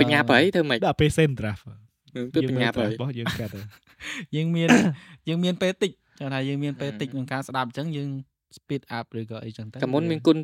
[0.00, 1.62] បញ្ញាប្រៃធ្វើម៉េចដាក់ពេល send draft
[2.34, 3.60] ទៅបញ្ញាប្រៃរបស់យើងកាត់ទៅ
[4.36, 4.68] យើងមាន
[5.28, 8.08] យើងមានពេលតិចចង់ថាយើងមានពេលតិចក្នុងការស្ដាប់អញ្ចឹងយើង
[8.56, 10.36] speed up ឬក៏អីចឹងទៅតែមុនមានគុណ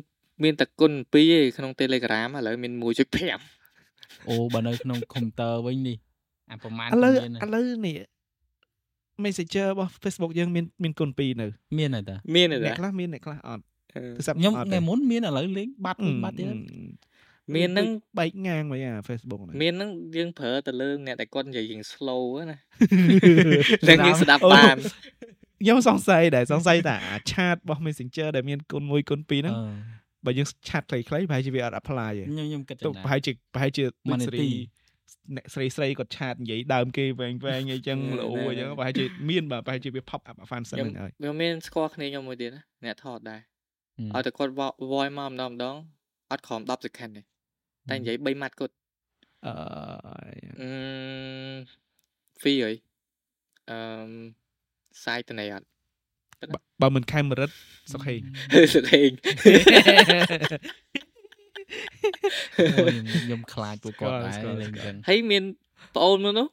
[0.43, 2.73] មានតែគុណ2ឯងក្នុង Telegram ឥឡូវមាន
[3.51, 5.97] 1.5អូបើនៅក្នុង computer វិញនេះ
[6.51, 7.95] អាប្រហែលឥឡូវមានឥឡូវនេះ
[9.23, 11.47] Messenger របស់ Facebook យើងមានមានគុណ2នៅ
[11.77, 16.55] មានហើយតាមានទេអ្នកខ្លះមានអ្នកខ្លះអត់ទូរស័ព្ទខ្ញុំអត់ថ្ងៃមុនមានឥឡូវលេងបាត់វិញបាត់ទៀតអឺ
[17.55, 17.87] មានហ្នឹង
[18.19, 22.57] បែកងាងមកអា Facebook ហ្នឹងមានហ្នឹងយើងប្រើទៅលើអ្នកដែលគាត់និយាយយើង slow ហ្នឹងណា
[23.89, 24.75] ទាំងយើងស្ដាប់បាន
[25.61, 29.95] ខ្ញុំសង្ស័យដែរសង្ស័យថាអាឆាតរបស់ Messenger ដែលមានគុណ1គុណ2ហ្នឹងអឺ
[30.25, 34.49] បើយើងឆាតខ្លីៗប្រហែលជាវាអត់ apply ទេខ្ញុំខ្ញុំគិតទៅចឹងប្រហែលជាប្រហែលជាដូចមួយនាស្រីទី
[35.35, 43.41] អ្នកស្រីស្រីគាត់ឆាតនិយាយដើមគេវែងវែងអីចឹងអឺលោណែអញ្ចឹងប្រហែលជាមានបាទប្រហែលជាវា pop up អា function ខ្ញុំហ្នឹងហើយវាមានស្គាល់គ្នាខ្ញុំមួយទៀតណាអ្នកថតដែរ
[43.97, 45.75] ហឹមឲ្យតែគាត់ vo- voice មកម្ដងម្ដង
[46.31, 47.21] អត់ក្រោម10 second ទេ
[47.89, 48.73] តែនិយាយ3ម៉ាត់គាត់
[49.45, 49.53] អឺ
[50.61, 50.69] អឺ
[52.41, 52.75] ហ្វីហើយ
[53.69, 53.77] អឺ
[55.05, 55.65] សាយតណៃអត់
[56.53, 57.51] បើបើមិនខែមរិត
[57.93, 58.19] សុខហេង
[58.73, 59.09] សឹកហេង
[59.45, 61.14] អូ
[62.55, 65.43] ខ្ញុំខ្ញុំខ្លាចពួកគាត់ដែរស្គាល់លេងស្គាល់ចឹងហើយមាន
[65.95, 66.47] ប្អូនមួយនោះ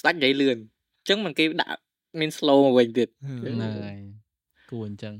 [0.00, 1.80] ស្ដាច់និយាយលឿនអញ្ចឹងមិនគេដាក់
[2.20, 3.08] មាន slow មកវិញទៀត
[3.42, 3.98] ហ្នឹងហើយ
[4.70, 5.14] គួរអញ្ចឹង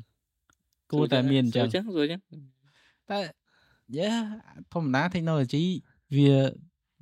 [0.93, 2.23] គួរតែមានអញ្ចឹងអញ្ចឹងស្រួលអញ្ចឹង
[3.11, 3.19] តែ
[3.99, 4.13] យ៉ា
[4.75, 5.65] ធម្មតា technology
[6.17, 6.35] វា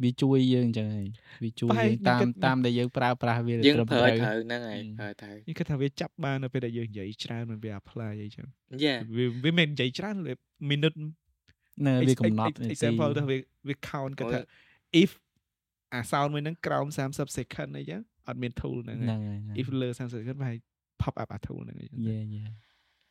[0.02, 1.08] វាជួយយើងអញ្ចឹងហើយ
[1.42, 8.46] វាជួយប្រហែលយើងតាមខ្ញុំគិតតាមដែលយើងប្រើប្រាស់វាយើងត្រឹមប្រើត្រូវឲ្យត្រូវហ្នឹងហើយហឹមប្រើឲ្យត្រូវនេះគឺថាវាចាប់បាននៅពេលដែលយើងនិយាយច្រើនមិនវា apply អីចឹង
[8.84, 10.34] យ៉ាវាវាមិននិយាយច្រើនវា
[10.70, 10.96] minute
[11.86, 14.40] នៅវាកំណត់ ex- example ទៅវាវា count គាត់ថា
[15.02, 15.10] if
[15.92, 20.56] អា sound មួយហ្នឹងក្រោម30 second អីចឹងអត់មាន tool ហ្នឹងហ្នឹងហើយហើយ if លើ30 second ប្រហែល
[21.02, 22.42] pop up អា tool ហ្នឹងអីចឹងយេយេ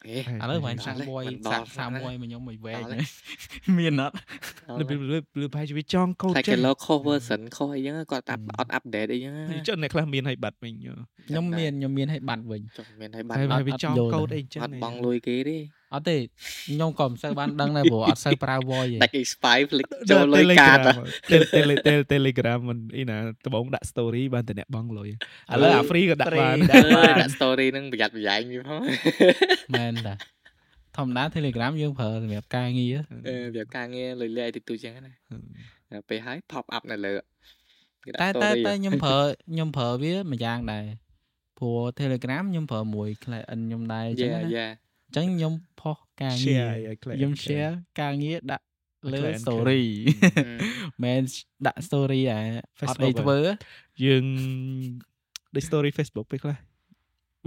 [0.07, 3.05] អេហេឥឡូវបាញ់ដល់សាំហើយមួយមិនដល់សាំហ្មងសាំហ្នឹងមួយមកខ្ញុំមិនវែកដល់ហើយ
[3.79, 4.15] មានអត់
[4.79, 9.33] លើលើលើប្រហែលជាវាចងកូដតែចេគេះលោកខុស version ខុសអីចឹងគាត់អាប់ហឹមអត់ update អីចឹង
[9.67, 10.93] ចុះអ្នកខ្លះមានឲ្យបាត់វិញយោ
[11.27, 15.57] ខ្ញុំមានខ្ញុំមានឲ្យបាត់វិញចុះមានឲ្យបាត់ហើយអត់វាចងអត់យល់កូដទេអីចឹងអត់បងលុយគេទេ
[15.93, 16.17] អត់ទេ
[16.69, 20.93] ខ្ញុំក៏មិនសូវបានដឹងដែរព្រោះអត់សូវប្រើ voice ទេដាច់ expire ភ្លេចចូលលុយកាតហ៎
[21.55, 25.13] Telegram Telegram មិនអីណាដំបងដាក់ story បានតែអ្នកបងលុយឥ
[25.61, 28.81] ឡូវអា free ក៏ដាក់បានដាក់បានដាក់ story ហ្នឹងប្រយ័ត្នប្រយែងវាផង
[29.73, 30.15] មែនតា
[30.97, 32.95] ធម្មតា Telegram យើងប្រើសម្រាប់ការងារ
[33.29, 35.13] អឺវាការងារលុយលាយតិចតួចចឹងណា
[35.91, 37.13] ដល់ពេលហើយ pop up នៅលើ
[38.03, 39.17] គេដាក់តែតែ story តែខ្ញុំប្រើ
[39.51, 40.85] ខ្ញុំប្រើវាមួយយ៉ាងដែរ
[41.57, 48.63] ព្រោះ Telegram ខ្ញុំប្រើមួយ client ខ្ញុំដែរអញ្ចឹងយ៉ាណាយ៉ាអញ្ចឹងខ្ញុំផុសការងារ share ឲ្យ client ខ្ញុំ share ការងារដាក់
[49.13, 49.81] លើ client story
[51.03, 51.21] មែន
[51.67, 52.39] ដាក់ story អា
[52.89, 53.39] អត់អី Facebook ធ្វើ
[54.05, 54.25] យើង
[55.55, 56.57] ដូច story Facebook ពេលខ្លះ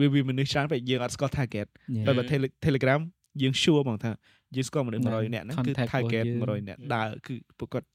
[0.00, 1.66] វាវាមនុស្សច្រើនពេកយើងអត់ស្គាល់ target
[2.06, 3.00] តែបើ Tele- Telegram
[3.42, 4.10] យើង sure ហ្មងថា
[4.56, 7.88] យើងស្គាល់មនុស្សហ្នឹង100នាក់ហ្នឹងគឺ contact របស់ target យើង100នាក់ដើរគឺពួកគាត់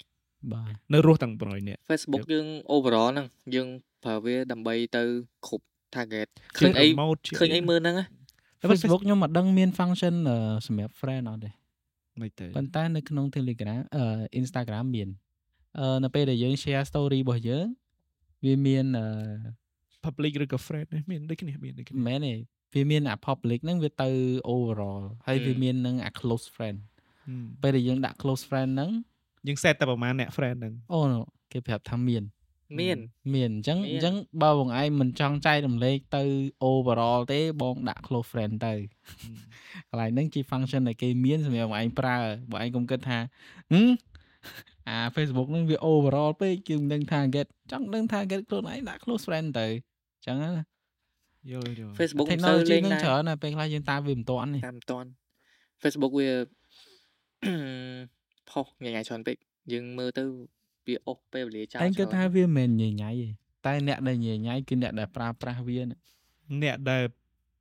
[0.53, 3.67] បាទនៅរស់ទាំង100នាក់ Facebook យើង overall ហ្នឹងយើង
[4.03, 5.03] ប្រើវាដើម្បីទៅ
[5.45, 5.65] គ្រប់
[5.95, 8.18] target ឃើជាញអី promote ជាឃើញអីមើលហ្នឹងណាតែបើ
[8.67, 10.37] Facebook ខ្ញុំមិនដឹងមាន function អឺ
[10.67, 11.49] សម្រាប់ friend អត់ទេ
[12.21, 14.03] មិនទេប៉ុន្តែនៅក្នុង Telegram អឺ
[14.39, 15.09] Instagram មាន
[15.79, 17.65] អឺនៅពេលដែលយើង share story របស់យើង
[18.45, 19.05] វាមានអឺ
[20.05, 22.33] public ឬក៏ friend នេះមានដូចគ្នាមានដូចគ្នាមិនមែនទេ
[22.75, 24.09] វាមានអា public ហ្នឹងវាទៅ
[24.53, 26.77] overall ហើយវាហឹមមាននឹងអា close friend
[27.25, 28.91] ហឹមពេលដែលយើងដាក់ close friend ហ្នឹង
[29.47, 30.99] យើង set តែប្រហែលអ្នក friend ហ្នឹងអូ
[31.51, 32.23] គេប្រាប់ថាមាន
[32.79, 32.97] មាន
[33.33, 36.23] មានអញ្ចឹងមានអញ្ចឹងបើបងឯងមិនចង់ចែករំលែកទៅ
[36.71, 38.73] overall ទេបងដាក់ close friend ទៅ
[39.89, 42.17] កន្លែងហ្នឹងជា function ដែលគេមានសម្រាប់បងឯងប្រើ
[42.51, 43.19] បងឯងកុំគិតថា
[43.71, 43.89] ហឹម
[44.89, 50.63] អា Facebook ហ្នឹងវា overall ពេកគឺមិនដឹង target ចង់ដឹង target ខ្លួនឯងដាក់ close friend ទៅអញ្ចឹងណា
[51.51, 55.09] យល់យល់ Facebook មិនសូវ technology លេងហ្នឹងដែរច្រើនណាស់ពេលខ្លះយើងតាមវាមិនទាន់ទេតាមមិនតាន់
[55.81, 56.29] Facebook វា
[58.49, 59.37] ផុសញ៉ៃញ៉ៃច្រើនពេក
[59.71, 60.23] យើងមើលទៅ
[60.89, 63.27] វាអស់ពេលវេលាចោលឯងគិតច្រើនថាវាមិនមែនញញ៉ៃទេ
[63.65, 65.97] តែអ្នកដែលញញ៉ៃគឺអ្នកដែលប្រើប្រាស់វាណា
[66.63, 67.03] អ្នកដែល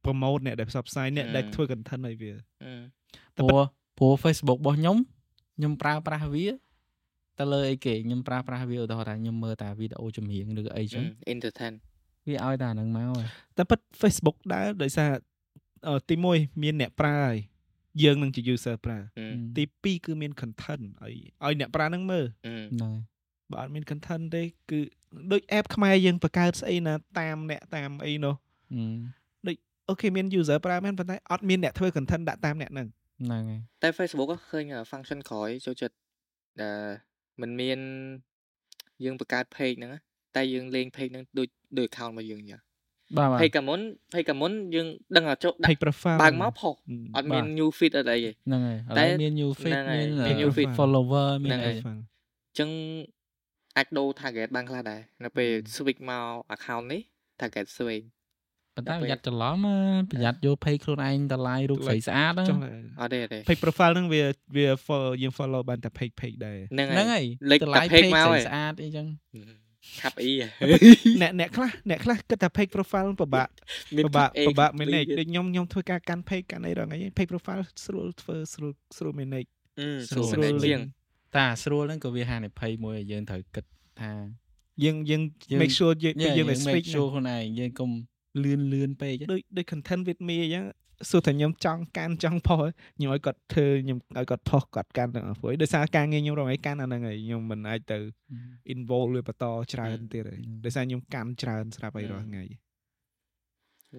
[0.05, 2.73] promote អ្នកដែលផ្សព្វផ្សាយអ្នកដែលហឹមធ្វើ content ឲ្យវាអឺ
[3.37, 3.69] តែព្រោះប៉ុត
[3.99, 4.97] ព្រោះ Facebook របស់ខ្ញុំ
[5.57, 6.47] ខ្ញុំប្រើប្រាស់វា
[7.39, 11.73] ទៅលើអីគេខ្ញុំប្រើប្រាស់វាឧទាហរណ៍ថាខ្ញុំមើលតាវីដេអូចម្រៀងឬក៏អីចឹងអឺ entertain
[12.29, 13.27] វាឲ្យតែអាហ្នឹងមកហើយ
[13.57, 15.11] តែពិត Facebook ដែរដោយសារ
[15.89, 17.39] អឺទី1មានអ្នកប្រើហើយ
[18.03, 19.27] យើងនឹងជា user ប្រើអឺ
[19.57, 21.15] ទី2គឺមាន content ឲ្យ
[21.45, 23.18] ឲ្យអ្នកប្រើនឹងមើលអឺហ្នឹងហើយ
[23.51, 24.81] បើអត់មាន content ទេគឺ
[25.33, 28.35] ដូច app ខ្មែរយើងបង្កើតស្អីណាតាមអ្នកតាមអីនោះ
[28.73, 28.83] ហឹ
[29.47, 29.49] ម
[29.89, 32.89] អូខេមាន user ប្រើមែនប៉ុន្តែអត់មានអ្នកធ្វើ content ដាក់តាមអ្នកហ្នឹង
[33.25, 35.95] ហ្នឹងហើយតែ Facebook ឃើញ function ក្រោយចូលចិត្ត
[36.61, 36.81] ដែល
[37.41, 37.79] มันមាន
[39.05, 40.01] យើងបង្កើត page ហ្នឹងណា
[40.37, 42.61] តែយើងលេង page ហ្នឹងដូចដូច account របស់យើងអញ្ចឹង
[43.17, 43.81] បាទបាទ page កាមុន
[44.13, 44.87] page កាមុនយើង
[45.17, 52.71] ដឹងថាចុះដាក់ page profile បើកមកផុសហឹមអត់មាន new feed អត់អីទេហ្នឹងហើយឥតែឡូវមាន new feed ហ្នឹងហើយមានមាន new feed follower មានហ្នឹងអីហើយ profile អញ្ចឹង
[53.79, 57.03] អាចដូរ target បានខ្លះដែរនៅពេលហឹម switch មក account នេះ
[57.41, 58.07] target switch
[58.77, 59.77] ប៉ុន្តែដល់ពេលប្រយ័ត្នច្រឡំណា
[60.13, 62.59] ប្រយ័ត្នយក page ខ្លួនឯងទៅ live រូបស្រីស្អាតណាចុះ
[63.01, 64.23] អត់ទេអត់ទេ page profile ហ្នឹងវា
[64.57, 69.07] វា follow យើង follow បានតែ page page ដែរហ្នឹងហ្នឹងហើយហើយលេខទៅតែ live page page មកស្រីហើយស្អាតអីចឹង
[70.01, 70.33] ខាប់អី
[71.23, 73.49] អ្នកអ្នកខ្លះអ្នកខ្លះគិតថា page profile ពិបាក
[73.97, 79.51] មានពិបាកអេពិបាក complete manage ទៀតដូចខ្ញុំខ្ញុំធ្វើការកាន់ page កាន់អីរងអី page profile ស្រួលធ្វើស្រួលស្រួល manage
[79.81, 80.81] អឺស្រួលស្រួល manage ជាង
[81.35, 83.65] តែអាស្រួលហ្នឹងក៏វាហានិភ័យមួយឲ្យយើងត្រូវគិត
[84.01, 84.13] ថា
[84.85, 87.91] យើងយើងយើង make sure យើង Yeah, យើងយើងតែ make speak sure ខ្លួនឯងយើងកុំ
[88.45, 90.65] លឿនលឿនពេកដូចដូច content with me អញ្ចឹង
[91.11, 92.63] សួរថាខ្ញុំចង់កាន់ចង់ផុស
[92.97, 97.99] ខ្ញុំឲ្យគាត់ធ្វើខ្ញុំឲ្យគាត់ផុសគាត់កាន់ទាំងអស់ព្រោះដោយសារការងារខ្ញុំរងឲ្យកាន់អាហ្នឹងហើយខ្ញុំមិនអាចទៅ
[98.75, 102.45] involve លើបន្តច្រើនទៀតហើយដោយសារខ្ញុំកាន់ច្រើនស្រាប់ហើយរាល់ថ្ងៃ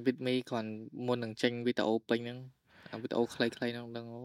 [0.06, 0.72] with me គ្រាន់
[1.06, 2.40] មុននឹងចេញវីដេអូពេញហ្នឹង
[2.94, 4.22] អាវីដេអូខ្លីៗហ្នឹងដឹងអូ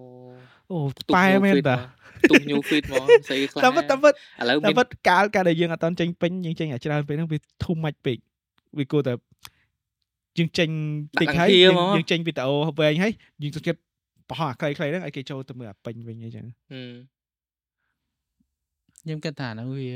[0.70, 1.82] អូផ្ទុះប៉ែ new មែន feed តាមក
[2.20, 8.18] ផ្ទុះ new feed មកស្អីខ្លះតែពិតតែពិតឥឡូវតែមានពិតកាលកាលដែលយើងអត់តន់ចេញពេញយើងចេញអាច្រើនពេកហ្នឹងវា too much ពេក
[8.78, 9.12] វាគួរតែ
[10.38, 10.68] យើងចេញ
[11.20, 13.12] តិចហើយយើងយើងចេញវីដេអូវែងហើយ
[13.42, 13.80] យើងទៅចិត្ត
[14.30, 16.94] បោះអាខ្លីៗហ្នឹងឲ្យគេចូលទៅមើលអាពេញវិញអញ្ចឹងហឹម
[19.02, 19.88] ខ្ញុំគិតថាហ្នឹងវា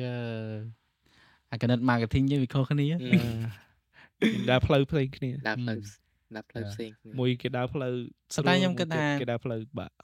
[1.52, 7.92] អាកណិត marketing យើងវាខុសគ្នាហឹមយើងដើរផ្លូវផ្សេងគ្នាដើរផ្លូវហឹម ដើរផ្លូវផ្សេងគ្នាមួយគេដើរផ្លូវ
[8.34, 9.94] ប៉ុន្តែខ្ញុំគិតថាគេដើរផ្លូវបាក់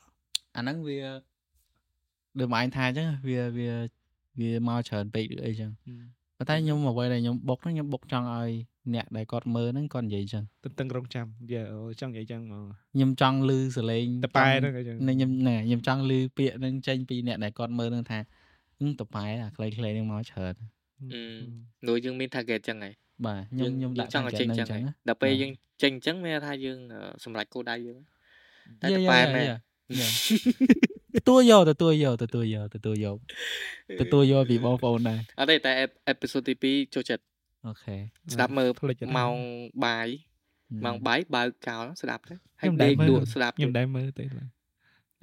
[0.57, 0.99] អាហ្នឹងវា
[2.39, 3.71] ដូចមកឯងថាអញ្ចឹងវាវា
[4.41, 5.71] វាមកច្រើនពេកឬអីចឹង
[6.39, 8.51] ប៉ុន្តែខ្ញុំអ្វីដែលខ្ញុំបុកហ្នឹងខ្ញុំបុកចង់ឲ្យ
[8.95, 12.65] អ្នកដែលគាត់មើលហ្នឹងគាត់និយាយចឹងទន្ទឹងរង់ចាំយេអូចង់និយាយចឹងហ្មង
[12.95, 18.19] ខ្ញុំចង់លឺសលេងតប៉ែចង់ហ្នឹងអញ្ចឹងនេះខ្ញុំណែខ្ញុំចង់លឺពាក្យហ្នឹងចេញពីអ្នកដែលគាត់មើលហ្នឹងថា
[18.79, 21.47] ហឹមតប៉ែអាខ្លីៗហ្នឹងមកច្រើនហឹម
[21.89, 22.95] ដូចយើងមាន target ចឹងហើយ
[23.27, 25.53] បាទខ្ញុំខ្ញុំយើងដាក់ចង់ឲ្យចេញហ្នឹងចឹងចឹងហើយណាដល់ពេលបាទយើង
[25.83, 27.99] ចេញចឹងមានន័យថាយើងអឺសម្រេចគោលដៅយើង
[28.83, 30.09] តែយ៉ាតយ៉ាប៉ែយ៉ាមែនយ៉ា
[31.17, 33.17] ទទួលយកទទួលយកទទួលយកទទួលយក
[34.01, 37.25] ទទួលយកពីបងប្អូនដែរអត់ទេតែ ep- episode ទី2ចូលចិត្ត
[37.67, 37.97] អូខេ
[38.35, 39.35] ស្ដាប់មើលផ្លេចអត់ម៉ោង
[39.85, 40.09] បាយ
[40.85, 44.49] ម៉ោងបាយបើកកោស្ដាប់ទៅហើយខ្ញុំដេដែរកមើលលក់ស្ដាប់ខ្ញុំដែរមើលទេឡើយ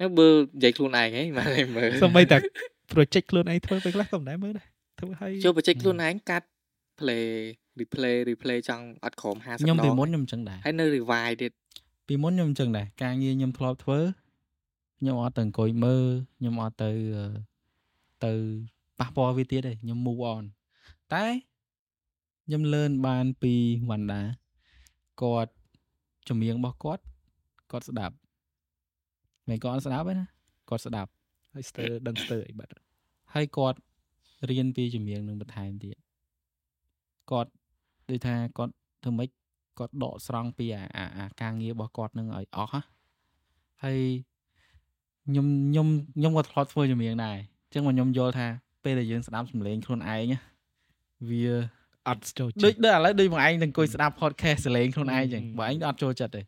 [0.00, 2.36] ហើយបើនិយាយខ្លួនឯងហីមិនឲ្យមើលសូម្បីតែ
[2.92, 4.66] project ខ្លួនឯងធ្វើពេលខ្លះក៏មិនដែរមើលដែរ
[4.98, 6.46] ធ្វើឲ្យចូលបច្ចេកខ្លួនឯងកាត់
[7.00, 7.26] play
[7.80, 11.52] replay replay ចង់អត់ក្រោម50ខ្ញុំពីដងមុនខ្ញុំអញ្ចឹងដែរហើយនៅ rewind ទៀត
[12.08, 14.00] ពីមុនខ្ញុំអញ្ចឹងដែរការងារខ្ញុំធ្លាប់ធ្វើ
[14.98, 16.04] ខ្ញុំអត់ទៅអង្គុយមើល
[16.38, 17.26] ខ្ញុំអត់ទៅអឺ
[18.24, 18.32] ទៅ
[18.98, 20.42] ប៉ះពាល់វាទៀតទេខ្ញុំ move on
[21.14, 21.24] តែ
[22.46, 23.54] ខ្ញុំ learn បានពី
[23.90, 24.22] វណ្ដា
[25.22, 25.52] គាត់
[26.28, 27.02] ចម្រៀងរបស់គាត់
[27.70, 28.14] គាត់ស្ដាប់
[29.48, 30.26] មិនគាត់អត់ស្ដាប់ទេណា
[30.68, 31.10] គាត់ស្ដាប់
[31.56, 32.72] ឲ្យស្ទើរដឹងស្ទើរអីបាត់
[33.34, 33.78] ហើយគាត់
[34.50, 35.96] រៀនពីចម្រៀងនឹងបន្ថែមទៀត
[37.30, 37.50] គាត់
[38.10, 39.28] ដូចថាគាត់ធ្វើម៉េច
[39.78, 42.82] គាត់ដកស្រង់ពីអាអាអាការងាររបស់គាត់នឹងឲ្យអស់ណា
[43.84, 44.00] ហើយ
[45.26, 48.46] ខ្ញុំខ្ញុំខ្ញុំក៏ធ្លាប់ធ្វើចម្រៀងដែរអញ្ចឹងមកខ្ញុំយល់ថា
[48.84, 50.38] ពេលដែលយើងស្ដាប់សម្លេងខ្លួនឯងណា
[51.30, 51.46] វា
[52.08, 56.42] អត់ចូលដូចចិត្តដូចឥឡូវដូចបងឯងទៅអង្គុយស្ដាប់ podcast សម្លេងខ្លួនឯងអញ្ចឹងហឹមបងឯងអត់ចូលចិត្តទេ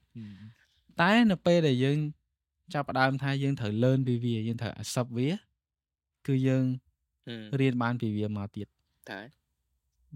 [1.01, 1.99] តែនៅពេលដែលយើង
[2.75, 5.29] ចាប់ផ្ដើមថាយើងត្រូវ learn ពីវាយើងត្រូវ accept វា
[6.27, 6.65] គឺយើង
[7.27, 8.67] ហឹមរៀនបានពីវាមកទៀត
[9.11, 9.21] តែ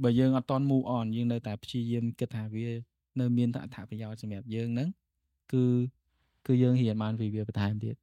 [0.03, 2.67] បើយើងអត់តន់ move on យើងនៅតែព្យាយាមគិតថាវា
[3.21, 4.89] នៅមានអត្ថប្រយោជន៍សម្រាប់យើងហ្នឹង
[5.53, 5.63] គឺ
[6.47, 7.97] គឺយើងរៀនបានពីវាបន្ថែមទៀត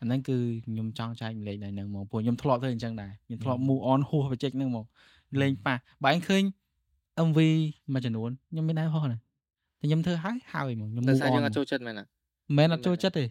[0.00, 0.36] អាហ្នឹងគឺ
[0.66, 4.84] ខ្ញុំចង់ចែកម្លែកដែរហ្នឹងមកព្រោះខ្ញុំធ្លាប់ធ្វើអញ្ចឹងដែរខ្ញុំធ្លាប់ move on ហួស project ហ្នឹងមក
[5.40, 6.42] លេងប៉ះបើឯងឃើញ
[7.28, 7.38] MV
[7.92, 12.06] មួយចំនួនខ្ញុំមានដែរហោះណាតែខ្ញុំធ្វើហើយហើយហ្មកខ្ញុំដោយ move សារយើង on អត់ចូលចិត្តមែនណាមិ
[12.54, 13.24] នមែនអត់ចូលចិត្តទេ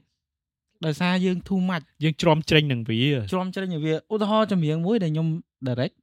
[0.86, 5.27] ដោយសារយើង too much យើងច្រំជ្រេញនឹងវាជ្រាំជ្រែងឲ្យវាឧទាហរណ៍ចម្រៀងមួយដែលខ្ញុំ
[5.67, 5.95] direct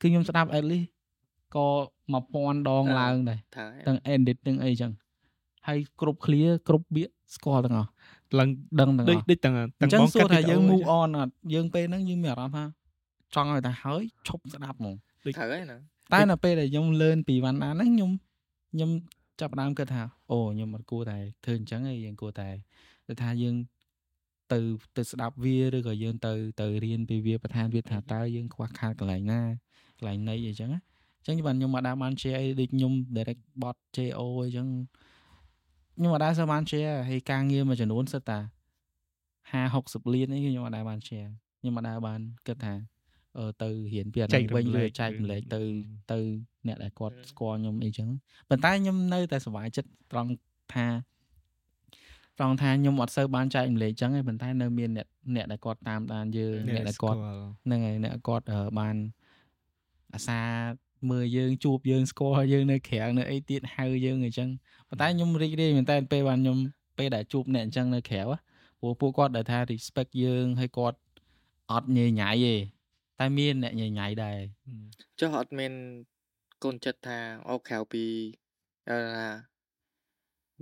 [0.00, 0.88] គឺខ្ញុំស្ដាប់ at least
[1.56, 1.66] ក៏
[2.16, 4.92] 1000ដងឡើងដែរថាទាំង edit ទាំងអីចឹង
[5.66, 7.90] ហើយគ្រប់ clear គ្រប់ពាក្យស្គាល់ទាំងអស់
[8.38, 8.48] ឡើង
[8.80, 12.64] ដឹងទាំងអដូចស់ដូចទាំងអទាំងញ្ចឹងបងសួរថាយើងវីដេអូ move on អត់យើងពេលហ្នឹងយើងមានអារម្មណ៍ថា
[13.34, 15.76] ចង់ឲ្យតែហើយឈប់ស្ដាប់ហ្មងត្រូវហើយណា
[16.12, 18.10] តែនៅពេលដែលខ្ញុំ learn ពីវណ្ណាហ្នឹងខ្ញុំ
[18.72, 18.90] ខ្ញុំ
[19.40, 22.48] ចាប់ផ្ដើមគិតថាអូខ្ញុំអត់គួរតែធ្វើអញ្ចឹងទេយើងគួរតែ
[23.08, 23.56] ទៅថាយើង
[24.52, 24.58] ទៅ
[24.96, 29.40] ទៅស្ដាប់វាឬក៏យើងទៅទៅរៀនពីវាបន្ថែមទៀតថាតើយើងខ្វះខាតកន្លែងណា
[29.98, 30.80] កន្លែងណីអីចឹងណា
[31.28, 34.66] អញ្ចឹងបានខ្ញុំមកដើរបាន share អីដូចខ្ញុំ direct bot JO អីចឹង
[35.96, 38.38] ខ្ញុំមកដើរសើបាន share ហើយការងារមួយចំនួនសិតតា
[39.50, 41.30] 50 60លានអីខ្ញុំមកដើរបាន share
[41.60, 42.74] ខ្ញុំមកដើរបានគិតថា
[43.38, 45.70] អឺទៅរៀនពីអាចែនេះករំវិញលែឬកចែករំលែកទៅអឺ
[46.12, 46.18] ទៅ
[46.66, 48.08] អ្នកដែលគាត់ស្គាល់ខ្ញុំអីចឹង
[48.48, 50.30] ប៉ុន្តែខ្ញុំនៅតែសប្បាយចិត្តត្រង់
[50.74, 50.86] ថា
[52.38, 55.06] ត្រង់ថាខ្ញុំអត់សូវបានចែករំលែកចឹងទេប៉ុន្តែនៅមានអ្នក
[55.36, 57.18] អ្នកដែលគាត់តាមដានយើងអ្នកដែលគាត់
[57.64, 58.96] ហ្នឹងហើយអ្នកគាត់អឺបាន
[60.14, 60.40] អាសា
[61.10, 64.48] មើលយើងជួបយើងស្គាល់យើងនៅក្រៅនៅអីទៀតហៅយើងអញ្ចឹង
[64.88, 66.58] ប៉ុន្តែខ្ញុំរីករាយមែនតើពេលបានខ្ញុំ
[66.98, 68.38] ពេលដែលជួបអ្នកអញ្ចឹងនៅក្រៅណា
[68.80, 70.98] ព្រោះពួកគាត់ដែលថា respect យើងហើយគាត់
[71.72, 72.54] អត់ញញញ៉ៃទេ
[73.18, 74.38] តែមានអ្នកញញញ៉ៃដែរ
[75.20, 75.72] ចុះអត់មាន
[76.64, 77.18] កូនចិត្តថា
[77.50, 78.04] អូក្រៅពី
[78.90, 78.98] អឺ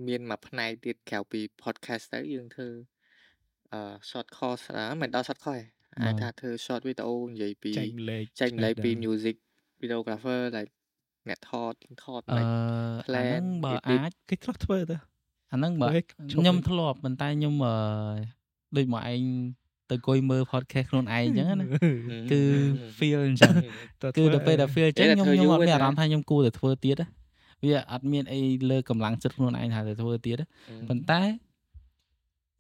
[0.07, 2.69] មានមួយផ្នែកទៀតក្រៅពី podcast ទៅយើងធ្វើ
[3.73, 3.81] អឺ
[4.11, 9.37] short course អឺមិនដល់ short course ទេអាចថាធ្វើ short video និយាយពីចែកម្លែកចែកម្លែកពី music
[9.83, 10.73] videographer like
[11.29, 11.73] អ្នកថត
[12.05, 12.49] ថតអឺ like អា
[13.07, 14.97] plan ហ្នឹងបើ edit អាចគេខ្លះធ្វើទៅ
[15.53, 17.75] អាហ្នឹងបើហេតុឈប់ខ្ញុំវិញធ្លាប់ប៉ុន្តែខ្ញុំអឺ
[18.77, 19.23] ដូចមកឯង
[19.91, 21.67] ទៅអង្គុយមើល podcast ខ្លួនឯងអញ្ចឹងណា
[22.33, 22.41] គឺ Ừ.
[22.99, 23.55] feel អញ្ចឹង
[24.03, 27.09] ទៅគឺធ្វើដល់ពេលដែល feel អញ្ចឹងតែខ្ញុំធ្វើខ្ញុំយូរអត់មានណាអារម្មណ៍ថាខ្ញុំគួរតែធ្វើទៀតណា
[27.63, 28.41] វាអត់មានអី
[28.71, 30.47] លើកម្លាំងចិត្តខ្លួនឯងថាទៅធ្វើទៀតណា
[30.89, 31.21] ប៉ុន្តែ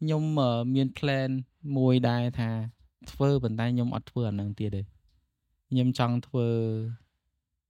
[0.00, 1.30] ខ្ញុំអឺមាន plan
[1.76, 2.50] មួយដែរថា
[3.12, 4.82] ធ្វើប៉ុន្តែខ្ញុំអត់ធ្វើអានឹងទៀតទេ
[5.70, 6.46] ខ្ញុំចង់ធ្វើ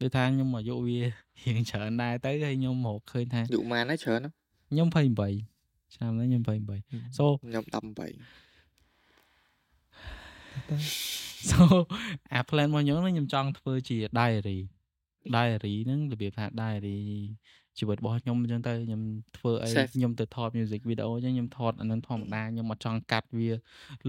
[0.00, 0.98] ដូចថាខ្ញុំអាយុវា
[1.44, 4.30] រៀងច្រើនដែរទៅហើយខ្ញុំរកឃើញថាយុម៉ានណាច្រើនណា
[4.70, 7.76] ខ្ញុំ28ឆ្នាំនេះខ្ញុំ28 so ខ្ញុំ18
[11.50, 11.60] so
[12.32, 14.58] អា plan របស់ខ្ញុំហ្នឹងខ្ញុំចង់ធ្វើជា diary
[15.36, 16.98] diary ហ្នឹងរបៀបថា diary
[17.78, 19.02] ជីវិតរបស់ខ្ញុំអញ្ចឹងទៅខ្ញុំ
[19.36, 23.48] ធ្វើអី Safe ខ្ញុំទៅថត music video អញ្ចឹងខ្ញុំថតអានឹងធម្មតាខ្ញុំអត់ចង់កាត់វា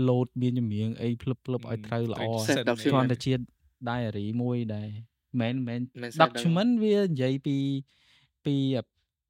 [0.07, 3.34] load មានចម្រៀងអីភ្លឹបភ្លឹបឲ្យត្រូវល្អ Set គ្រាន់ document តែជា
[3.89, 4.89] diary មួយដែរ
[5.41, 7.57] មិនមែនមិន set document វានិយាយពី
[8.45, 8.55] ពី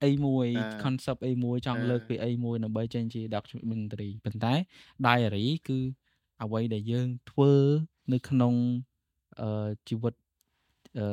[0.04, 4.54] អីមួយអា concept អីមួយចង់លើកអាពីអីមួយដើម្បីចេញជា documentary ប៉ុន្តែ
[5.06, 5.80] diary គឺ
[6.44, 7.54] អ្វីដែលយើងធ្វើ
[8.14, 8.54] នៅក្នុង
[9.42, 10.14] អឺជីវិត
[11.00, 11.08] អឺ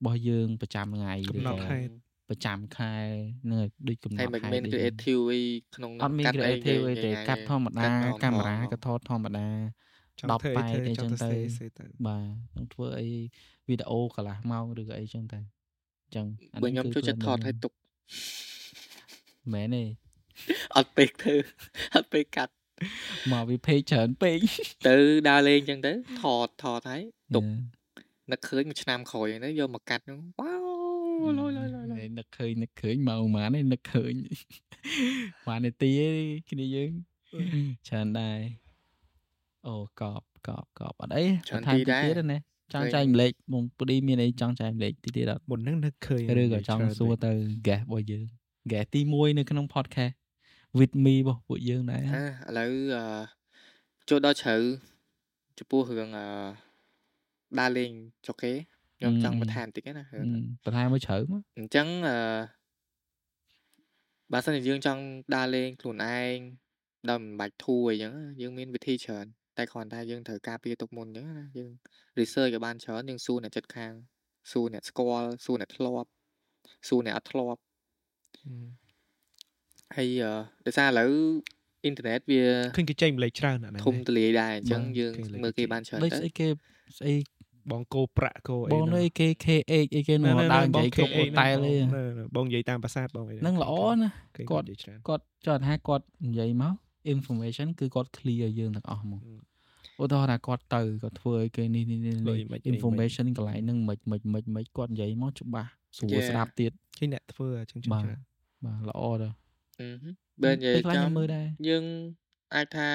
[0.00, 1.92] របស់យើងប្រចាំថ្ងៃកំណត់ឬក៏ហេតុ
[2.28, 2.94] ប្រចាំខែ
[3.50, 3.58] នឹង
[3.88, 5.42] ដូចកំណហើយត់មិនខែមែនដូច creative អី
[5.74, 10.52] ក្នុងអត់មានកាត់អី creative អីទេយ៉ាងកាត់ធម្មតាកាត់កាមេរ៉ាធម្មតាក៏ថតធម្មតាចង់ធ្វើអី 10ធ្វើ
[10.86, 13.08] អីចង់ចឹទៅងទៅសេសេទៅបាទខ្ញុំធ្វើអី
[13.68, 17.72] វីដេអូកន្លះម៉ោងឬក៏អីចឹងទៅអញ្ចឹងអាបើហ្នឹងខ្ញុំគឺចូលចិត្តថ plan តឲ្យទុក
[19.52, 19.84] មែនទេ
[20.76, 21.36] អត់ពេកធ្វើ
[21.96, 22.52] អត់ពេកកាត់
[23.32, 24.38] មកវា page ច្រើនពេក
[24.86, 24.96] ទៅ
[25.28, 27.02] ដើរលេងចឹងទៅថតថតហើយ
[27.34, 27.72] ទុកណា
[28.30, 30.54] នឹកឃើញមួយឆ្នាំក្រោយហ្នឹងទៅយកមកកាត់ហ្នឹងវ៉ា
[31.22, 34.14] វលយលយលយលយនឹកឃើញនឹកឃើញមកម៉ានឯងនឹកឃើញ
[35.48, 36.90] ម៉ាននាទីឯងគ្នាយើង
[37.88, 38.38] ច្រើនដែរ
[39.66, 42.38] អូកប់កប់កប់អត់អីច្រើនបន្ថែមទីតិចដែរទៀតទេណា
[42.72, 47.30] ចង់ឃើញចែកម្លេចបងពូឌីមានអីចង់ចែកម្លេចតិចទៀតអត់មុនហ្នឹងនឹកឃើញឬក៏ចង់សួរទៅ
[47.66, 48.24] guest របស់យើង
[48.70, 50.14] guest ទី1នៅក្នុង podcast
[50.78, 53.04] with me របស់ពួកយើងដែរអើឥឡូវអឺ
[54.08, 54.56] ចូលដល់ជ្រៅ
[55.58, 56.26] ចំពោះរឿងអឺ
[57.58, 57.90] ដើរលេង
[58.26, 58.52] ចុកគេ
[58.98, 62.16] ខ្ញុំចង់បន្ថែមតិចណារឿងហ្នឹងបន្ថែមមួយជ្រៅមកអញ្ចឹងអឺ
[64.32, 65.02] បើសិនជាយើងចង់
[65.34, 66.36] ដើរលេងខ្លួនឯង
[67.08, 69.26] ដោយមិនបាច់ធូរអីចឹងណាយើងមានវិធីច្រើន
[69.58, 71.70] តែគ្រាន់តែយើងត្រូវការពារទុកមុនអញ្ចឹងណាយើង
[72.18, 73.92] research ឲ្យបានច្រើនយើងសួរអ្នកចិត្តខាង
[74.52, 76.08] សួរអ្នកស្គាល់សួរអ្នកធ្លាប់
[76.88, 77.60] សួរអ្នកអត់ធ្លាប់
[79.96, 80.32] ហើយអឺ
[80.66, 81.12] ដោយសារឥឡូវ
[81.84, 82.42] អ៊ីនធឺណិតវា
[82.76, 86.48] ឃើញគេចែកម្លេចច្រើនអាហ្នឹងធំទលាយដែរអញ្ចឹងបាទយើងគេលេងមើលគេគេបានច្រើនដូចទៅស្អីគេ
[86.98, 87.14] ស្អី
[87.70, 91.74] បងគោប្រាក់គោអីបងនៅគេ KH អីគេនោះដើរនិយាយគ្រប់អូតែលទេ
[92.36, 93.72] បងនិយាយតាមប្រាសាទបងអីនឹងល្អ
[94.02, 96.74] ណាគេគាត់និយាយច្រើនគាត់ចង់ថាគាត់និយាយមក
[97.14, 99.40] information គឺគាត់ clear យើងទាំងអស់ហ្មងហឹម
[100.02, 106.28] ឧទាហរណ៍ថាគាត់ទៅគាត់ធ្វើឲ្យគេនេះនេះនេះធ្វើនេះអីមិនអីមិន information កន្លែងហ្នឹងមិនមិនមិនមិនគាត់និយាយមកច្បាស់ស្រួល Yeah.
[106.28, 108.20] ស្ដាប់ទៀតឃើញអ្នកធ្វើអញ្ចឹងច្រើនបាទច្រើន
[108.64, 109.28] បាទល្អទៅ
[109.80, 111.84] អឺហឹមបើនិយាយពេលខ្លះចំខ្ញុំមើលដែរយើង
[112.54, 112.88] អាចថា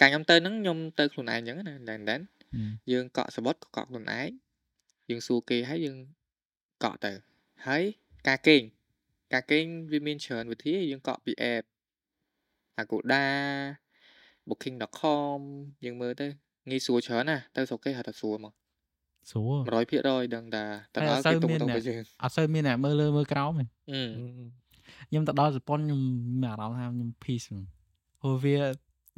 [0.00, 2.20] កាលខ្ញុំទៅហ្នឹងខ្ញុំទៅខ្លួនឯងអញ្ចឹងណាដែនដែន
[2.52, 4.28] ហឹមយើងកក់សបុតក៏កក់ខ្លួនឯង
[5.10, 5.96] យើងសួរគេហើយយើង
[6.84, 7.12] កក់ទៅ
[7.66, 7.82] ហើយ
[8.28, 8.62] ការគេង
[9.32, 11.64] ការគេងវាមានច្រើនវិធីយើងកក់ពី app
[12.82, 13.22] Agoda
[14.48, 15.40] booking.com
[15.84, 16.26] យើងមើលទៅ
[16.70, 18.54] ងាយស្រួលច្រើនណាទៅស្រុកគេហៅថាស្រួលមក
[19.30, 19.56] ស្រួល
[19.94, 20.64] 100%ដឹងថា
[20.94, 24.02] ទៅហើយដល់អត់សូគេវទុកមានទៅអ្នកឲ្យយើងអត់សូវមានអ្នកមើលលើមើលក្រោមទេអឺ
[25.08, 26.00] ខ្ញុំទៅដល់ជប៉ុនខ្ញុំ
[26.42, 27.64] មានអារម្មណ៍ថាខ្ញុំ peace ហ្មង
[28.20, 28.56] ព្រោះវា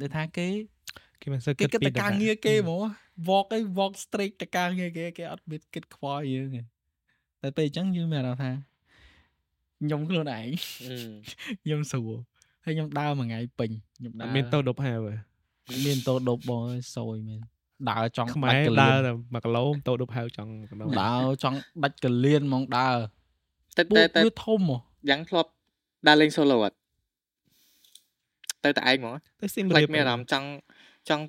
[0.01, 0.47] ដូចថាគេ
[1.21, 2.81] គេមិនសូវគេគិតគិតពីតែការងារគេហ្មង
[3.29, 6.61] walk អី walk straight តែការងារគេគេអត់មានគិតខ្វល់យើងទេ
[7.41, 8.51] តែពេលអញ្ចឹងយើងមានអារម្មណ៍ថា
[9.79, 10.47] ខ្ញុំខ្លួនឯង
[10.85, 10.95] អឺ
[11.63, 12.17] ខ្ញុំស្រួល
[12.67, 14.99] ហើយខ្ញុំដើរមួយថ្ងៃពេញខ្ញុំអដើរត់មានតោដប់ហាវ
[15.85, 17.39] មានតោដប់បងអើយសយមែន
[17.89, 22.97] ដើរចង់ខ្មែរដាច់កលៀដើរនតែ1គីឡូតោដប់ហាវចង់កណ្ដោដើរចង់ដាច់កលៀនហ្មងដើរ
[23.77, 24.77] តែពួកតែតែវាធំហ៎
[25.09, 25.49] យ៉ាងធ្លាប់
[26.07, 26.75] ដើរលេង solo អត់
[28.65, 30.47] ទៅតែឯងហ្មងទៅស៊ីមខ្លារៀចបមានអារម្មណ៍ចង់
[31.09, 31.23] ចង់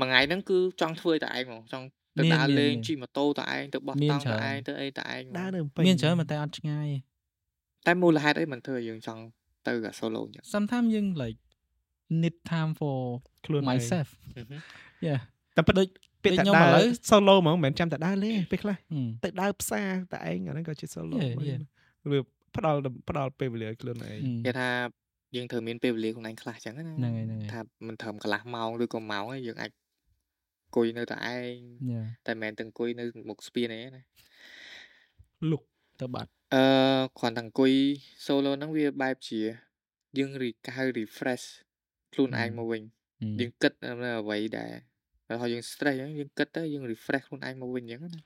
[0.00, 1.86] មួយថ្ងៃហ្នឹងគឺចង់ធ្វើតែឯងហ្មងចង់
[2.18, 6.88] ទៅដើរលេងជិះម៉ូតូតែឯងទៅបោះតង់តែឯងទៅអីតែឯងហ្មងដើរនៅមានច្រើនប៉ុន្តែអត់ឆ្ងាយ
[7.86, 9.22] ទេតែមូលហេតុអីមិនធ្វើឲ្យយើងចង់
[9.66, 11.40] ទៅអា solo អញ្ចឹង sometimes យើង like
[12.22, 12.96] need time for
[13.46, 14.60] ខ្លួនឯង myself អឺហឹម
[15.06, 15.20] yeah
[15.56, 15.88] តែប៉ិតដូច
[16.22, 21.60] ពេលដូចតែខ្ញុំដើឥឡូរវ solo ហ្មងមិនមែនចាំតែដើរលេងពេលខ្លះហឹមទៅដើរផ្សារតែឯងអាហ្នឹងក៏ជា solo Yeah, yeah.
[22.10, 22.18] វា
[22.56, 22.78] ផ្ដល់
[23.08, 24.68] ផ្ដល់ពេលវេលាឲ្យខ្លួនឯងគេថា
[25.36, 31.56] យើងត្រូវមានពេលវេលាខ្លួនឯងខ្លះអញ្ចឹងណាហ្នឹងហើយហ្នឹងហើយថាមិនត្រឹមកន្លះម៉ោងឬក៏ម៉ោងឯងយើងអាចអង្គុយនៅតែឯង
[31.92, 34.02] yeah តែមិនមែនទៅអង្គុយនៅមុខស្ពានអីណា
[35.50, 35.62] លុក
[36.00, 36.62] ទៅបាត់ អឺ
[37.18, 37.72] គ្រាន់តែអង្គុយ
[38.24, 39.40] solo ហ្នឹងវាបែបជា
[40.18, 41.46] យើងរីកៅ refresh
[42.12, 42.82] ខ្លួនឯងមកវិញ
[43.20, 43.88] ហឹមយើងគិតនៅ
[44.20, 44.72] អ្វីដែល
[45.28, 48.20] បើថាយើង stress អញ្ចឹងយើងគិតទៅយើង refresh ខ្លួនឯងមកវិញអញ្ចឹងណា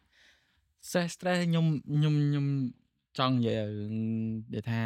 [0.87, 2.47] stress stress ខ្ញុំខ្ញុំខ្ញុំ
[3.19, 3.95] ចង់និយាយឲ្យរឿង
[4.55, 4.83] ដែលថា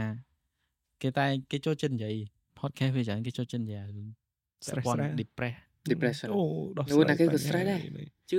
[1.02, 2.14] គេតែគេចូលចិត្តនិយាយ
[2.59, 4.09] podcast វាច្រើនគេចូលចិត្តនិយាយរឿង
[4.66, 5.56] stress ពាក់ព័ន្ធ stress depress
[5.90, 6.42] depression អូ
[6.76, 8.38] ដោះនោះណាគេក៏បញ្ហា stress ដែរនេះជឿ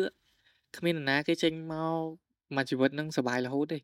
[0.78, 2.02] គ្មាននរណាគេចេញមក
[2.56, 3.78] មួយជីវិតនឹងសុបាយរហូតទេ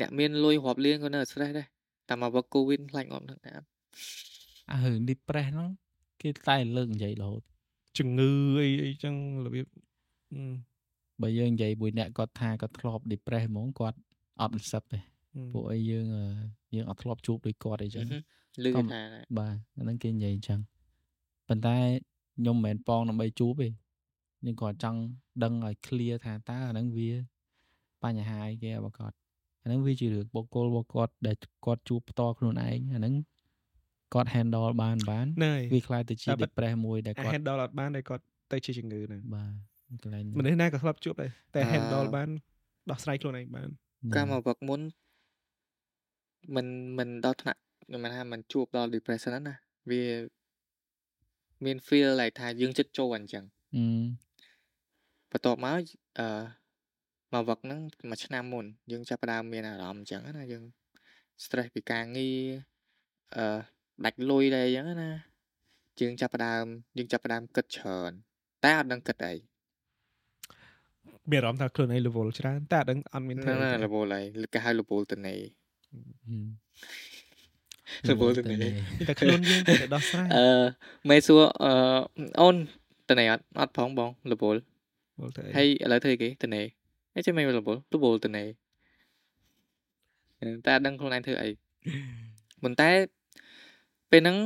[0.00, 1.66] អ្នកមានលុយរាប់លានក៏នៅតែ stress ដែរ
[2.08, 3.66] តែមកវឹក covid ខ្លាញ់អត់នឹងអាប់
[4.70, 5.68] អារឿង depress ហ្នឹង
[6.22, 7.42] គេតែលើកនិយាយរហូត
[7.98, 8.30] ជំងឺ
[8.62, 9.14] អីអីចឹង
[9.44, 9.66] របៀប
[10.32, 10.42] អឺ
[11.22, 13.98] បើយើងនិយាយមួយអ្នកគាត់ថាគាត់ធ្លាប់ depress ហ្មងគាត់
[14.40, 15.00] អត់និស្សិតទេ
[15.34, 16.24] អឺពួកអីយើងអឺ
[16.74, 18.06] យើងអត់ធ្លាប់ជួបដូចគាត់អីចឹង
[18.64, 20.60] លឺក៏គេថាដែរបាទអាហ្នឹងគេនិយាយអញ្ចឹង
[21.48, 21.76] ប៉ុន្តែ
[22.38, 23.68] ខ្ញុំមិនមែនប៉ងដើម្បីជួបទេ
[24.40, 25.00] ខ្ញុំគាត់ចង់
[25.42, 27.10] ដឹងឲ្យ clear ថាតើអាហ្នឹងវា
[28.02, 29.16] បញ្ហាអីគេរបស់គាត់
[29.62, 33.14] អាហ្នឹងវាជារឿងបុគ្គលរបស់គាត់ដែលគាត់ជួបផ្ទាល់ខ្លួនឯងអាហ្នឹង
[34.14, 39.52] គាត់ handle បានបានណែវាខ្លាយទៅជាតែប៉ុត depress មួយដែលអាគាត់ handle អត់បានតែគាត់ទៅជាជំងឺហ្នឹងបាទ
[40.02, 42.28] កន្លែងហ្នឹងមនុស្សណាក៏ធ្លាប់ជួបដែរតែអឺ handle បាន
[42.90, 43.68] ដោះស្រាយខ្លួនឯងបាន
[44.16, 44.80] កាលមកវឹកមុន
[46.54, 46.66] មិន
[46.98, 49.56] មិនដល់ថ្នាក់ខ្ញុំមិនថាមិនជួបដល់ depression ហ្នឹងណា
[49.90, 50.02] វា
[51.64, 53.44] មាន feel like ថាយើងចិត្តចូលអញ្ចឹង
[53.76, 53.84] អឺ
[55.32, 55.82] បន្ទាប់មក
[56.18, 56.26] អឺ
[57.32, 57.80] មកវឹកហ្នឹង
[58.10, 60.64] មួយឆ្នាំមុន យើងចាប់ផ្ដើមមានអារម្មណ៍អញ្ចឹងណាយើង
[61.44, 62.38] stress ពីការងារ
[63.36, 63.44] អឺ
[64.04, 65.10] ដាច់លុយដែរអញ្ចឹងណា
[66.00, 66.64] យើងចាប់ផ្ដើម
[66.98, 68.12] យើងចាប់ផ្ដើមគិតច្រើន
[68.64, 69.34] តែអត់ដឹងគិតអី
[71.30, 75.34] មានអារម្មណ៍ថាខ្លួនឯង level ច្រើនតែអត់ដឹងអត់មានហ្នឹងធ្វើណាអីទេ level ហើយគេហៅ level តនេ
[78.06, 80.46] ហឹម level តនេមានតែខ្លួនយើងតែដោះស្រាយអឺ
[81.10, 81.72] មេសួរអឺ
[82.40, 82.56] អូន
[83.08, 84.56] តនេអត់អត់ផងបង level
[85.18, 86.62] មើលទៅអីហើយឥឡូវធ្វើអីគេតនេ
[87.14, 88.44] អីចេះមិន level level តនេ
[90.66, 91.48] តែអត់ដឹងខ្លួនឯងធ្វើអី
[92.62, 92.90] ប៉ុន្តែ
[94.10, 94.36] ពេលហ្នឹង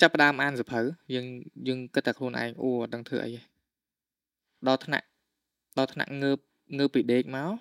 [0.00, 0.80] ចាប់ផ្ដើមអានសភៅ
[1.14, 1.26] យើង
[1.68, 3.40] យើងគិតតែខ្លួនឯងអូអត់ដឹងធ្វើអីទេ
[4.68, 5.06] ដល់ថ្នាក់
[5.78, 6.38] ដល់ថ្នាក់ងើប
[6.78, 7.52] ងើបពីដេកមក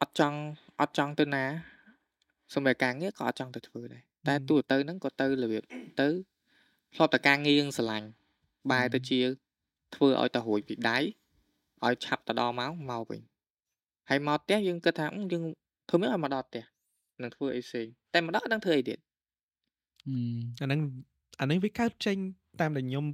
[0.00, 0.38] អត់ចង់
[0.80, 1.44] អត់ចង់ទៅណា
[2.54, 5.62] សំបីការងារក៏អត់ចង់ទៅធ្វើដែរតែទូទៅហ្នឹងក៏ទៅរបៀប
[6.00, 6.08] ទៅ
[6.94, 8.08] ធ្លាប់តែការងារយើងស្រឡាញ់
[8.70, 9.20] បែរទៅជា
[9.94, 10.98] ធ្វើឲ្យតែរួចពីដៃ
[11.86, 13.20] ឲ្យឆាប់ទៅដល់មកមកវិញ
[14.08, 15.44] ហើយមកផ្ទះយើងគិតថាអឺយើង
[15.88, 16.64] ធ្វើមិនឲ្យមកដល់ផ្ទះ
[17.22, 18.98] នឹងធ្វើអីផ្សេងតែមកដល់អត់ដឹងធ្វើអីទៀត
[20.60, 20.80] អាហ្នឹង
[21.40, 22.16] អាហ្នឹងវាកើតចេញ
[22.60, 23.04] តាមដែលខ្ញុំ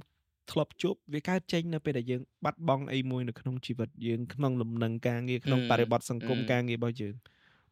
[0.51, 7.15] ធ្លាប់ជួបវាកើតចេញនៅពេលដែលយើងបាត់បង់អីមួយនៅក្នុងជីវិតយើងក្នុងលំនឹងការងារក្នុងអឺបរិបទសង្គមអឺការងាររបស់យើង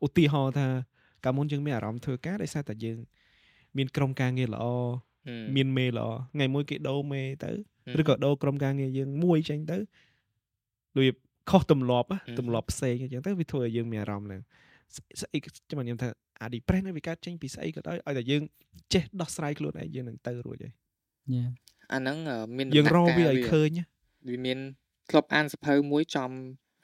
[0.05, 0.67] ឧទាហរណ៍ថា
[1.25, 2.97] កាលមុនយើងមានអារម្មណ៍ធ្វើការដោយសារតែយើង
[3.77, 4.65] មានក្រុមការងារល្អ
[5.27, 7.51] ហឹមមានមេល្អថ្ងៃមួយគេដូរមេទៅ
[7.85, 9.77] ហឹមឬក៏ដូរក្រុមការងារយើងមួយចេញទៅ
[10.97, 11.05] ដូច
[11.49, 14.41] ខុសទម្លាប់ណាហឹមទម្លាប់ផ្សេងអញ្ចឹងទៅវាធ្វើឲ្យយើងមានអារម្មណ៍ហ្នឹង
[14.95, 15.37] ស្ស្អី
[15.69, 16.09] ចាំខ្ញុំថា
[16.41, 18.43] អា depress ហ្នឹងវាកើតចេញពីស្អីក៏ដោយឲ្យតែយើង
[18.93, 20.73] ចេះដោះស្រាយខ្លួនឯងយើងនឹងទៅរួចហើយ
[21.33, 21.45] ញ៉ា
[21.93, 23.85] អាហ្នឹងអឺមានយើងដំរណាក់វាកាលឲ្យឃើញណា
[24.29, 24.59] វាមាន
[25.09, 26.31] ធ្លាប់អានសភៅមួយចំ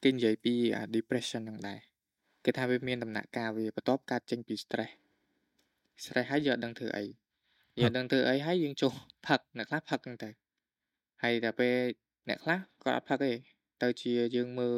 [0.03, 1.79] គេនិយាយពីអា depression ហ្នឹងដែរ
[2.45, 4.91] គេថាវាមានដំណាក់កាលវាបន្ទាប់កើតចេញពី stress
[6.03, 7.05] stress ហើយយើងអត់ដឹងធ្វើអី
[7.79, 8.93] យើងអត់ដឹងធ្វើអីហើយយើងចូល
[9.27, 10.29] ផឹកអ្នកខ្លះផឹកហ្នឹងទៅ
[11.23, 11.75] ហើយតែពេល
[12.29, 13.31] អ្នកខ្លះគាត់អត់ផឹកទេ
[13.81, 14.77] ទៅជាយើងមើល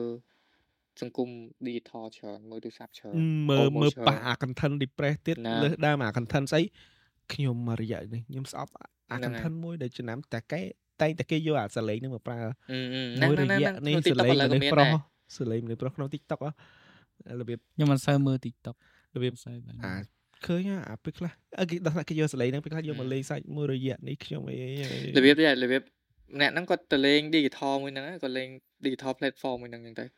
[1.02, 1.30] សង្គម
[1.68, 3.14] digital ច្រើនមើលទូរស័ព្ទច្រើន
[3.50, 6.62] មើលអូមើលច្រើនប៉ះអា content depress ទៀតណាលើសដើមអា content ស្អី
[7.34, 8.72] ខ្ញុំមករយៈនេះខ្ញុំស្អប់
[9.12, 10.62] អាហ្នឹងហើយ content មួយដែលចំណាំតែគេ
[11.02, 14.92] តែងតែគេយកអាសលេងហ្នឹងមកប្រើអឺអឺមួយរហ្នឹងយៈហ្នឹងនេះក្នុងសលេង TikTok ឥឡូវមនុក៏ស្សមានប្រុដែរ
[15.36, 16.52] សសលេងមនុស្សប្រុសក្នុង TikTok ហ៎
[17.40, 18.76] របៀបខ្ញុំមិនសូវមើល TikTok
[19.16, 19.96] របៀបសូវបានអា
[20.46, 25.82] ឃើញហ่ะអាពេលខ្លះអឺគេដោះថាគេយកសលេងហ្នឹងពេលខ្លះយកមកលេងសាច់មួយរយៈនេះខ្ញុំអីអីអីរបៀបដែររបៀប
[26.40, 28.50] អ្នកហ្នឹងគាត់ទៅលេង digital មួយហ្នឹងគាត់លេង
[28.86, 30.10] digital platform មួយហ្នឹងអញ្ចឹង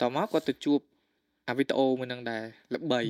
[0.00, 0.80] ទៅតមកគាត់ទៅជួប
[1.48, 3.00] អាវីដេអូមួយហ្នឹងដែរល្បី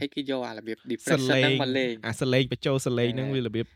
[0.00, 3.66] ហើយគេយកអារបៀបស depression លេហ្នឹងងមកលេងអាសលេងបញ្ចូលសលេងហ្នឹងហ្នឹងហើយវារបៀប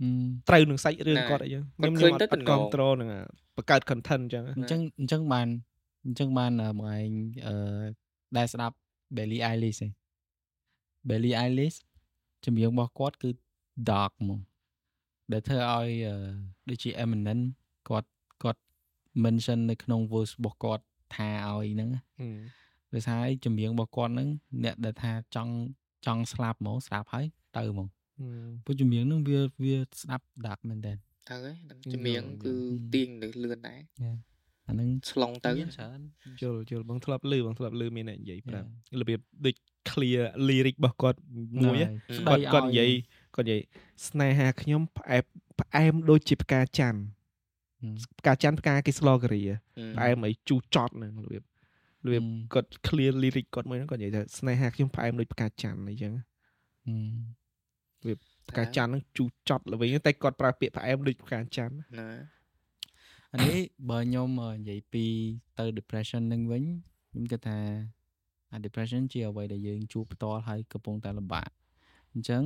[0.00, 0.08] អឺ
[0.48, 3.22] ត្រូវនឹងសាច់រឿងហ្នឹងគាត់អីចឹងគាត់ខ្ញុំឃើខ្ញុំញអត់ទៅអត់ទំនងគ្រប់ត្រូលនឹងអា
[3.56, 5.48] បង្កើត content ចឹងអញ្ចឹងអញ្ចឹងបាន
[6.04, 7.10] អញ្ចឹងបានអឺមកឯង
[7.46, 7.84] អឺ
[8.36, 8.76] ដែលស្ដាប់
[9.16, 9.92] Belly Eilish ឯង
[11.08, 11.78] Belly Eilish
[12.44, 13.30] ចម្រៀងរបស់គាត់គឺ
[13.90, 14.40] dark ហ្មង
[15.32, 16.16] ដែលធ្វើឲ្យអឺ
[16.68, 17.40] ដូចជា Eminem
[17.88, 18.08] គាត់
[18.42, 18.60] គាត់
[19.24, 20.84] mention នៅក្នុង verse របស់គាត់
[21.14, 22.38] ថាឲ្យហ្នឹងណាហឹម
[22.94, 24.28] ដោយសារឯចម្រៀងរបស់គាត់ហ្នឹង
[24.64, 25.52] អ្នកដែលថាចង់
[26.06, 27.26] ចង់ស្លាប់ហ្មងស្លាប់ហើយ
[27.56, 27.88] ទៅហ្មង
[28.18, 30.92] ហឹមព្រោះចម្រៀងហ្នឹងវាវាស្ដាប់ dark មែនតើ
[31.28, 33.80] ទៅហើយហ្នឹងយល់ចម្រៀងយល់គឺយល់ទាញទៅលឿនដែរ
[34.68, 36.00] អាហ្នឹងឆ្លងទៅមានច្រើន
[36.42, 38.98] យល់យល់បងធ្លាប់លឺបងធ្លាប់លឺមានអ្នកនិយាយប្រាប់ Yeah.
[39.00, 39.54] របៀបដូច
[39.90, 41.18] clear lyric របស់គាត់
[41.62, 41.86] មួយហ៎
[42.16, 42.90] ស្គាត់ដីគាត់ឲ្យនិយាយ
[43.34, 43.60] គាត់និយាយ
[44.08, 45.24] ស្នេហាខ្ញុំផ្អែម
[45.60, 47.21] ផ្អែមដូចជាផ្កាច័ន្ទហឹម
[48.18, 49.56] ផ្កាច័ន្ទផ្កាគេស្លការីអឺ
[49.96, 51.42] ផ្អែមអីជូរចត់ហ្នឹងរបៀប
[52.04, 58.18] របៀបហឹមគាត់ clear lyric គាត់មួយហ្នឹងគាត់និយាយថាស្នេហាខ្ញុំផ្អែមដូចផ្កាច័ន្ទអីចឹងហឹម
[58.50, 62.08] ផ្កាច័ន្ទហ្នឹងជូរចត់ល្វិញតែគាត់ប្រើពាក្យផ្អែមដូចផ្កាច័ន្ទណា
[63.32, 63.60] អានេះ
[63.90, 65.04] បើខ្ញុំអឺនិយាយពី
[65.58, 66.64] ទៅ depression នឹងវិញ
[67.10, 67.58] ខ្ញុំគិតថា
[68.52, 71.48] អា depression ជាអ្វីដែលយើងជួបផ្ទាល់ហើយកំពុងតែលំបាក
[72.12, 72.42] អញ្ចឹង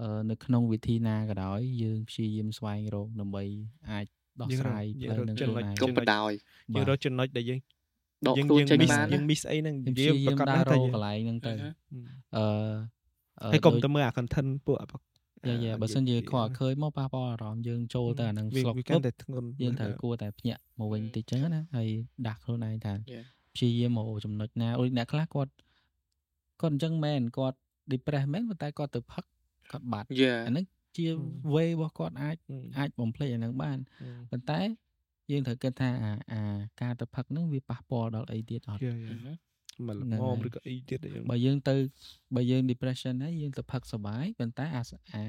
[0.00, 3.44] អឺនៅក្នុងវិធីណាក៏ដោយយើងព្យាយាមស្វែងរកដើម្បី
[3.90, 4.06] អាច
[4.40, 6.32] ដោះយើងរកស្រាយយើងផ្លូវរកនឹងចំណុខ្លួនចឯងកុំបដោយ
[6.74, 7.60] យើងរកចំណុចដែលយើង
[8.26, 11.70] ដកយើងខ្លួនយើងចេញ miss បានយើងណា miss អីហ្នឹងយើងព្និយាយាយយាប្រមកាសដើណារស់រថាកយើងកន្លែងហ្នឹងទៅអឺហឹ
[12.36, 12.46] អឺ
[13.40, 21.88] អឺហើយកុំដូចតែមើលអា content ពួកអាយ៉ាយ៉ាបើសិនជាខកឃើញមកប៉ះពាល់អារម្មណ៍យើងចូលទៅអាហ្នឹងវាស្លុកវាពឹកាន់បតែធ្ងន់យើងត្រូវគួរតែភ្ញាក់មកវិញតិចចឹងណាហើយ
[22.26, 23.24] ដាក់ខ្លួនឯងថា Yeah.
[23.54, 25.52] ព្យាយាមមកចំណុចណាដូចអ្នកខ្លះគាត់
[26.60, 27.58] គាត់អញ្ចឹងមែនគាត់
[27.90, 29.24] depress មែនប៉ុន្តែគាត់ទៅផឹក
[29.70, 30.64] គាត់បាត់យ៉ាអាហ្នឹង
[30.96, 31.06] ជា
[31.54, 32.36] way របស់គាត់អាច
[32.78, 33.78] អាចបំភ្លេចអាហ្នឹងបាន
[34.30, 34.60] ប៉ុន្តែ
[35.30, 36.40] យើងត្រូវគិតថាអាអា
[36.82, 39.08] ការទៅផឹកហ្នឹងវាប៉ះពាល់ដល់អីទៀតអត់យយ
[39.86, 41.74] មកលហ្នឹងមហើយឬក៏អីទៀតដែលយើងបើយើងទៅ
[42.36, 45.22] បើយើង depression ហើយយើងទៅផឹកសុបាយប៉ុន្តែអាសអា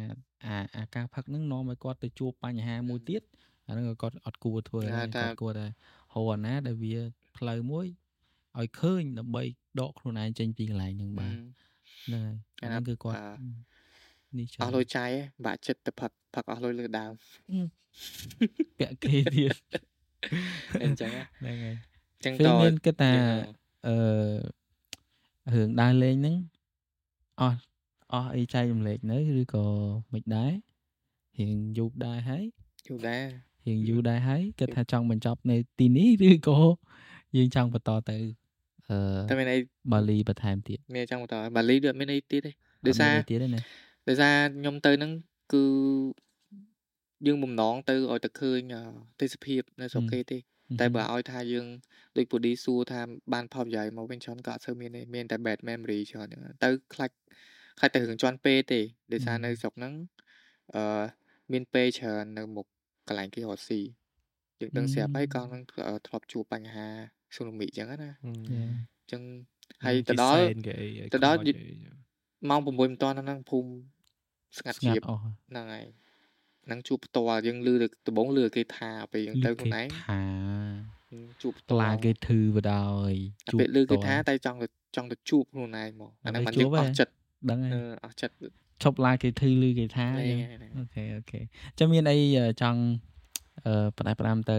[0.45, 3.21] អាអាការផឹកហ្នឹងនាំឲ្យគាត់ទៅជួបបញ្ហាមួយទៀត
[3.67, 5.67] អាហ្នឹងក៏គាត់អត់គួរធ្វើគេហៅដែរថាគាត់គួរតែ
[6.13, 6.97] ហៅអាណាដែលវា
[7.37, 7.87] ផ្លូវមួយ
[8.59, 9.43] ឲ្យឃើញដើម្បី
[9.79, 11.35] ដកខ្លួនឯងចេញពីកន្លែងហ្នឹងបាន
[12.05, 13.76] ហ្នឹងហើយគេអាថាហ្នឹងគឺគាត់អឺ
[14.37, 17.13] នេះចឹអស់លុយចាយឯងបាក់ចិត្តទៅផឹកផឹកអស់លុយលើដើម
[18.79, 19.55] ពាក់គេទៀត
[20.83, 21.75] អញ្ចឹងណាហ្នឹងហើយ
[22.17, 23.41] អញ្ចឹងពេលតមានគិតថាយើង
[23.87, 23.97] អឺ
[25.53, 26.37] រឿងដើរលេងហ្នឹង
[27.41, 27.59] អស់
[28.13, 29.65] អស់អីចែករំលែកនៅឬក៏
[30.13, 30.51] មិនដែរ
[31.37, 32.43] រៀងយូរដែរហើយ
[32.87, 33.23] យូរដែរ
[33.67, 36.57] រៀងយូរដែរហើយគិតថាចង់បញ្ចប់នៅទីនេះឬក៏
[37.37, 38.17] យើងចង់បន្តទៅ
[38.89, 38.97] អឺ
[39.29, 39.57] តែមានអី
[39.91, 42.51] បាលីបន្ថែមទៀតមានអីចង់បន្តបាលីដូចអត់មានអីទៀតទេ
[42.85, 43.61] ដោយសារអត់មានអីទៀតទេណា
[44.07, 45.11] ដោយសារខ្ញុំទៅហ្នឹង
[45.53, 45.63] គឺ
[47.27, 48.81] យើងបំណងទៅឲ្យតែឃើញអឺ
[49.21, 50.37] ទេសភាពនៅស្រុកគេទេ
[50.79, 51.67] តែបើឲ្យថាយើង
[52.17, 53.01] ដូចពូឌីសួរថា
[53.33, 57.15] បានផលប្រយោជន៍មកវិញច្រើនក៏អត់សូវមានទេមានតែ bad memory ច្រើនហ្នឹងទៅខ្លាច់
[57.79, 58.81] ខ្លាច់តែរឿងជន់ពេទេ
[59.11, 59.93] ដោយសារនៅស្រុកហ្នឹង
[60.75, 61.03] អឺ
[61.51, 62.65] មានពេច្រើននៅមុខ
[63.07, 63.81] កន្លែងគេរត់ស៊ី
[64.59, 66.87] យើងដឹងស្រាប់ហើយកោះហ្នឹងអឺធ្លាប់ជួបបញ្ហា
[67.35, 69.21] ស៊ូណាមីអញ្ចឹងណាយ៉ាអញ្ចឹង
[69.85, 71.75] ហើយទៅដល់គេអីទៅដល់ខ្មោចអី
[72.49, 73.69] ម៉ោង6មិនតាន់ហ្នឹងភូមិ
[74.57, 75.85] ស្ងាត់ស្ងាជាត់បអស់ហ្នឹងហើយ
[76.65, 80.21] ហ្នឹងជួបផ្ទាល់យើងលឺតែដំបងលឺគេថាពេលយើងទៅខ្លួនឯងថា
[81.41, 83.11] ជួបផ្ខ្លាទាល់គេធឺបដោយ
[83.47, 87.13] អាពេលលឺគេថាផ្ទាល់តែចង់ទៅចង់ទៅជួបខ្លួនឯងមកអាហ្នឹងដើម្បីមិនយើងជួបអហ៎ស់ចិត្ត
[87.51, 88.35] ដឹងហើយអឺអស់ចិត្ត
[88.83, 91.39] ឈប់ឡាគេធឺឮគេថាលេអញ្ងចឹងហ្នឹងអូខេអូខេ
[91.79, 92.79] ចាំមានអីអឺចង់
[93.65, 94.57] អឺផ្ដាច់ផ្ដាំទៅ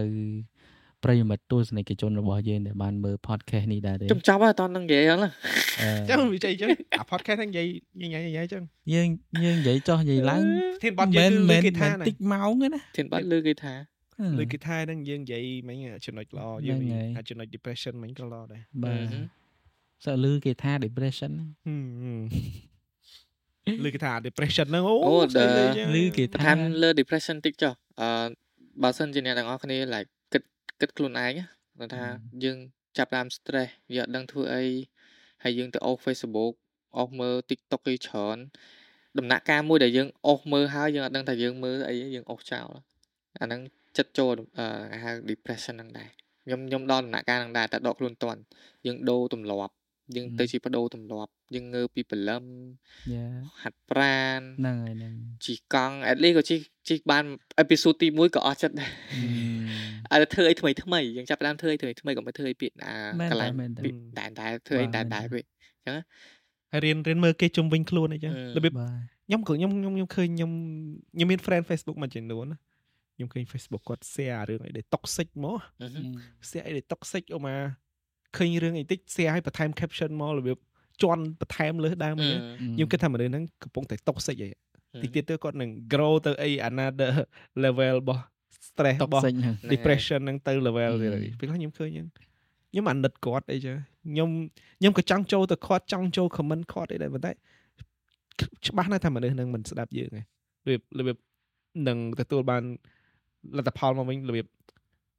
[1.03, 5.31] ប្រិយមិត្តទស្សនិកជនរបស់យើងដែលបានមើល podcast នេះដែរទេខ្ញុំចាប់ហើយអត់តន់នឹងនិយាយហ្នឹងណា
[5.81, 7.67] អឺចឹងវាចេះចឹងអា podcast ហ្នឹងនិយាយ
[8.01, 8.63] ញញញញចឹង
[8.93, 9.07] យើង
[9.43, 10.43] យើងនិយាយចោះនិយាយឡើង
[10.83, 13.73] ធានបត់យើងគឺលើគេថាតិចម៉ោងទេណាធានបាត់លឺគេថា
[14.39, 19.05] លើគេថាហ្នឹងយើងនិយាយមិញចំណុចល្អយើងហ្នឹងហើយអាចចំណុច depression មិញក៏ល្អដែរបាទ
[20.05, 21.31] សើលឺគេថា depression
[21.65, 22.21] ហឹម
[23.83, 28.09] លើគេថា depression ហ្នឹងអូអូស្អីដើចឹងឮគេថាខាងលើ depression តិចចុះអឺ
[28.83, 30.09] បើសិនជាអ្នកទាំងអស់គ្នា like
[30.81, 31.25] គិតគិតខ្លួនឯងណា
[31.79, 32.05] គាត់ថា
[32.43, 32.57] យើង
[32.97, 34.65] ចាប់ដើម stress យើងអត់ដឹងធ្វើអី
[35.43, 36.53] ហើយយើងទៅអូស Facebook
[36.97, 38.37] អូសមើល TikTok គេច្រើន
[39.17, 42.69] ដំណាក់កាលមួយដែលយើងអូសមើលហើយយើងអត់ដឹងថាយើងមើលអីទេយើងអូសចោល
[43.41, 43.61] អាហ្នឹង
[43.97, 46.09] ចិត្តចូលអឺគេហៅ depression ហ្នឹងដែរ
[46.45, 48.39] ខ្ញុំខ្ញុំដល់ដំណាក់កាលហ្នឹងដែរតែដកខ្លួនតន់
[48.87, 49.73] យើងដូរទម្លាប់
[50.15, 52.43] យើងទៅជាបដូរទម្លាប់យើងងើពីព្រលឹម
[53.13, 53.25] យ៉ា
[53.61, 55.13] ហាត់ប្រាណហ្នឹងហើយហ្នឹង
[55.45, 56.55] ជីកង់ at least ក៏ជី
[56.87, 57.23] ជីបាន
[57.59, 58.89] អេពីសូតទី1ក៏អស់ចិត្តដែរ
[60.11, 65.43] អើធ្វើអីថ្មីថ្មីយើងចាប់ផ្ដើមធ្វើអីថ្មីថ្មីក៏មិនធ្វើអីពីអាមែនកន្លែងតែមែនតែពីតែតែធ្វើអីបាទតែមែនតែតែពេក
[66.71, 68.91] ហើយរៀនរៀនមើលគេជុំវិញខ្លួនអីចឹងអឺរបៀបបាទ
[69.27, 70.51] ខ្ញុំក៏ខ្ញុំខ្ញុំខ្ញុំឃើញខ្ញុំ
[71.15, 72.57] ខ្ញុំមាន friend Facebook មួយចំនួនណា
[73.15, 76.05] ខ្ញុំឃើញ Facebook គាត់ share រឿងអីដែល toxic មកអឺហឹម
[76.49, 77.55] share អីដែល toxic អូម៉ា
[78.37, 80.57] ឃើញរឿងអីតិច share ឲ្យបន្ថែម caption មករបៀប
[81.03, 82.39] ជន់បន្ថែមលើសដើមអីចឹង
[82.75, 84.49] ខ្ញុំគិតថាមនុស្សហ្នឹងកំពុងតែ toxic អី
[85.03, 87.11] តិចទៀតទៅគាត់នឹង grow ទៅអី another
[87.63, 88.23] level របស់
[88.69, 92.07] stress តុករបស់សិចហ្នឹង depression ហ្នឹងទៅ level ទៀតហើយហឹមពេលខ្លះខ្ញុំឃើញហ្នឹង
[92.71, 93.75] ខ្ញុំអាណិតគាត់អីចឹង
[94.05, 94.29] ខ្ញុំ
[94.79, 97.31] ខ្ញុំក៏ចង់ចូលទៅគាត់ចង់ចូល comment គាត់អីដែរប៉ុន្តែ
[98.67, 100.25] ច្បាស់ណាស់ថាមនុស្សហ្នឹងមិនស្ដាប់យើងឯង
[100.65, 101.17] របៀបរបៀប
[101.87, 102.63] នឹងទទួលបាន
[103.57, 104.45] លទ្ធផលមកវិញរបៀប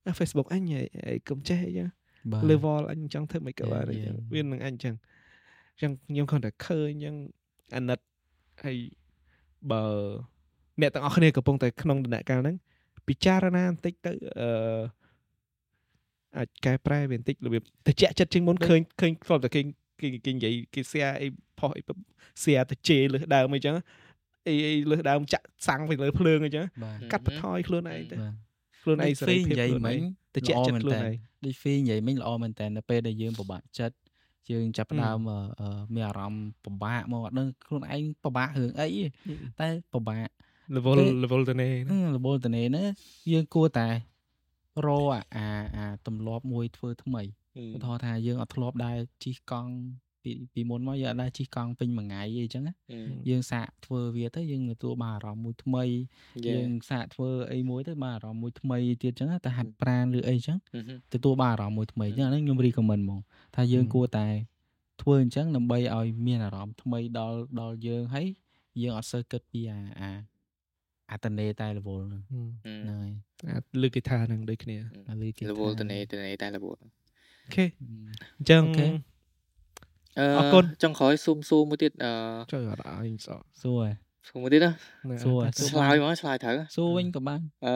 [0.06, 1.88] អា Facebook អញហីអីកុំចេះអីចឹង
[2.32, 4.32] បាទ level អញចង់ធ្វើមិនក៏បានអីចឹង Yeah, yeah.
[4.34, 4.94] វានឹងអញចឹង
[5.80, 7.14] ចឹងខ្ញុំគ្រាន់តែឃើញចឹង
[7.76, 7.98] អាណិត
[8.64, 8.76] ហើយ
[9.70, 9.82] បើ
[10.80, 12.56] អ្នកទាំងអស់គ្នាកំពុងតែក្នុងដំណាក់កាលហ្នឹង
[13.10, 14.50] ពិចារណាបន្តិចទៅអឺ
[16.38, 19.60] អាចកែប្រែវាបន្តិចរបៀបតិចចិត្តជាងមុនឃើញឃើញធ្លាប់តែគេ
[20.00, 21.26] គេគេនិយាយគេ share អី
[21.58, 21.82] ផុសអី
[22.42, 23.74] share ទៅជេរលើសដើមអីចឹង
[24.48, 28.34] អីអីលើសដើមចាក់សាំងទៅលើភ្លើងអីចឹងបាទកាត់បន្ថយខ្លួនឯងទៅបាទ
[28.82, 30.02] ខ្លួនឯងសេរីភាពនិយាយខ្លួនមិឯញង
[30.36, 31.14] តិចចិត្តខ្លួនឯង
[31.44, 33.96] ដូច fee និយាយមិញល្អមែនតើនៅពេលដែលយើងពិបាកចិត្ត
[34.50, 39.06] យើងចាប់ផ្ដើមអឺអឺមានអារម្មណ៍ពិបាកមកអត់ដឹងខ្លួនឯងពិបាករឿងអីទេ
[39.60, 40.28] តែពិបាក
[40.76, 42.84] level ពេល level ទៅនេះហឹមរបូលតនេណា
[43.32, 43.88] យើងគួរតែ
[44.86, 47.22] រកអាអាអាទម្លាប់មួយធ្វើថ្មី
[47.74, 49.72] ឧទាហរណ៍ថាយើងអត់ធ្លាប់ដែរជិះកង់
[50.22, 52.98] ពីពីមុនមកយើងអត់ដែរជិះកង់ពេញមួយថ្ងៃអីចឹងណា Ừ.
[53.28, 56.46] យើងសាកធ្វើវាទៅយើងទទួលបានអារម្មណ៍មួយថ្មី Dạ.
[56.48, 60.90] យើងសាកធ្វើអីមួយទៅបានអារម្មណ៍មួយថ្មីទៀតចឹងណាទៅហាត់ប្រាណឬអីចឹង Ừ hứ.
[61.14, 63.20] ទទួលបានអារម្មណ៍មួយថ្មីចឹងអាហ្នឹងខ្ញុំ recommend ហ្មង
[63.56, 64.26] ថាយើងហឹមគួរតែ
[65.02, 68.26] ធ្វើអញ្ចឹងដើម្បីឲ្យមានអារម្មណ៍ថ្មីដល់ដល់យើងហើយ
[68.82, 70.10] យើងអត់សូវគិតពីអាអា
[71.10, 72.40] អាតនេតែ level ហ្នឹង Ừ.
[72.64, 73.12] ហ្នឹងហើយ
[73.50, 74.76] អាចលើកគេថាហ្នឹងដូចគ្នា
[75.08, 76.86] អាលឺគេ Level từ này từ này tại level អូ
[77.54, 77.64] ខេ
[78.38, 78.88] អញ្ចឹងអូខេ
[80.20, 80.64] Ờ, Ờ, con.
[80.80, 82.12] trong khói xung xung một tiết ờ
[82.52, 83.88] ចុយអត់ឲ្យសក់សួរ
[84.28, 84.70] xung một tiết đó
[85.10, 87.68] ណាសួរតែសួរ slide mà slide thử សួរវិញក៏បាន ờ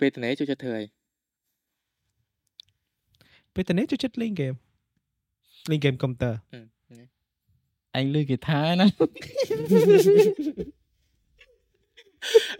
[0.00, 0.82] về từ này cho cho thời
[3.54, 4.54] ពេលតនេះចូលចិត្តលេងហ្គេម
[5.70, 6.58] លេងហ្គេមកុំព្យូទ័រ ừ.
[7.96, 8.86] អញលឺគេថាណា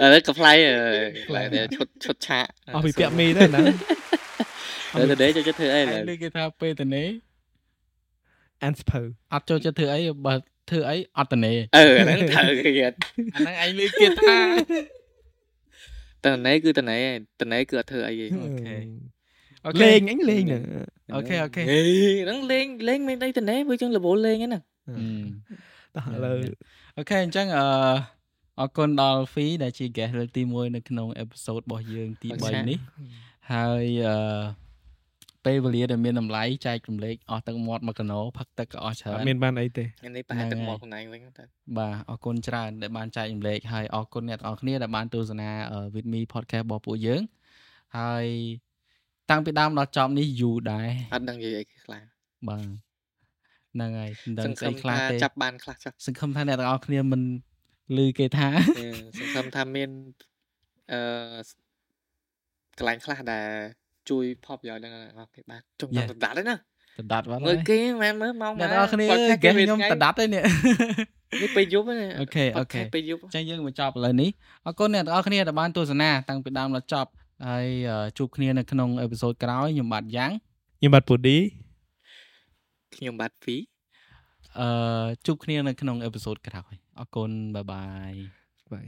[0.02, 0.78] ờ đấy cặp fly ờ
[1.34, 2.40] lại để chốt chốt chạ
[2.74, 3.62] អស់ពីពាក់មីទៅណា
[4.94, 7.04] ờ từ đấy cho cho thời ấy អញ là លឺគេថាពេលតនេ
[8.62, 9.00] អានសភៅ
[9.32, 10.34] អត់ចូលចិត្តធ្វើអីបើ
[10.70, 12.92] ធ្វើអីអត់តនេ ờ nó thử cái gì អា
[13.38, 14.36] ហ្នឹងអញលឺគេថា
[16.24, 17.00] từ này cứ từ này
[17.38, 18.26] từ này cứ thử ấy gì
[19.64, 20.58] អូខេលេងអញលេងណា
[21.14, 21.78] អូខេអូខេ Ê,
[22.28, 24.58] nó lên lên bên đây từ này với chân là bộ lên ấy nè
[24.88, 24.94] អឺ
[25.94, 26.34] តោះឥឡូវ
[26.96, 27.64] អូខេអញ្ចឹងអឺ
[28.60, 32.78] អរគុណដល់ Fee ដែលជា guest លើកទី1នៅក្នុង episode របស់យើងទីអរចា៎3នេះ
[33.52, 34.16] ហើយអឺ
[35.46, 40.68] ពេលវេលាដែលមានតម្លៃចែករំលែកអស់ទឹកមាត់មួយកណោផឹកទឹកក៏អស់ច្រើអនត់មានបានអីទេ anh ấy phải Này, từng này.
[40.68, 41.44] một hôm nay với ta
[41.78, 47.22] បាទអរគុណច្រើនដែលបានចែករំលែកហើយអរគុណអ្នកទាំងអស់គ្នាដែលបានទស្សនាអឺ With Me podcast របស់ពួកយើង
[47.98, 48.26] ហើយ
[49.30, 52.00] តាំងពីដើមដល់ចប់នេះយូរដែរ anh đang gì vậy là
[52.48, 52.64] បាទ
[53.74, 57.22] ហ្នឹងហើយមិនដឹង sân ស្អី khâm ខ្លះ tha ទេ chắp ban ខ្លះចុះសង្ឃឹមថាអ្នកទាំងអស់គ្នាមិន
[57.96, 58.48] ឮគេថា
[58.78, 58.88] អឺ
[59.18, 59.90] សង្ឃឹមថាមាន
[60.92, 61.00] អឺ
[62.78, 63.46] កន្លែងខ្លះដែល
[64.10, 66.08] ជួយផលប្រយោជន៍ដល់អ្នកនរគេបាទចុង Yeah.
[66.10, 66.58] តាមដដាត់ហ្នឹងណាត
[67.12, 69.06] ដាត់បាត់មើលហើយគេមែនមើលមកអ្នកទាំងអស់គ្នា
[69.38, 70.42] ហ្គេមខ្ញុំតដាត់ទេនេះ
[71.42, 74.30] នេះពេលយប់ហ្នឹងអូខេអូខេពេលយប់អញ្ចឹងយើងមកចប់ឥឡូវនេះ
[74.66, 77.10] អរគុណអ្នកទាំងអស់គ្នាដែលបានទស្សនាតាំងពីដើមដល់ចប់
[77.46, 80.30] ហើយអឺជួបគ្នានៅក្នុងអេពីសូតក្រោយខ្ញុំបាទយ៉ាង
[80.78, 81.38] ខ្ញុំបាទពូឌី
[82.94, 83.56] ខ្ញុំបាទហ្វី
[84.60, 84.68] អឺ
[85.26, 88.14] ជួបគ្នានៅក្នុងអេពីសូតក្រោយ អរគុណបាយបាយ
[88.72, 88.86] បាយ